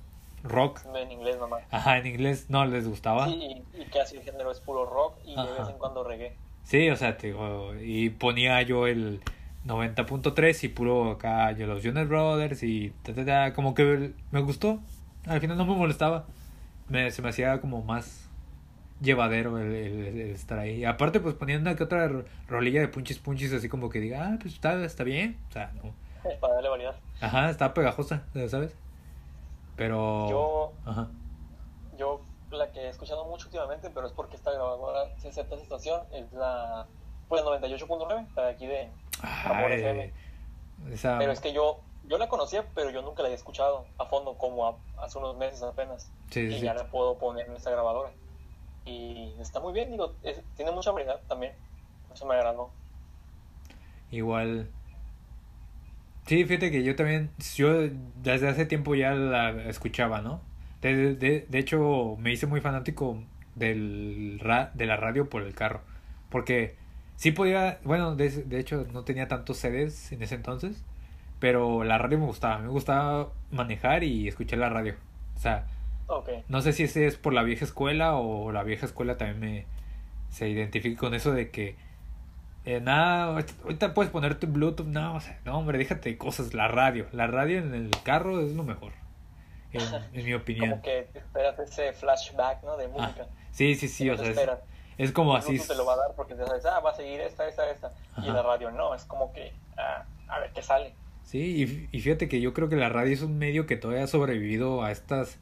rock. 0.43 0.81
En 0.95 1.13
inglés 1.13 1.39
nomás. 1.39 1.63
Ajá, 1.71 1.99
en 1.99 2.07
inglés 2.07 2.47
no 2.49 2.67
les 2.67 2.89
gustaba. 2.89 3.27
Sí, 3.29 3.63
y, 3.75 3.83
y 3.83 3.85
casi 3.87 4.17
el 4.17 4.23
género 4.25 4.51
es 4.51 4.61
puro 4.61 4.85
rock 4.85 5.19
y 5.25 5.35
de 5.37 5.43
vez 5.43 5.69
en 5.71 5.79
cuando 5.79 6.03
reggae. 6.05 6.33
Sí, 6.65 6.91
o 6.91 6.97
sea, 6.97 7.17
te 7.17 7.29
digo, 7.29 7.73
y 7.81 8.11
ponía 8.11 8.61
yo 8.63 8.87
el 8.87 9.21
90.3 9.67 10.65
y 10.65 10.69
puro 10.69 11.11
acá, 11.13 11.53
yo 11.53 11.67
los 11.67 11.83
Jonas 11.83 12.09
Brothers 12.09 12.63
y 12.63 12.91
ta, 13.03 13.13
ta, 13.15 13.25
ta, 13.25 13.53
como 13.55 13.75
que 13.75 14.13
me 14.31 14.41
gustó. 14.41 14.79
Al 15.27 15.41
final 15.41 15.57
no 15.59 15.67
me 15.67 15.75
molestaba. 15.77 16.25
Me, 16.89 17.11
se 17.11 17.23
me 17.23 17.29
hacía 17.29 17.61
como 17.61 17.83
más 17.83 18.27
llevadero 19.01 19.59
el, 19.59 19.73
el- 19.75 20.07
el 20.21 20.31
estar 20.31 20.59
ahí. 20.59 20.77
Y 20.81 20.85
aparte, 20.85 21.21
pues 21.21 21.35
ponía 21.35 21.59
una 21.59 21.77
que 21.77 21.85
otra 21.85 22.09
ro- 22.09 22.25
rolilla 22.49 22.81
de 22.81 22.89
punchis 22.89 23.19
punchis, 23.19 23.53
así 23.53 23.69
como 23.69 23.91
que 23.91 24.01
diga, 24.01 24.27
ah, 24.33 24.39
pues 24.41 24.55
está, 24.55 24.83
está 24.85 25.05
bien. 25.05 25.37
O 25.51 25.53
sea, 25.53 25.73
no. 25.83 25.93
Para 26.41 26.55
darle 26.55 26.69
variedad. 26.69 26.95
Ajá, 27.21 27.51
está 27.51 27.73
pegajosa, 27.75 28.23
¿sabes? 28.49 28.75
Pero. 29.77 30.29
Yo, 30.29 30.73
Ajá. 30.85 31.09
yo 31.99 32.21
la 32.51 32.71
que 32.73 32.81
he 32.81 32.89
escuchado 32.89 33.25
mucho 33.27 33.47
últimamente, 33.47 33.91
pero 33.95 34.07
es 34.07 34.13
porque 34.13 34.37
esta 34.37 34.51
grabadora 34.53 35.05
se 35.19 35.29
acepta 35.29 35.55
esa 35.55 35.63
estación, 35.65 36.01
es 36.13 36.31
la 36.33 36.87
pues 37.29 37.43
98.9, 37.45 38.27
la 38.37 38.43
de 38.47 38.51
aquí 38.51 38.67
de 38.67 38.89
Amor 39.23 39.71
Ay, 39.73 39.81
FM. 39.81 40.13
esa. 40.93 41.19
Pero 41.19 41.33
es 41.33 41.41
que 41.41 41.53
yo, 41.53 41.81
yo 42.09 42.19
la 42.19 42.29
conocía, 42.29 42.65
pero 42.75 42.91
yo 42.91 43.03
nunca 43.03 43.23
la 43.23 43.29
había 43.29 43.37
escuchado 43.37 43.87
a 43.99 44.07
fondo, 44.07 44.35
como 44.39 44.67
a- 44.67 44.77
hace 45.03 45.19
unos 45.19 45.37
meses 45.37 45.63
apenas. 45.63 46.11
Sí, 46.31 46.41
y 46.41 46.55
sí. 46.59 46.61
ya 46.61 46.75
la 46.75 46.87
puedo 46.91 47.19
poner 47.19 47.47
en 47.47 47.55
esta 47.57 47.71
grabadora. 47.71 48.11
Y 48.87 49.35
está 49.41 49.61
muy 49.61 49.73
bien, 49.73 49.91
digo, 49.91 50.15
es- 50.23 50.43
tiene 50.57 50.71
mucha 50.73 50.91
variedad 50.91 51.21
también. 51.29 51.53
Eso 52.13 52.27
me 52.27 52.35
agradó. 52.35 52.71
Igual. 54.11 54.69
Sí, 56.27 56.45
fíjate 56.45 56.71
que 56.71 56.83
yo 56.83 56.95
también, 56.97 57.31
yo 57.57 57.73
desde 58.23 58.49
hace 58.49 58.67
tiempo 58.67 58.95
ya 58.95 59.13
la 59.13 59.51
escuchaba, 59.69 60.21
¿no? 60.21 60.41
De, 60.81 61.15
de, 61.15 61.47
de 61.49 61.59
hecho, 61.59 62.17
me 62.19 62.33
hice 62.33 62.47
muy 62.47 62.61
fanático 62.61 63.19
del 63.55 64.39
ra- 64.41 64.71
de 64.75 64.87
la 64.87 64.97
radio 64.97 65.29
por 65.29 65.43
el 65.43 65.55
carro. 65.55 65.81
Porque 66.31 66.77
sí 67.21 67.33
podía, 67.33 67.79
bueno, 67.85 68.17
de, 68.17 68.31
de 68.31 68.59
hecho 68.59 68.87
no 68.95 69.05
tenía 69.05 69.29
tantos 69.29 69.59
CDs 69.59 70.11
en 70.13 70.23
ese 70.23 70.37
entonces, 70.37 70.83
pero 71.39 71.85
la 71.85 71.99
radio 71.99 72.19
me 72.19 72.25
gustaba, 72.25 72.59
me 72.59 72.69
gustaba 72.69 73.29
manejar 73.51 74.05
y 74.05 74.27
escuchar 74.27 74.59
la 74.59 74.71
radio. 74.71 74.95
O 75.37 75.39
sea, 75.39 75.67
no 76.49 76.63
sé 76.63 76.73
si 76.73 76.85
ese 76.85 77.07
es 77.07 77.17
por 77.17 77.35
la 77.35 77.43
vieja 77.43 77.67
escuela 77.67 78.15
o 78.17 78.53
la 78.53 78.63
vieja 78.63 78.87
escuela 78.87 79.19
también 79.19 79.39
me 79.41 79.67
se 80.31 80.49
identifica 80.49 80.99
con 80.99 81.13
eso 81.13 81.33
de 81.33 81.51
que 81.51 81.77
eh, 82.65 82.81
nada, 82.81 83.25
ahorita- 83.65 83.93
puedes 83.93 84.11
ponerte 84.11 84.47
Bluetooth, 84.47 84.87
no, 84.87 85.17
o 85.17 85.21
sea, 85.21 85.39
no, 85.45 85.59
hombre, 85.59 85.77
déjate 85.77 86.09
de 86.11 86.17
cosas, 86.19 86.55
la 86.55 86.69
radio, 86.69 87.07
la 87.13 87.27
radio 87.27 87.59
en 87.59 87.75
el 87.75 87.91
carro 88.03 88.41
es 88.41 88.53
lo 88.53 88.63
mejor, 88.65 88.93
en, 89.73 89.83
en 90.15 90.25
mi 90.25 90.33
opinión. 90.35 90.71
Como 90.71 90.83
que 90.83 91.09
esperas 91.15 91.59
ese 91.59 91.93
flashback, 91.93 92.63
¿no? 92.65 92.77
De 92.79 92.87
Ah, 92.87 92.89
música. 92.89 93.27
sí, 93.51 93.75
sí, 93.75 93.89
sí, 93.89 94.05
Que 94.05 94.11
o 94.13 94.17
sea, 94.17 94.31
es. 94.31 94.37
Es 95.05 95.13
como 95.13 95.35
así. 95.37 95.59
Te 95.59 95.75
lo 95.75 95.85
va 95.85 95.95
a 95.95 95.97
dar 95.97 96.15
porque 96.15 96.35
te 96.35 96.47
sabes, 96.47 96.65
ah, 96.67 96.81
va 96.81 96.91
a 96.91 96.95
seguir 96.95 97.21
esta, 97.21 97.49
esta, 97.49 97.71
esta. 97.71 97.93
Y 98.19 98.21
Ajá. 98.21 98.33
la 98.33 98.43
radio 98.43 98.71
no, 98.71 98.95
es 98.95 99.05
como 99.05 99.33
que, 99.33 99.53
ah, 99.77 100.05
a 100.29 100.39
ver 100.41 100.53
qué 100.53 100.63
sale. 100.63 100.95
Sí, 101.25 101.89
y, 101.91 101.97
y 101.97 102.01
fíjate 102.01 102.29
que 102.29 102.41
yo 102.41 102.53
creo 102.53 102.69
que 102.69 102.77
la 102.77 102.89
radio 102.89 103.13
es 103.15 103.23
un 103.23 103.39
medio 103.39 103.67
que 103.67 103.77
todavía 103.77 104.05
ha 104.05 104.09
sobrevivido 104.09 104.83
a 104.83 104.91
estas 104.91 105.39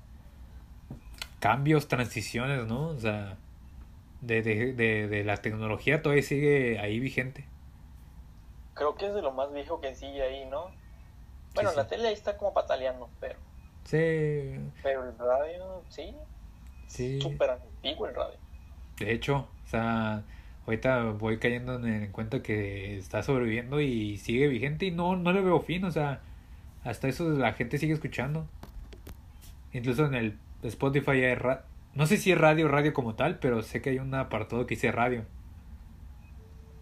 cambios, 1.40 1.88
transiciones, 1.88 2.66
¿no? 2.66 2.88
O 2.88 2.98
sea, 2.98 3.36
de, 4.20 4.42
de, 4.42 4.72
de, 4.74 5.09
de 5.09 5.24
la 5.24 5.36
tecnología 5.38 6.02
todavía 6.02 6.22
sigue 6.22 6.78
ahí 6.78 7.00
vigente. 7.00 7.44
Creo 8.74 8.94
que 8.96 9.06
es 9.06 9.14
de 9.14 9.22
lo 9.22 9.32
más 9.32 9.52
viejo 9.52 9.80
que 9.80 9.94
sigue 9.94 10.22
ahí, 10.22 10.44
¿no? 10.46 10.70
Bueno, 11.54 11.70
Sí, 11.70 11.76
la 11.76 11.86
tele 11.86 12.09
ahí 12.09 12.14
está 12.14 12.36
como 12.36 12.52
pataleando, 12.52 13.09
pero, 13.18 13.38
Sí, 13.84 14.61
pero 14.82 15.09
el 15.09 15.18
radio, 15.18 15.82
sí, 15.88 16.14
sí. 16.86 17.20
súper 17.20 17.50
antiguo 17.50 18.06
el 18.06 18.14
radio. 18.14 18.38
De 18.99 19.12
hecho, 19.12 19.46
o 19.66 19.68
sea, 19.68 20.22
ahorita 20.66 21.05
voy 21.12 21.38
cayendo 21.38 21.74
en, 21.76 21.86
en 21.86 22.12
cuenta 22.12 22.42
que 22.42 22.99
está 22.99 23.22
sobreviviendo 23.22 23.80
y 23.80 24.16
sigue 24.18 24.49
vigente 24.49 24.86
y 24.86 24.90
no, 24.90 25.16
no 25.16 25.32
le 25.32 25.40
veo 25.40 25.61
fin, 25.61 25.84
o 25.84 25.90
sea, 25.90 26.20
hasta 26.84 27.09
eso 27.09 27.28
la 27.30 27.53
gente 27.53 27.78
sigue 27.78 27.92
escuchando. 27.94 28.46
Incluso 29.72 30.07
en 30.07 30.14
el 30.14 30.38
Spotify 30.62 31.11
hay 31.24 31.34
ra- 31.34 31.64
no 31.94 32.07
sé 32.07 32.16
si 32.16 32.32
es 32.32 32.38
radio, 32.38 32.68
radio 32.68 32.92
como 32.92 33.14
tal, 33.14 33.38
pero 33.38 33.62
sé 33.62 33.80
que 33.82 33.90
hay 33.90 33.99
un 33.99 34.14
apartado 34.14 34.66
que 34.66 34.74
dice 34.74 34.90
radio. 34.92 35.24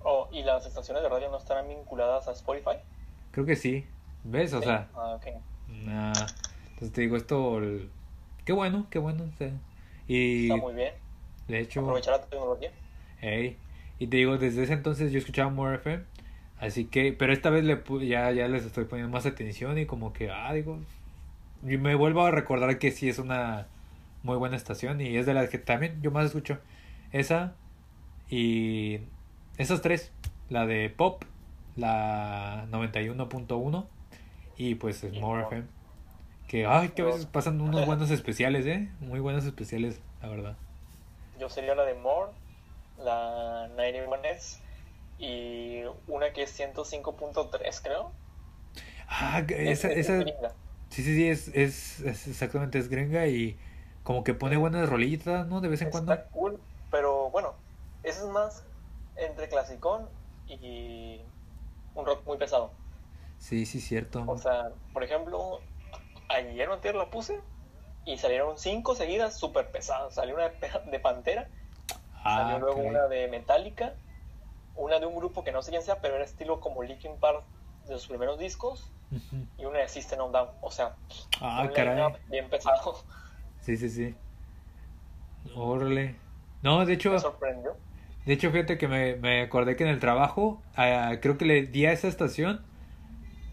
Oh, 0.03 0.29
¿y 0.33 0.43
las 0.43 0.67
estaciones 0.67 1.03
de 1.03 1.09
radio 1.09 1.31
no 1.31 1.39
estarán 1.39 1.69
vinculadas 1.69 2.29
a 2.29 2.33
Spotify? 2.33 2.77
Creo 3.33 3.45
que 3.45 3.57
sí. 3.57 3.85
¿Ves? 4.25 4.53
O 4.53 4.59
Sí. 4.61 4.65
sea, 4.67 4.89
Ah, 4.95 5.15
ok. 5.17 5.27
nah. 5.85 6.13
entonces 6.71 6.93
te 6.93 7.01
digo 7.03 7.17
esto, 7.17 7.59
el- 7.59 7.91
qué 8.45 8.53
bueno, 8.53 8.87
qué 8.91 8.99
bueno. 8.99 9.25
o 9.25 9.37
sea, 9.37 9.51
y 10.07 10.45
Está 10.45 10.57
muy 10.57 10.75
bien. 10.75 10.95
De 11.49 11.61
hecho, 11.61 11.81
Aprovechar 11.81 12.21
la 12.21 12.27
tecnología. 12.27 12.71
Ey, 13.21 13.57
Y 13.99 14.09
te 14.09 14.17
digo, 14.19 14.39
desde 14.39 14.65
ese 14.65 14.73
entonces 14.73 15.13
yo 15.13 15.19
escuchaba 15.19 15.51
More 15.51 15.77
FM. 15.77 16.05
Así 16.59 16.87
que, 16.87 17.13
pero 17.13 17.33
esta 17.33 17.51
vez 17.51 17.65
le 17.65 17.83
ya, 18.07 18.31
ya 18.33 18.49
les 18.49 18.65
estoy 18.65 18.85
poniendo 18.87 19.13
más 19.13 19.27
atención 19.27 19.79
y 19.79 19.87
como 19.87 20.13
que, 20.13 20.31
ah, 20.31 20.53
digo, 20.55 20.79
y 21.63 21.77
me 21.77 21.95
vuelvo 21.95 22.25
a 22.25 22.31
recordar 22.31 22.79
que 22.79 22.91
sí 22.91 23.09
es 23.09 23.19
una 23.19 23.67
muy 24.23 24.37
buena 24.37 24.57
estación 24.57 25.01
y 25.01 25.17
es 25.17 25.27
de 25.27 25.35
las 25.35 25.51
que 25.51 25.59
también 25.59 26.01
yo 26.03 26.11
más 26.11 26.27
escucho. 26.27 26.59
Esa 27.13 27.55
y 28.31 29.01
esas 29.59 29.83
tres, 29.83 30.13
la 30.49 30.67
de 30.67 30.91
Pop, 30.91 31.25
la 31.77 32.67
91.1 32.71 33.87
y 34.57 34.75
pues 34.77 35.05
Y 35.05 35.21
More 35.21 35.43
More. 35.43 35.43
FM. 35.45 35.65
Que, 36.49 36.67
ay, 36.67 36.91
que 36.91 37.03
a 37.03 37.07
veces 37.07 37.27
pasan 37.27 37.61
unos 37.61 37.85
buenos 37.87 38.11
especiales, 38.11 38.67
¿eh? 38.67 38.89
Muy 39.01 39.21
buenos 39.21 39.45
especiales, 39.45 40.01
la 40.23 40.29
verdad. 40.29 40.57
Yo 41.39 41.49
sería 41.49 41.75
la 41.75 41.85
de 41.85 41.95
More, 41.95 42.33
la 42.99 43.69
91S 43.69 44.59
y 45.19 45.83
una 46.09 46.33
que 46.33 46.43
es 46.45 46.51
105.3, 46.53 47.81
creo. 47.81 48.13
Ah, 49.09 49.45
Es- 49.63 49.85
esa, 49.85 49.89
es 49.89 49.99
esa, 50.01 50.19
gringa. 50.19 50.53
Sí, 50.91 51.03
sí, 51.03 51.15
sí, 51.15 51.29
es, 51.29 51.49
es, 51.49 52.01
es 52.01 52.29
exactamente, 52.29 52.79
es 52.79 52.89
gringa 52.89 53.27
y 53.29 53.59
como 54.03 54.25
que 54.25 54.35
pone 54.35 54.57
buenas 54.57 54.89
rolitas, 54.89 55.47
¿no? 55.49 55.61
De 55.61 55.69
vez 55.69 55.83
en 55.83 55.91
cuando. 55.91 56.13
Está 56.13 56.29
cool, 56.29 56.61
pero 56.91 57.31
bueno, 57.31 57.55
ese 58.03 58.21
es 58.21 58.27
más 58.27 58.65
entre 59.17 59.49
clasicón 59.49 60.09
y 60.47 61.21
un 61.95 62.07
rock 62.07 62.27
muy 62.27 62.39
pesado. 62.39 62.73
Sí, 63.39 63.67
sí, 63.67 63.81
cierto. 63.81 64.27
O 64.27 64.37
sea, 64.39 64.73
por 64.93 65.03
ejemplo, 65.05 65.61
ayer 66.29 66.69
o 66.69 66.75
antier 66.75 66.95
la 66.95 67.11
puse 67.11 67.41
y 68.07 68.17
salieron 68.17 68.57
cinco 68.57 68.95
seguidas 68.95 69.39
súper 69.39 69.71
pesadas. 69.71 70.15
Salió 70.15 70.35
una 70.37 70.49
de, 70.49 70.99
Pantera, 71.03 71.49
Ah, 72.25 72.39
salió 72.43 72.59
luego 72.61 72.81
una 72.81 73.07
de 73.09 73.29
Metallica 73.29 73.93
una 74.79 74.99
de 75.01 75.07
un 75.07 75.17
grupo 75.17 75.43
que 75.45 75.53
no 75.53 75.63
sé 75.63 75.71
quién 75.71 75.83
sea, 75.83 76.01
pero 76.01 76.17
era 76.17 76.25
estilo 76.25 76.61
como 76.61 76.83
Linkin 76.83 77.17
Park 77.19 77.43
de 77.89 77.95
sus 77.95 78.09
primeros 78.09 78.39
discos 78.39 78.91
y 79.59 79.65
una 79.65 79.79
de 79.79 79.89
System 79.89 80.21
of 80.21 80.33
Down. 80.33 80.49
O 80.61 80.71
sea, 80.71 80.97
Ah, 81.41 81.63
un 81.67 81.69
caray. 81.73 82.13
bien 82.29 82.49
pesado. 82.51 82.99
Sí, 83.63 83.77
sí, 83.79 83.89
sí. 83.89 84.15
Órale. 85.55 86.17
No, 86.63 86.85
de 86.85 86.93
hecho, 86.95 87.13
Me 87.13 87.19
sorprendió. 87.21 87.77
de 88.27 88.33
hecho, 88.35 88.51
fíjate 88.51 88.77
que 88.79 88.89
me, 88.89 89.17
me 89.17 89.43
acordé 89.43 89.77
que 89.77 89.85
en 89.85 89.91
el 89.91 90.01
trabajo, 90.01 90.61
ah, 90.77 91.13
creo 91.23 91.39
que 91.39 91.45
le 91.47 91.63
di 91.63 91.87
a 91.87 91.93
esa 91.93 92.09
estación 92.09 92.65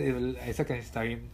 esa 0.46 0.64
canción 0.64 0.86
está 0.86 1.02
bien, 1.02 1.30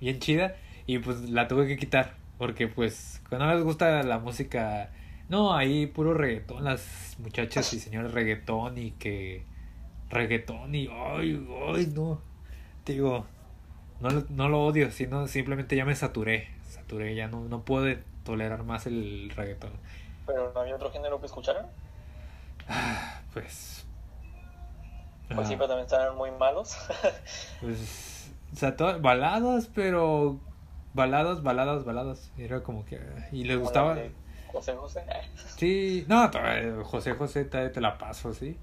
bien 0.00 0.18
chida. 0.20 0.56
Y 0.86 0.98
pues 0.98 1.30
la 1.30 1.48
tuve 1.48 1.66
que 1.66 1.76
quitar, 1.76 2.14
porque 2.38 2.68
pues 2.68 3.22
cuando 3.28 3.46
no 3.46 3.54
les 3.54 3.64
gusta 3.64 4.02
la 4.02 4.18
música, 4.18 4.90
no, 5.28 5.54
ahí 5.54 5.86
puro 5.86 6.14
reggaetón, 6.14 6.64
las 6.64 7.16
muchachas 7.18 7.72
y 7.72 7.80
señores 7.80 8.12
reggaetón 8.12 8.78
y 8.78 8.92
que 8.92 9.44
reggaetón 10.10 10.74
y, 10.74 10.88
ay, 10.92 11.46
ay, 11.74 11.86
no, 11.94 12.20
te 12.84 12.92
digo, 12.94 13.26
no, 14.00 14.10
lo- 14.10 14.26
no 14.30 14.48
lo 14.48 14.64
odio, 14.66 14.90
sino 14.90 15.26
simplemente 15.28 15.76
ya 15.76 15.84
me 15.84 15.94
saturé, 15.96 16.48
saturé, 16.68 17.14
ya 17.14 17.28
no, 17.28 17.44
no 17.48 17.62
puedo 17.64 17.96
tolerar 18.24 18.64
más 18.64 18.86
el 18.86 19.30
reggaetón. 19.34 19.72
Pero 20.26 20.52
no 20.52 20.60
había 20.60 20.76
otro 20.76 20.90
género 20.92 21.20
que 21.20 21.26
escucharan. 21.26 21.66
Pues... 23.32 23.81
Pues 25.34 25.48
sí, 25.48 25.54
pero 25.56 25.68
también 25.68 25.86
estaban 25.86 26.16
muy 26.16 26.30
malos. 26.32 26.76
Pues, 27.60 28.32
o 28.52 28.56
sea, 28.56 28.76
todas 28.76 29.00
baladas, 29.00 29.68
pero 29.74 30.40
baladas, 30.94 31.42
baladas, 31.42 31.84
baladas. 31.84 32.32
Era 32.36 32.62
como 32.62 32.84
que 32.84 33.00
y 33.30 33.44
les 33.44 33.56
Como 33.56 33.64
gustaba. 33.64 33.94
José 34.52 34.74
José. 34.74 35.00
eh, 35.08 35.22
Sí, 35.56 36.04
no, 36.08 36.30
to- 36.30 36.84
José 36.84 37.12
José 37.14 37.44
te, 37.44 37.68
te 37.70 37.80
la 37.80 37.96
paso, 37.98 38.32
sí. 38.34 38.58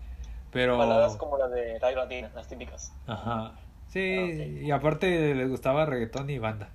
Pero 0.52 0.78
Baladas 0.78 1.16
como 1.16 1.38
las 1.38 1.52
de 1.52 1.80
Radio 1.80 1.98
Latina, 1.98 2.32
las 2.36 2.48
típicas. 2.48 2.92
ajá. 3.08 3.60
Sí, 3.88 4.00
Ah, 4.18 4.26
ok. 4.26 4.66
y 4.66 4.72
aparte 4.72 5.34
les 5.36 5.50
gustaba 5.50 5.86
reggaetón 5.86 6.30
y 6.30 6.38
banda. 6.40 6.70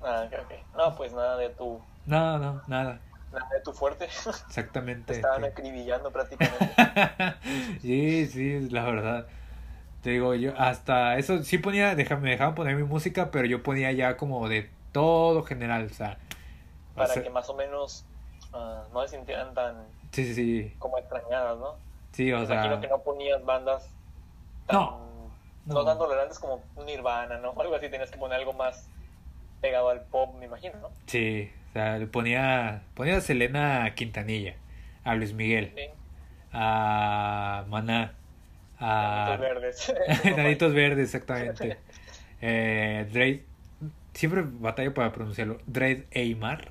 Ah, 0.00 0.24
ok, 0.26 0.32
ok. 0.44 0.52
No, 0.76 0.94
pues 0.96 1.12
nada 1.12 1.36
de 1.36 1.48
tu, 1.50 1.80
No, 2.06 2.38
no, 2.38 2.62
nada. 2.66 3.00
De 3.34 3.60
tu 3.62 3.72
fuerte. 3.72 4.08
Exactamente. 4.46 5.06
Te 5.06 5.12
estaban 5.14 5.40
sí. 5.40 5.46
acribillando 5.46 6.10
prácticamente. 6.12 6.76
sí, 7.82 8.26
sí, 8.26 8.68
la 8.70 8.84
verdad. 8.84 9.26
Te 10.02 10.10
digo, 10.10 10.34
yo 10.34 10.54
hasta 10.58 11.18
eso 11.18 11.42
sí 11.44 11.58
ponía, 11.58 11.94
deja- 11.94 12.16
me 12.16 12.30
dejaban 12.30 12.54
poner 12.54 12.76
mi 12.76 12.84
música, 12.84 13.30
pero 13.30 13.46
yo 13.46 13.62
ponía 13.62 13.92
ya 13.92 14.16
como 14.16 14.48
de 14.48 14.70
todo 14.92 15.42
general, 15.44 15.86
o 15.90 15.94
sea, 15.94 16.18
o 16.96 16.96
para 16.96 17.06
sea, 17.06 17.22
que 17.22 17.30
más 17.30 17.48
o 17.50 17.54
menos 17.54 18.04
ah, 18.52 18.84
no 18.92 19.02
se 19.02 19.16
sintieran 19.16 19.54
tan 19.54 19.88
sí, 20.12 20.24
sí, 20.26 20.34
sí, 20.34 20.72
como 20.78 20.98
extrañadas, 20.98 21.58
¿no? 21.58 21.74
sí, 22.12 22.32
o 22.32 22.40
Me 22.40 22.46
sea, 22.46 22.56
imagino 22.56 22.80
que 22.80 22.88
no 22.88 23.02
ponías 23.02 23.44
bandas 23.44 23.88
tan, 24.66 24.76
No, 24.76 25.34
no, 25.66 25.84
no. 25.84 25.84
tan 25.84 25.98
tolerantes 25.98 26.38
como 26.38 26.60
Nirvana, 26.84 27.38
¿no? 27.38 27.50
O 27.50 27.60
algo 27.62 27.74
así, 27.76 27.88
tenías 27.90 28.10
que 28.10 28.18
poner 28.18 28.38
algo 28.38 28.52
más 28.52 28.88
pegado 29.64 29.88
al 29.88 30.02
pop, 30.02 30.34
me 30.38 30.44
imagino, 30.44 30.74
¿no? 30.78 30.90
sí, 31.06 31.50
o 31.70 31.72
sea, 31.72 31.96
le 31.96 32.06
ponía, 32.06 32.82
ponía 32.92 33.16
a 33.16 33.20
Selena 33.22 33.94
Quintanilla, 33.94 34.56
a 35.04 35.14
Luis 35.14 35.32
Miguel, 35.32 35.72
Sí, 35.74 35.86
a 36.52 37.64
Maná, 37.68 38.12
a 38.78 39.38
verdes. 39.40 39.94
Nanitos 40.36 40.74
Verdes, 40.74 41.14
exactamente, 41.14 41.78
eh, 42.42 43.08
Drake, 43.10 43.42
siempre 44.12 44.42
batallo 44.44 44.92
para 44.92 45.12
pronunciarlo, 45.12 45.56
Drake 45.66 46.08
Aymar, 46.14 46.70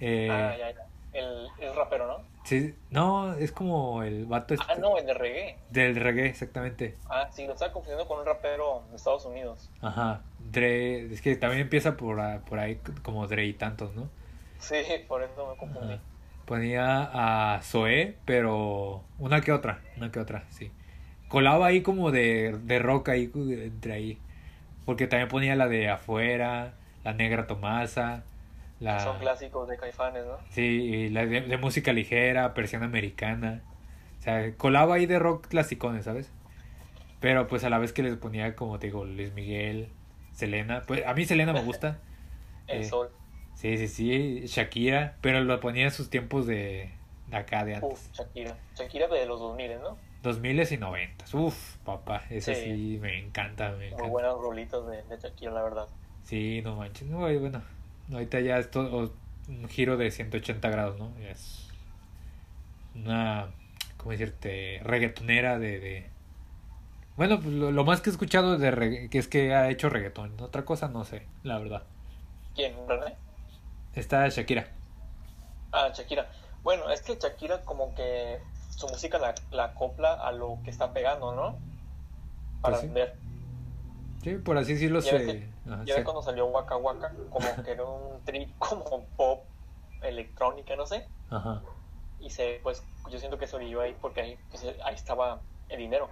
eh, 0.00 0.28
Ah, 0.30 0.56
ya, 0.58 0.70
ya. 0.70 0.86
El, 1.12 1.48
el 1.60 1.76
rapero, 1.76 2.06
¿no? 2.06 2.29
Sí, 2.44 2.74
no, 2.90 3.34
es 3.34 3.52
como 3.52 4.02
el 4.02 4.26
vato 4.26 4.54
Ah, 4.58 4.66
este- 4.70 4.80
no, 4.80 4.96
el 4.98 5.06
de 5.06 5.14
reggae. 5.14 5.56
del 5.70 5.96
reggae, 5.96 6.26
exactamente. 6.26 6.96
Ah, 7.08 7.28
sí, 7.32 7.46
lo 7.46 7.52
estaba 7.54 7.72
confundiendo 7.72 8.06
con 8.08 8.18
un 8.20 8.26
rapero 8.26 8.82
de 8.90 8.96
Estados 8.96 9.24
Unidos. 9.24 9.70
Ajá, 9.80 10.22
Dre, 10.50 11.12
es 11.12 11.20
que 11.22 11.36
también 11.36 11.62
empieza 11.62 11.96
por, 11.96 12.18
por 12.42 12.58
ahí 12.58 12.80
como 13.02 13.26
Dre 13.26 13.46
y 13.46 13.52
tantos, 13.54 13.94
¿no? 13.94 14.08
Sí, 14.58 14.76
por 15.08 15.22
eso 15.22 15.50
me 15.50 15.56
confundí. 15.56 15.94
Ajá. 15.94 16.02
Ponía 16.46 17.10
a 17.54 17.60
Zoé, 17.62 18.16
pero 18.24 19.04
una 19.18 19.40
que 19.40 19.52
otra, 19.52 19.80
una 19.96 20.10
que 20.10 20.18
otra, 20.18 20.44
sí. 20.50 20.72
Colaba 21.28 21.66
ahí 21.66 21.80
como 21.82 22.10
de, 22.10 22.58
de 22.64 22.78
rock 22.80 23.10
ahí, 23.10 23.30
entre 23.34 23.92
ahí. 23.92 24.18
Porque 24.84 25.06
también 25.06 25.28
ponía 25.28 25.54
la 25.54 25.68
de 25.68 25.88
afuera, 25.88 26.72
la 27.04 27.12
negra 27.12 27.46
Tomasa, 27.46 28.24
la... 28.80 28.98
Son 29.00 29.18
clásicos 29.18 29.68
de 29.68 29.76
Caifanes, 29.76 30.24
¿no? 30.26 30.38
Sí, 30.50 30.62
y 30.62 31.08
la 31.10 31.26
de, 31.26 31.42
de 31.42 31.56
música 31.58 31.92
ligera, 31.92 32.54
persiana 32.54 32.86
americana. 32.86 33.62
O 34.18 34.22
sea, 34.22 34.54
colaba 34.56 34.96
ahí 34.96 35.06
de 35.06 35.18
rock 35.18 35.46
clasicones, 35.48 36.04
¿sabes? 36.04 36.32
Pero 37.20 37.46
pues 37.46 37.64
a 37.64 37.70
la 37.70 37.78
vez 37.78 37.92
que 37.92 38.02
les 38.02 38.16
ponía, 38.16 38.56
como 38.56 38.78
te 38.78 38.86
digo, 38.88 39.04
Luis 39.04 39.32
Miguel, 39.32 39.88
Selena. 40.32 40.82
Pues 40.86 41.06
a 41.06 41.14
mí 41.14 41.24
Selena 41.24 41.52
me 41.52 41.62
gusta. 41.62 41.98
El 42.66 42.82
Eh, 42.82 42.84
sol. 42.84 43.10
Sí, 43.54 43.76
sí, 43.76 43.88
sí, 43.88 44.42
Shakira, 44.46 45.16
pero 45.20 45.40
lo 45.40 45.60
ponía 45.60 45.84
en 45.84 45.90
sus 45.90 46.08
tiempos 46.08 46.46
de, 46.46 46.90
de 47.28 47.36
acá, 47.36 47.64
de 47.64 47.74
antes. 47.74 47.90
Uf, 47.92 48.12
Shakira. 48.12 48.56
Shakira 48.74 49.06
de 49.08 49.26
los 49.26 49.38
2000, 49.40 49.80
¿no? 49.82 49.98
2000 50.22 50.72
y 50.72 50.76
90. 50.78 51.24
Uf, 51.36 51.76
papá, 51.84 52.22
esa 52.30 52.54
sí. 52.54 52.62
Sí. 52.64 52.98
me 53.00 53.18
encanta, 53.18 53.70
me 53.72 53.76
Muy 53.76 53.86
encanta. 53.88 54.06
buenas 54.08 54.32
rolitas 54.34 54.86
de, 54.86 55.02
de 55.02 55.18
Shakira, 55.18 55.52
la 55.52 55.62
verdad. 55.62 55.88
Sí, 56.22 56.62
no 56.64 56.76
manches. 56.76 57.08
No, 57.08 57.30
y 57.30 57.36
bueno, 57.36 57.62
ahorita 58.12 58.40
ya 58.40 58.58
es 58.58 58.70
todo 58.70 59.12
un 59.48 59.68
giro 59.68 59.96
de 59.96 60.10
180 60.10 60.68
grados, 60.70 60.98
¿no? 60.98 61.12
Es 61.18 61.68
una, 62.94 63.48
¿cómo 63.96 64.12
decirte? 64.12 64.80
Reggaetonera 64.84 65.58
de... 65.58 65.80
de... 65.80 66.10
Bueno, 67.16 67.40
pues 67.40 67.52
lo, 67.54 67.70
lo 67.70 67.84
más 67.84 68.00
que 68.00 68.10
he 68.10 68.12
escuchado 68.12 68.56
de 68.58 68.70
regga- 68.70 69.08
que 69.10 69.18
es 69.18 69.28
que 69.28 69.54
ha 69.54 69.68
hecho 69.70 69.88
reggaetón. 69.90 70.40
Otra 70.40 70.64
cosa 70.64 70.88
no 70.88 71.04
sé, 71.04 71.26
la 71.42 71.58
verdad. 71.58 71.82
¿Quién? 72.54 72.74
¿René? 72.88 73.14
Está 73.94 74.28
Shakira. 74.28 74.68
Ah, 75.72 75.90
Shakira. 75.94 76.30
Bueno, 76.62 76.90
es 76.90 77.02
que 77.02 77.14
Shakira 77.16 77.62
como 77.62 77.94
que 77.94 78.38
su 78.70 78.86
música 78.88 79.18
la, 79.18 79.34
la 79.50 79.64
acopla 79.64 80.14
a 80.14 80.32
lo 80.32 80.58
que 80.64 80.70
está 80.70 80.92
pegando, 80.92 81.34
¿no? 81.34 81.58
Para 82.62 82.76
Pues 82.76 82.80
sí. 82.80 82.86
vender. 82.86 83.14
Sí, 84.22 84.34
por 84.36 84.58
así 84.58 84.74
decirlo, 84.74 85.00
Ya 85.00 85.10
se... 85.10 85.24
que- 85.26 85.48
ajá, 85.70 85.84
Ya 85.84 85.94
se- 85.94 86.04
cuando 86.04 86.22
salió 86.22 86.46
Waka 86.46 86.76
Waka, 86.76 87.14
como 87.30 87.62
que 87.64 87.70
era 87.70 87.84
un 87.84 88.22
trip 88.24 88.50
como 88.58 89.06
pop 89.16 89.46
electrónica, 90.02 90.76
no 90.76 90.86
sé. 90.86 91.06
Ajá. 91.30 91.62
Y 92.18 92.30
se, 92.30 92.60
pues 92.62 92.82
yo 93.10 93.18
siento 93.18 93.38
que 93.38 93.46
se 93.46 93.56
orilló 93.56 93.80
ahí 93.80 93.96
porque 94.00 94.20
ahí, 94.20 94.38
pues, 94.50 94.64
ahí 94.84 94.94
estaba 94.94 95.42
el 95.68 95.78
dinero. 95.78 96.10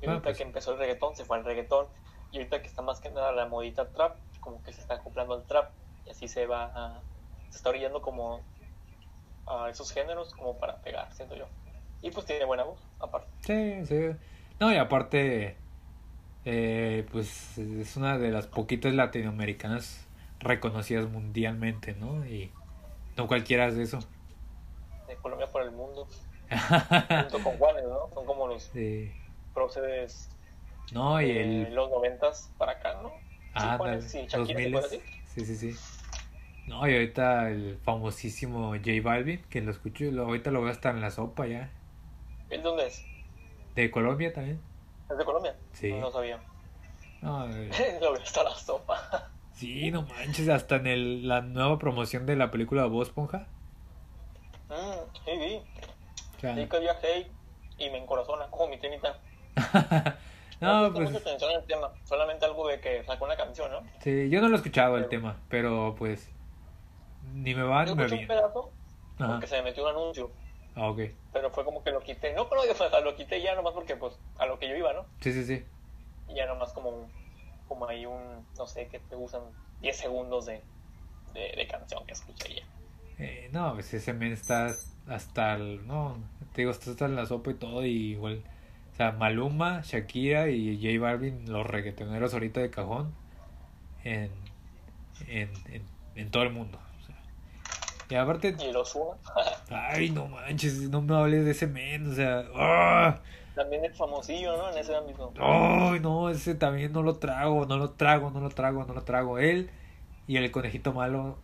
Y 0.00 0.06
Ah, 0.06 0.10
ahorita 0.12 0.22
pues. 0.24 0.38
que 0.38 0.42
empezó 0.44 0.72
el 0.72 0.78
reggaetón, 0.78 1.14
se 1.14 1.24
fue 1.24 1.36
al 1.36 1.44
reggaetón. 1.44 1.86
Y 2.32 2.38
ahorita 2.38 2.62
que 2.62 2.68
está 2.68 2.80
más 2.82 3.00
que 3.00 3.10
nada 3.10 3.32
la 3.32 3.46
modita 3.46 3.90
trap, 3.92 4.16
como 4.40 4.62
que 4.62 4.72
se 4.72 4.80
está 4.80 4.94
acoplando 4.94 5.34
al 5.34 5.44
trap. 5.46 5.70
Y 6.06 6.10
así 6.10 6.28
se 6.28 6.46
va 6.46 6.70
a, 6.74 7.02
se 7.50 7.58
está 7.58 7.68
orillando 7.70 8.00
como 8.00 8.40
a 9.46 9.68
esos 9.68 9.92
géneros 9.92 10.32
como 10.34 10.58
para 10.58 10.80
pegar, 10.80 11.12
siento 11.12 11.34
yo. 11.34 11.46
Y 12.00 12.10
pues 12.10 12.24
tiene 12.24 12.44
buena 12.44 12.64
voz, 12.64 12.80
aparte. 13.00 13.28
Sí, 13.40 13.84
sí. 13.84 14.16
No, 14.58 14.72
y 14.72 14.76
aparte, 14.76 15.58
eh, 16.44 17.06
pues 17.12 17.58
es 17.58 17.96
una 17.96 18.18
de 18.18 18.30
las 18.30 18.46
poquitas 18.46 18.94
latinoamericanas 18.94 20.06
reconocidas 20.40 21.08
mundialmente, 21.10 21.94
¿no? 21.94 22.26
Y 22.26 22.50
no 23.16 23.26
cualquiera 23.26 23.66
hace 23.66 23.82
eso. 23.82 23.98
De 25.08 25.16
Colombia 25.16 25.46
por 25.48 25.62
el 25.62 25.70
mundo. 25.70 26.06
Junto 27.08 27.42
con 27.42 27.56
Juanes, 27.58 27.84
¿no? 27.84 28.08
Son 28.14 28.24
como 28.26 28.48
los 28.48 28.64
Sí. 28.64 29.12
próceres 29.54 30.28
No, 30.92 31.20
y 31.20 31.32
de 31.32 31.62
el... 31.68 31.74
los 31.74 31.90
noventas 31.90 32.50
para 32.58 32.72
acá, 32.72 32.98
¿no? 33.02 33.12
Ah, 33.54 33.76
Juanes, 33.76 34.04
sí, 34.10 34.26
Shakira. 34.28 34.82
Sí, 35.26 35.44
sí, 35.44 35.56
sí. 35.56 35.76
No, 36.66 36.88
y 36.88 36.92
ahorita 36.92 37.50
el 37.50 37.78
famosísimo 37.84 38.70
J 38.76 38.90
Balvin, 39.02 39.42
que 39.50 39.60
lo 39.60 39.70
escucho, 39.72 40.04
lo, 40.04 40.24
ahorita 40.24 40.50
lo 40.50 40.62
veo 40.62 40.70
hasta 40.70 40.90
en 40.90 41.00
la 41.00 41.10
sopa 41.10 41.46
ya. 41.46 41.70
¿El 42.48 42.62
dónde 42.62 42.86
es? 42.86 43.04
De 43.74 43.90
Colombia 43.90 44.32
también. 44.32 44.60
¿Es 45.10 45.18
de 45.18 45.24
Colombia? 45.24 45.56
Sí. 45.72 45.92
No 45.94 46.10
sabía. 46.10 46.38
No, 47.22 47.46
eh, 47.50 47.98
Lo 48.00 48.12
veo 48.12 48.22
hasta 48.22 48.42
la 48.44 48.54
sopa. 48.54 49.28
sí, 49.52 49.90
no 49.90 50.02
manches, 50.02 50.48
hasta 50.48 50.76
en 50.76 50.86
el, 50.86 51.28
la 51.28 51.40
nueva 51.42 51.78
promoción 51.78 52.26
de 52.26 52.36
la 52.36 52.50
película 52.50 52.86
Voz 52.86 53.08
Esponja. 53.08 53.46
Mm, 54.68 55.16
sí, 55.24 55.30
vi. 55.38 55.60
Sí 56.40 56.66
que 56.68 56.78
viajé 56.80 57.30
y 57.78 57.90
me 57.90 57.98
encorazona 57.98 58.46
como 58.46 58.68
mi 58.68 58.78
tenita. 58.78 59.18
no, 60.60 60.88
no 60.88 60.94
pues 60.94 61.10
mucha 61.10 61.22
atención 61.22 61.50
al 61.54 61.64
tema. 61.66 61.90
Solamente 62.04 62.46
algo 62.46 62.66
de 62.68 62.80
que 62.80 63.04
sacó 63.04 63.24
una 63.26 63.36
canción, 63.36 63.70
¿no? 63.70 63.82
sí, 64.00 64.30
yo 64.30 64.40
no 64.40 64.48
lo 64.48 64.54
he 64.54 64.56
escuchado 64.58 64.96
el 64.96 65.08
tema, 65.08 65.36
pero 65.50 65.94
pues 65.98 66.30
ni 67.34 67.54
me 67.54 67.62
va 67.64 67.84
Yo 67.84 67.94
ni 67.94 67.96
me 67.96 68.04
escuché 68.06 68.22
un 68.22 68.28
viene. 68.28 68.40
pedazo 68.42 68.70
Ajá. 69.18 69.32
porque 69.32 69.46
se 69.48 69.56
me 69.56 69.62
metió 69.64 69.82
un 69.84 69.90
anuncio. 69.90 70.30
Ah, 70.74 70.88
ok. 70.90 71.00
Pero 71.32 71.50
fue 71.50 71.64
como 71.64 71.82
que 71.82 71.90
lo 71.90 72.00
quité. 72.00 72.32
No, 72.34 72.48
pero 72.48 72.62
o 72.62 72.74
sea, 72.74 73.00
lo 73.00 73.14
quité 73.16 73.40
ya 73.42 73.54
nomás 73.54 73.74
porque 73.74 73.96
pues 73.96 74.18
a 74.38 74.46
lo 74.46 74.58
que 74.58 74.68
yo 74.68 74.76
iba, 74.76 74.92
¿no? 74.92 75.04
Sí, 75.20 75.32
sí, 75.32 75.44
sí. 75.44 75.64
Y 76.28 76.34
ya 76.34 76.46
nomás 76.46 76.72
como, 76.72 77.08
como 77.68 77.86
ahí 77.86 78.06
un, 78.06 78.46
no 78.56 78.66
sé, 78.66 78.88
qué 78.88 78.98
te 78.98 79.16
usan 79.16 79.42
10 79.80 79.96
segundos 79.96 80.46
de, 80.46 80.62
de, 81.34 81.52
de 81.56 81.66
canción 81.66 82.04
que 82.06 82.12
escucharía. 82.12 82.64
Eh, 83.18 83.50
no, 83.52 83.74
pues 83.74 83.92
ese 83.92 84.14
men 84.14 84.32
está 84.32 84.74
hasta 85.06 85.54
el, 85.54 85.86
no, 85.86 86.16
te 86.54 86.62
digo, 86.62 86.70
está 86.70 86.90
hasta 86.90 87.04
en 87.04 87.16
la 87.16 87.26
sopa 87.26 87.50
y 87.50 87.54
todo, 87.54 87.84
y 87.84 88.12
igual, 88.12 88.42
o 88.92 88.96
sea, 88.96 89.12
Maluma, 89.12 89.82
Shakira 89.82 90.48
y 90.48 90.76
J 90.76 90.98
Balvin, 90.98 91.50
los 91.52 91.66
reggaetoneros 91.66 92.32
ahorita 92.32 92.60
de 92.60 92.70
cajón, 92.70 93.12
en, 94.04 94.30
en, 95.28 95.50
en, 95.70 95.82
en 96.14 96.30
todo 96.30 96.44
el 96.44 96.50
mundo. 96.50 96.78
Y 98.10 98.14
aparte, 98.16 98.56
Y 98.58 98.70
los 98.72 98.94
uno. 98.96 99.18
ay, 99.70 100.10
no 100.10 100.26
manches, 100.28 100.88
no 100.90 101.00
me 101.02 101.14
hables 101.16 101.44
de 101.44 101.52
ese 101.52 101.66
men, 101.66 102.10
o 102.10 102.14
sea, 102.14 102.44
¡ah! 102.54 103.20
También 103.54 103.84
es 103.84 103.96
famosillo, 103.96 104.56
¿no? 104.56 104.70
En 104.72 104.78
ese 104.78 104.94
ámbito. 104.96 105.32
Ay, 105.38 106.00
no, 106.00 106.28
ese 106.30 106.54
también 106.54 106.92
no 106.92 107.02
lo 107.02 107.16
trago, 107.18 107.66
no 107.66 107.76
lo 107.78 107.90
trago, 107.92 108.30
no 108.30 108.40
lo 108.40 108.50
trago, 108.50 108.84
no 108.84 108.94
lo 108.94 109.02
trago. 109.04 109.38
Él 109.38 109.70
y 110.26 110.36
el 110.36 110.50
conejito 110.50 110.92
malo, 110.92 111.38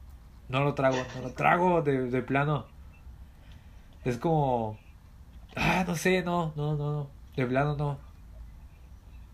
no 0.49 0.65
lo 0.65 0.75
trago, 0.75 0.99
no 1.17 1.23
lo 1.23 1.33
trago 1.35 1.83
de, 1.83 2.11
de 2.11 2.23
plano. 2.23 2.67
Es 4.05 4.19
como, 4.19 4.79
ah, 5.57 5.85
no 5.87 5.97
sé, 5.97 6.23
no, 6.23 6.53
no, 6.57 6.77
no, 6.77 7.11
de 7.37 7.47
plano 7.47 7.77
no. 7.77 8.01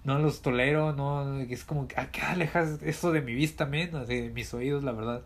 No 0.04 0.18
los 0.18 0.42
tolero, 0.42 0.92
no, 0.92 1.38
es 1.40 1.64
como, 1.64 1.82
acá 1.96 2.32
alejas 2.32 2.82
eso 2.82 3.12
de 3.12 3.20
mi 3.22 3.34
vista, 3.34 3.66
menos 3.66 4.08
de 4.08 4.30
mis 4.30 4.52
oídos, 4.54 4.82
la 4.84 4.92
verdad. 4.92 5.22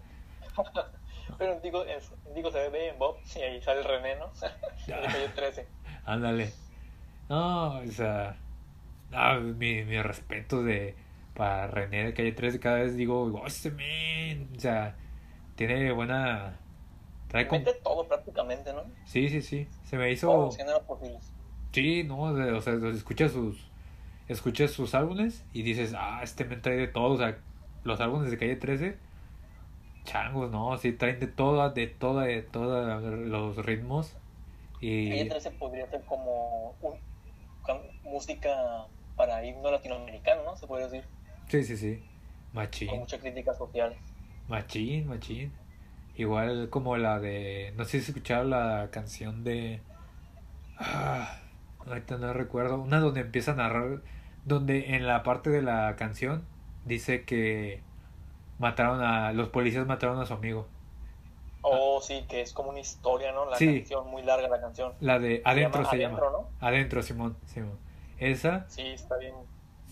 Pero 1.38 1.60
Digo, 1.60 1.84
es- 1.84 2.12
Digo 2.34 2.50
se 2.50 2.68
ve 2.70 2.88
en 2.88 2.98
Bob 2.98 3.16
y 3.36 3.40
ahí 3.40 3.60
sale 3.62 3.80
el 3.80 3.84
René, 3.86 4.16
¿no? 4.16 4.28
De 4.86 4.92
calle 5.06 5.28
13. 5.34 5.66
Ándale. 6.04 6.52
No, 7.28 7.78
o 7.80 7.86
sea, 7.88 8.36
no, 9.10 9.40
mi, 9.40 9.84
mi 9.84 10.00
respeto 10.00 10.62
de 10.62 10.94
para 11.34 11.66
René 11.66 12.04
de 12.04 12.14
calle 12.14 12.32
13 12.32 12.60
cada 12.60 12.76
vez 12.78 12.96
digo, 12.96 13.22
oh, 13.24 13.46
este 13.46 13.70
men, 13.70 14.48
o 14.56 14.60
sea, 14.60 14.96
tiene 15.56 15.90
buena 15.92 16.58
trae 17.28 17.46
con... 17.48 17.58
Mete 17.58 17.74
todo 17.82 18.06
prácticamente, 18.06 18.72
¿no? 18.72 18.84
Sí, 19.04 19.28
sí, 19.28 19.42
sí, 19.42 19.68
se 19.84 19.96
me 19.98 20.10
hizo 20.12 20.28
Todos 20.28 20.44
los 20.46 20.56
géneros 20.56 20.82
posibles. 20.82 21.32
Sí, 21.72 22.04
no, 22.04 22.20
o 22.20 22.60
sea, 22.62 22.74
escuchas 22.90 23.32
sus 23.32 23.66
escuchas 24.28 24.70
sus 24.72 24.94
álbumes 24.94 25.44
y 25.52 25.62
dices, 25.62 25.94
"Ah, 25.96 26.20
este 26.22 26.44
men 26.44 26.62
trae 26.62 26.76
de 26.76 26.88
todo", 26.88 27.12
o 27.14 27.16
sea, 27.18 27.38
los 27.84 28.00
álbumes 28.00 28.30
de 28.30 28.38
calle 28.38 28.56
13 28.56 28.98
changos, 30.06 30.50
no, 30.50 30.78
sí 30.78 30.92
traen 30.92 31.20
de 31.20 31.26
todo, 31.26 31.68
de 31.70 31.86
todo, 31.86 32.20
de 32.20 32.40
todos 32.40 33.02
los 33.18 33.56
ritmos 33.66 34.16
y 34.80 35.10
Calle 35.10 35.24
13 35.26 35.50
podría 35.52 35.86
ser 35.88 36.02
como 36.02 36.74
un, 36.82 36.94
música 38.04 38.86
para 39.16 39.44
himno 39.44 39.70
latinoamericano, 39.70 40.44
¿no? 40.44 40.56
Se 40.56 40.66
podría 40.66 40.88
decir. 40.88 41.04
sí, 41.48 41.64
sí, 41.64 41.76
sí. 41.76 41.96
Con 42.52 42.62
Machín. 42.62 42.98
mucha 42.98 43.18
crítica 43.18 43.52
social. 43.54 43.94
Machín, 44.48 45.08
machín. 45.08 45.52
Igual 46.16 46.70
como 46.70 46.96
la 46.96 47.18
de. 47.18 47.74
No 47.76 47.84
sé 47.84 48.00
si 48.00 48.10
escucharon 48.10 48.50
la 48.50 48.88
canción 48.90 49.44
de. 49.44 49.80
Ah, 50.78 51.40
ahorita 51.86 52.16
no 52.16 52.32
recuerdo. 52.32 52.80
Una 52.80 53.00
donde 53.00 53.20
empieza 53.20 53.52
a 53.52 53.56
narrar. 53.56 54.02
Donde 54.44 54.94
en 54.94 55.06
la 55.06 55.22
parte 55.22 55.50
de 55.50 55.60
la 55.60 55.96
canción 55.96 56.46
dice 56.84 57.24
que 57.24 57.82
mataron 58.58 59.02
a. 59.02 59.32
Los 59.32 59.48
policías 59.48 59.86
mataron 59.86 60.20
a 60.20 60.26
su 60.26 60.34
amigo. 60.34 60.66
Oh, 61.62 62.00
sí, 62.00 62.24
que 62.28 62.42
es 62.42 62.52
como 62.52 62.70
una 62.70 62.78
historia, 62.80 63.32
¿no? 63.32 63.44
La 63.50 63.56
Sí. 63.56 63.80
canción, 63.80 64.08
muy 64.08 64.22
larga 64.22 64.48
la 64.48 64.60
canción. 64.60 64.92
La 65.00 65.18
de 65.18 65.42
Adentro 65.44 65.84
se 65.84 65.98
llama. 65.98 66.18
Adentro, 66.18 66.30
¿no? 66.30 66.66
Adentro, 66.66 67.02
Simón. 67.02 67.36
Simón. 67.46 67.78
Esa, 68.18 68.64
Sí, 68.68 68.82
está 68.82 69.16
bien, 69.18 69.34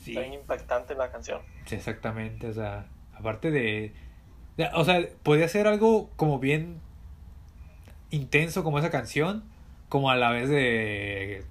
sí. 0.00 0.12
está 0.12 0.20
bien 0.20 0.34
impactante 0.34 0.94
la 0.94 1.10
canción. 1.10 1.42
Sí, 1.66 1.74
exactamente, 1.74 2.48
o 2.48 2.52
sea, 2.52 2.86
aparte 3.18 3.50
de, 3.50 3.92
o 4.74 4.84
sea, 4.84 5.00
podía 5.22 5.48
ser 5.48 5.66
algo 5.66 6.10
como 6.16 6.38
bien 6.38 6.80
intenso 8.10 8.62
como 8.64 8.78
esa 8.78 8.90
canción, 8.90 9.44
como 9.88 10.10
a 10.10 10.16
la 10.16 10.30
vez 10.30 10.48
de 10.48 11.44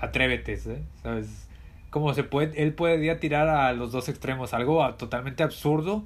atrévete, 0.00 0.54
¿eh? 0.54 0.82
¿sabes? 1.02 1.48
Como 1.90 2.12
se 2.12 2.22
puede, 2.24 2.62
él 2.62 2.74
podía 2.74 3.18
tirar 3.18 3.48
a 3.48 3.72
los 3.72 3.92
dos 3.92 4.08
extremos, 4.08 4.52
algo 4.52 4.94
totalmente 4.96 5.42
absurdo, 5.42 6.04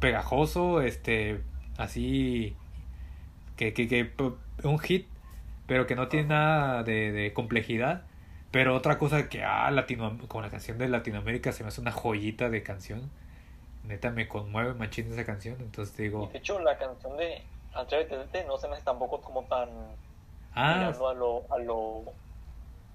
pegajoso, 0.00 0.82
este, 0.82 1.42
así, 1.78 2.56
que, 3.56 3.72
que, 3.72 3.88
que, 3.88 4.12
un 4.64 4.78
hit, 4.78 5.08
pero 5.66 5.86
que 5.86 5.96
no 5.96 6.08
tiene 6.08 6.28
nada 6.28 6.82
de, 6.82 7.12
de 7.12 7.32
complejidad. 7.32 8.04
Pero 8.50 8.74
otra 8.74 8.98
cosa 8.98 9.28
que, 9.28 9.44
ah, 9.44 9.70
Latino, 9.70 10.16
con 10.28 10.42
la 10.42 10.50
canción 10.50 10.78
de 10.78 10.88
Latinoamérica 10.88 11.52
se 11.52 11.62
me 11.62 11.68
hace 11.68 11.80
una 11.80 11.92
joyita 11.92 12.48
de 12.48 12.62
canción. 12.62 13.10
Neta 13.84 14.10
me 14.10 14.28
conmueve 14.28 14.74
machín 14.74 15.12
esa 15.12 15.24
canción. 15.24 15.56
Entonces 15.60 15.98
Y 15.98 16.04
digo, 16.04 16.28
de 16.32 16.38
hecho, 16.38 16.58
la 16.60 16.78
canción 16.78 17.16
de 17.16 17.42
Atrévete 17.74 18.16
Vete 18.16 18.44
no 18.44 18.56
se 18.56 18.68
me 18.68 18.74
hace 18.74 18.84
tampoco 18.84 19.20
como 19.20 19.42
tan 19.44 19.68
ah, 20.54 20.88
a 20.88 21.14
lo, 21.14 21.44
a 21.50 21.58
lo 21.58 22.04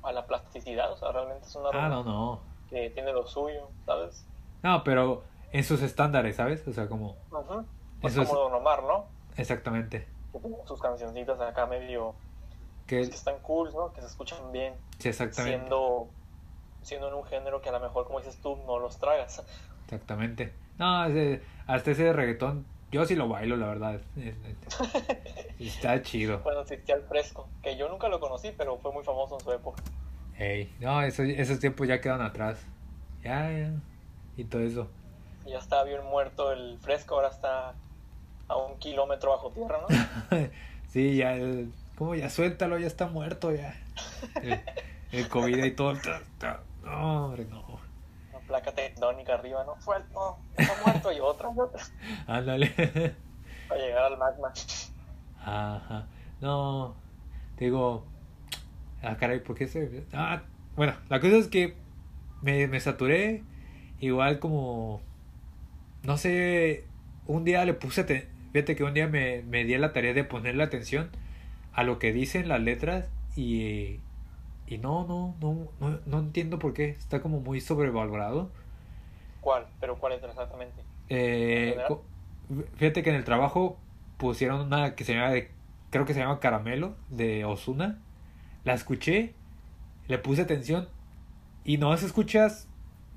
a 0.04 0.12
la 0.12 0.26
plasticidad, 0.26 0.92
o 0.92 0.98
sea, 0.98 1.12
realmente 1.12 1.46
es 1.46 1.56
una 1.56 1.70
ah, 1.74 1.90
no, 1.90 2.04
no. 2.04 2.40
que 2.70 2.90
tiene 2.90 3.14
lo 3.14 3.28
suyo, 3.28 3.70
¿sabes? 3.86 4.26
No, 4.64 4.84
pero 4.84 5.24
en 5.52 5.64
sus 5.64 5.82
estándares, 5.82 6.36
¿sabes? 6.36 6.68
O 6.68 6.74
sea, 6.74 6.88
como, 6.88 7.16
Ujú. 7.32 7.66
Pues 8.02 8.14
Eso 8.14 8.24
es- 8.24 8.30
como 8.30 8.42
Don 8.42 8.54
Omar, 8.56 8.84
¿no? 8.84 9.06
exactamente. 9.38 10.08
Sus 10.66 10.82
cancioncitas 10.82 11.40
acá 11.42 11.66
medio 11.66 12.16
Que, 12.88 12.98
pues, 13.00 13.10
que 13.10 13.16
están 13.16 13.38
cool, 13.42 13.72
¿no? 13.74 13.92
Que 13.94 14.02
se 14.02 14.08
escuchan 14.08 14.52
bien, 14.52 14.74
sí, 15.00 15.10
exactamente. 15.10 15.58
siendo 15.60 16.08
siendo 16.82 17.10
en 17.10 17.14
un 17.14 17.24
género 17.26 17.62
que 17.62 17.70
a 17.70 17.74
lo 17.74 17.80
mejor, 17.80 18.06
como 18.08 18.20
dices 18.20 18.38
tú, 18.42 18.56
no 18.66 18.80
los 18.80 18.98
tragas. 18.98 19.44
Exactamente. 19.86 20.52
No, 20.80 21.06
ese- 21.06 21.42
hasta 21.68 21.92
ese 21.92 22.12
reggaetón, 22.12 22.66
yo 22.92 23.06
sí 23.06 23.16
lo 23.16 23.28
bailo, 23.28 23.56
la 23.56 23.68
verdad. 23.68 24.02
Está 25.60 26.02
chido. 26.02 26.42
Existía 26.62 26.96
el 26.96 27.04
fresco, 27.04 27.48
que 27.62 27.78
yo 27.78 27.88
nunca 27.90 28.08
lo 28.08 28.20
conocí, 28.20 28.52
pero 28.58 28.78
fue 28.80 28.92
muy 28.92 29.04
famoso 29.04 29.36
en 29.38 29.42
su 29.44 29.52
época. 29.52 29.84
Ey, 30.38 30.74
no, 30.80 31.02
esos, 31.04 31.28
esos 31.28 31.60
tiempos 31.60 31.88
ya 31.88 32.02
quedan 32.02 32.22
atrás. 32.22 32.66
Ya, 33.24 33.52
ya. 33.52 33.72
Y 34.38 34.46
todo 34.46 34.62
eso. 34.62 34.90
Ya 35.46 35.58
estaba 35.58 35.84
bien 35.84 36.04
muerto 36.06 36.52
el 36.52 36.78
fresco, 36.80 37.16
ahora 37.16 37.30
está 37.30 37.74
a 38.48 38.58
un 38.58 38.78
kilómetro 38.80 39.32
bajo 39.32 39.52
tierra, 39.52 39.80
¿no? 39.82 40.38
sí, 40.90 41.18
ya, 41.18 41.34
el, 41.34 41.74
¿cómo 41.98 42.16
ya 42.16 42.30
suéltalo? 42.30 42.78
Ya 42.78 42.88
está 42.88 43.08
muerto 43.08 43.54
ya. 43.54 43.76
El, 44.42 44.62
el 45.12 45.30
COVID 45.30 45.64
y 45.64 45.72
todo. 45.72 45.94
No, 46.84 47.26
hombre, 47.26 47.46
no. 47.46 47.80
Una 48.30 48.40
placa 48.48 48.72
tectónica 48.74 49.34
arriba, 49.34 49.64
¿no? 49.64 49.80
Suelto, 49.82 50.38
está 50.58 50.74
muerto 50.86 51.12
y 51.12 51.20
otra 51.20 51.50
otra. 51.50 51.84
Ándale. 52.28 53.16
Para 53.68 53.82
llegar 53.82 54.04
al 54.04 54.18
magma. 54.18 54.54
Ajá. 55.40 56.08
No, 56.40 56.96
te 57.58 57.66
digo. 57.66 58.06
Ah, 59.02 59.18
caray, 59.18 59.40
¿por 59.40 59.56
qué 59.56 59.68
se.? 59.68 60.06
Ah, 60.14 60.44
bueno, 60.76 60.94
la 61.10 61.20
cosa 61.20 61.38
es 61.38 61.48
que 61.48 61.76
me, 62.42 62.68
me 62.68 62.80
saturé. 62.80 63.44
Igual 64.00 64.40
como. 64.40 65.02
No 66.04 66.18
sé. 66.18 66.86
Un 67.28 67.44
día 67.44 67.64
le 67.66 67.74
puse. 67.74 68.06
aten- 68.06 68.26
Fíjate 68.54 68.76
que 68.76 68.84
un 68.84 68.94
día 68.94 69.08
me, 69.08 69.44
me 69.44 69.64
di 69.64 69.78
la 69.78 69.94
tarea 69.94 70.14
de 70.14 70.24
ponerle 70.24 70.64
atención 70.64 71.10
a 71.74 71.84
lo 71.84 72.00
que 72.00 72.12
dicen 72.14 72.48
las 72.48 72.62
letras 72.62 73.10
y. 73.36 74.00
Y 74.68 74.78
no, 74.78 75.06
no, 75.06 75.36
no, 75.42 75.68
no, 75.82 76.00
no 76.06 76.20
entiendo 76.20 76.58
por 76.60 76.74
qué. 76.74 76.90
Está 76.90 77.22
como 77.22 77.40
muy 77.42 77.60
sobrevalorado. 77.60 78.50
¿Cuál? 79.42 79.68
¿Pero 79.80 79.98
cuál 79.98 80.14
es 80.14 80.24
exactamente? 80.24 80.82
Eh, 81.10 81.76
fíjate 82.78 83.04
que 83.04 83.10
en 83.10 83.16
el 83.18 83.24
trabajo 83.26 83.78
pusieron 84.18 84.62
una 84.62 84.96
que 84.96 85.04
se 85.04 85.14
llama 85.14 85.32
de, 85.32 85.50
creo 85.90 86.06
que 86.06 86.14
se 86.14 86.20
llama 86.22 86.40
Caramelo 86.40 86.96
de 87.10 87.44
Osuna. 87.44 88.00
La 88.64 88.74
escuché, 88.74 89.34
le 90.08 90.20
puse 90.20 90.44
atención 90.44 90.88
y 91.66 91.78
no 91.78 91.94
escuchas, 91.94 92.68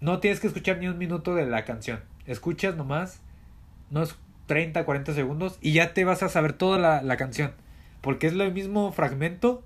no 0.00 0.18
tienes 0.18 0.40
que 0.40 0.46
escuchar 0.48 0.78
ni 0.78 0.88
un 0.88 0.98
minuto 0.98 1.34
de 1.36 1.46
la 1.46 1.64
canción. 1.64 2.00
Escuchas 2.26 2.76
nomás 2.76 3.20
unos 3.90 4.18
30, 4.46 4.84
40 4.84 5.14
segundos 5.14 5.58
y 5.60 5.72
ya 5.72 5.94
te 5.94 6.04
vas 6.04 6.22
a 6.22 6.28
saber 6.28 6.52
toda 6.52 6.78
la, 6.78 7.02
la 7.02 7.16
canción. 7.16 7.54
Porque 8.00 8.26
es 8.26 8.32
el 8.34 8.52
mismo 8.52 8.92
fragmento 8.92 9.62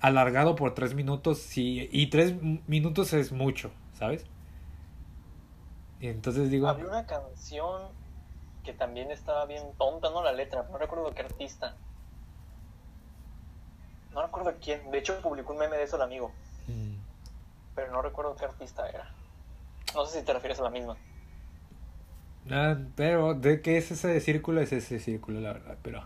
alargado 0.00 0.54
por 0.54 0.74
3 0.74 0.94
minutos 0.94 1.56
y, 1.56 1.88
y 1.90 2.08
3 2.08 2.34
minutos 2.66 3.12
es 3.12 3.32
mucho, 3.32 3.70
¿sabes? 3.94 4.26
Y 6.00 6.08
entonces 6.08 6.50
digo... 6.50 6.68
Había 6.68 6.86
una 6.86 7.06
canción 7.06 7.82
que 8.64 8.72
también 8.72 9.10
estaba 9.10 9.46
bien 9.46 9.62
tonta, 9.78 10.10
¿no? 10.10 10.22
La 10.22 10.32
letra, 10.32 10.66
no 10.70 10.78
recuerdo 10.78 11.14
qué 11.14 11.22
artista. 11.22 11.76
No 14.12 14.22
recuerdo 14.22 14.54
quién. 14.60 14.90
De 14.90 14.98
hecho, 14.98 15.20
publicó 15.20 15.52
un 15.52 15.58
meme 15.58 15.76
de 15.76 15.84
eso 15.84 15.96
el 15.96 16.02
amigo, 16.02 16.30
mm, 16.68 16.94
pero 17.74 17.92
no 17.92 18.00
recuerdo 18.00 18.36
qué 18.36 18.44
artista 18.44 18.88
era. 18.88 19.10
No 19.94 20.06
sé 20.06 20.20
si 20.20 20.24
te 20.24 20.32
refieres 20.32 20.60
a 20.60 20.62
la 20.62 20.70
misma. 20.70 20.96
Ah, 22.50 22.76
pero 22.94 23.34
de 23.34 23.62
qué 23.62 23.78
es 23.78 23.90
ese 23.90 24.20
círculo, 24.20 24.60
es 24.60 24.72
ese 24.72 25.00
círculo, 25.00 25.40
la 25.40 25.54
verdad, 25.54 25.78
pero 25.82 26.02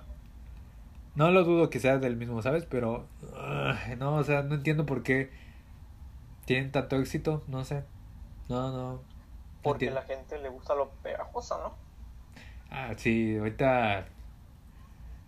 no 1.15 1.31
lo 1.31 1.45
dudo 1.45 1.69
que 1.69 1.81
sea 1.81 1.99
del 1.99 2.17
mismo, 2.17 2.43
¿sabes? 2.43 2.65
Pero 2.65 3.07
ah, 3.35 3.77
no, 3.99 4.15
o 4.17 4.25
sea, 4.25 4.43
no 4.43 4.55
entiendo 4.55 4.87
por 4.87 5.03
qué 5.03 5.31
tienen 6.45 6.71
tanto 6.71 6.97
éxito, 6.97 7.43
no 7.49 7.65
sé. 7.65 7.83
No, 8.49 8.71
no. 8.71 9.03
Porque 9.63 9.87
entiendo. 9.87 10.01
la 10.01 10.07
gente 10.07 10.39
le 10.39 10.49
gusta 10.49 10.75
lo 10.75 10.91
pegajosa, 11.03 11.59
¿no? 11.59 11.75
Ah, 12.71 12.95
sí, 12.97 13.37
ahorita. 13.37 14.07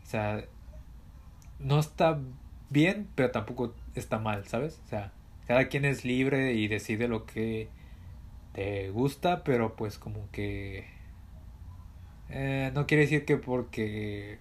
O 0.03 0.07
sea, 0.07 0.45
no 1.59 1.79
está 1.79 2.19
bien, 2.71 3.09
pero 3.15 3.31
tampoco 3.31 3.75
está 3.95 4.19
mal, 4.19 4.47
¿sabes? 4.47 4.81
O 4.85 4.89
sea, 4.89 5.13
cada 5.47 5.69
quien 5.69 5.85
es 5.85 6.05
libre 6.05 6.53
y 6.53 6.69
decide 6.69 7.09
lo 7.09 7.27
que 7.27 7.69
te 8.53 8.91
gusta, 8.91 9.45
pero 9.45 9.77
pues 9.77 9.99
como 9.99 10.31
que... 10.31 11.00
Eh, 12.31 12.71
no 12.75 12.87
quiere 12.87 13.03
decir 13.03 13.25
que 13.25 13.37
porque 13.37 14.39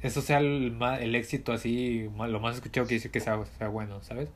eso 0.00 0.22
sea 0.22 0.38
el, 0.38 0.78
el 1.00 1.14
éxito 1.14 1.52
así, 1.52 2.08
lo 2.16 2.40
más 2.40 2.56
escuchado 2.56 2.86
quiere 2.86 2.98
decir 2.98 3.10
que 3.10 3.20
sea, 3.20 3.44
sea 3.58 3.68
bueno, 3.68 4.02
¿sabes? 4.02 4.30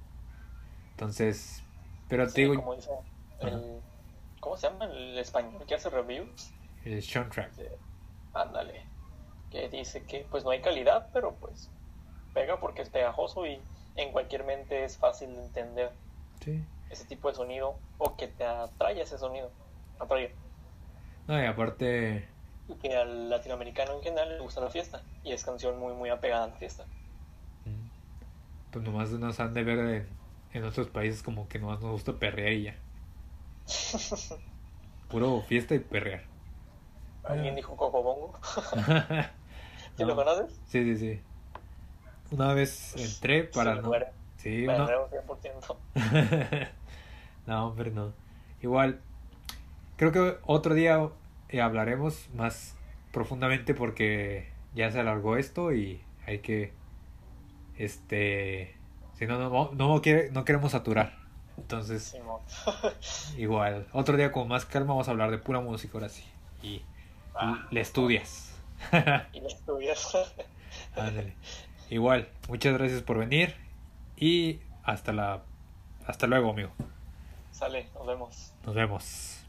Entonces, 0.90 1.62
pero 2.09 2.30
te 2.30 2.42
digo... 2.42 2.55
Como 2.56 2.74
dice 2.74 2.90
el, 3.40 3.80
¿Cómo 4.40 4.56
se 4.56 4.68
llama 4.68 4.84
el 4.84 5.18
español 5.18 5.64
que 5.66 5.74
hace 5.74 5.88
reviews? 5.88 6.52
El 6.84 7.02
soundtrack. 7.02 7.51
Ándale. 8.34 8.84
Que 9.51 9.68
dice 9.70 10.02
que 10.02 10.26
pues 10.30 10.44
no 10.44 10.51
hay 10.51 10.60
calidad, 10.60 11.09
pero 11.12 11.34
pues 11.36 11.70
pega 12.34 12.60
porque 12.60 12.82
es 12.82 12.90
pegajoso 12.90 13.46
y 13.46 13.59
en 13.96 14.12
cualquier 14.12 14.44
mente 14.44 14.84
es 14.84 14.98
fácil 14.98 15.34
de 15.34 15.42
entender 15.44 15.92
ese 16.90 17.05
tipo 17.06 17.28
de 17.28 17.36
sonido 17.36 17.78
o 17.96 18.16
que 18.16 18.28
te 18.28 18.44
atrae 18.44 19.01
ese 19.01 19.16
sonido. 19.16 19.51
Atrae. 19.98 20.34
No, 21.26 21.42
y 21.42 21.46
aparte. 21.46 22.28
Y 22.69 22.74
que 22.74 22.97
al 22.97 23.28
latinoamericano 23.28 23.95
en 23.95 24.03
general 24.03 24.28
le 24.31 24.41
gusta 24.41 24.61
la 24.61 24.70
fiesta 24.70 25.03
y 25.23 25.32
es 25.32 25.45
canción 25.45 25.78
muy, 25.78 25.95
muy 25.95 26.11
apegada 26.11 26.45
a 26.45 26.49
la 26.49 26.55
fiesta. 26.55 26.85
Mm. 27.65 27.89
Pues 28.70 28.85
nomás 28.85 29.11
nos 29.11 29.41
han 29.41 29.53
de 29.53 29.65
ver 29.65 29.78
en, 29.78 30.09
en 30.55 30.65
otros 30.65 30.89
países 30.89 31.23
como 31.23 31.49
que 31.49 31.59
nomás 31.59 31.81
nos 31.81 31.93
gusta 31.93 32.15
perrear 32.15 32.53
y 32.53 32.62
ya. 32.65 32.77
Puro 35.09 35.43
fiesta 35.43 35.74
y 35.74 35.78
perrear. 35.78 36.24
¿Alguien 37.24 37.55
dijo 37.55 37.77
Cocobongo? 37.77 38.39
¿Sí 39.97 40.05
lo 40.05 40.15
conoces? 40.15 40.61
Sí, 40.66 40.85
sí, 40.85 40.97
sí. 40.97 41.20
Una 42.31 42.53
vez 42.53 42.95
entré 42.97 43.45
para 43.45 43.77
no. 43.77 43.91
Sí, 44.36 44.66
no. 44.66 44.86
no, 47.47 47.66
hombre, 47.66 47.91
no. 47.91 48.12
Igual, 48.62 49.01
creo 49.97 50.12
que 50.12 50.36
otro 50.45 50.74
día 50.74 51.09
eh, 51.48 51.60
hablaremos 51.60 52.28
más 52.34 52.76
profundamente 53.12 53.74
porque 53.74 54.50
ya 54.74 54.90
se 54.90 55.00
alargó 55.00 55.36
esto 55.36 55.72
y 55.72 56.02
hay 56.26 56.38
que. 56.38 56.72
Este. 57.76 58.74
Si 59.18 59.26
no, 59.26 59.38
no, 59.38 59.70
no, 59.72 60.02
no 60.32 60.44
queremos 60.44 60.72
saturar. 60.72 61.24
Entonces, 61.56 62.16
igual, 63.38 63.86
otro 63.92 64.16
día 64.16 64.32
con 64.32 64.48
más 64.48 64.66
calma 64.66 64.88
vamos 64.88 65.08
a 65.08 65.12
hablar 65.12 65.30
de 65.30 65.38
pura 65.38 65.60
música 65.60 65.92
ahora 65.94 66.08
sí. 66.08 66.24
Y, 66.62 66.82
ah. 67.34 67.66
le 67.70 67.80
estudias. 67.80 68.54
y 69.32 69.40
le 69.40 69.46
estudias. 69.46 70.16
Ándale. 70.96 71.34
Igual, 71.90 72.28
muchas 72.48 72.74
gracias 72.74 73.02
por 73.02 73.18
venir 73.18 73.54
y 74.16 74.60
hasta 74.82 75.12
la 75.12 75.42
hasta 76.06 76.26
luego, 76.26 76.50
amigo. 76.50 76.70
Sale, 77.50 77.88
nos 77.94 78.06
vemos. 78.06 78.52
Nos 78.64 78.74
vemos. 78.74 79.43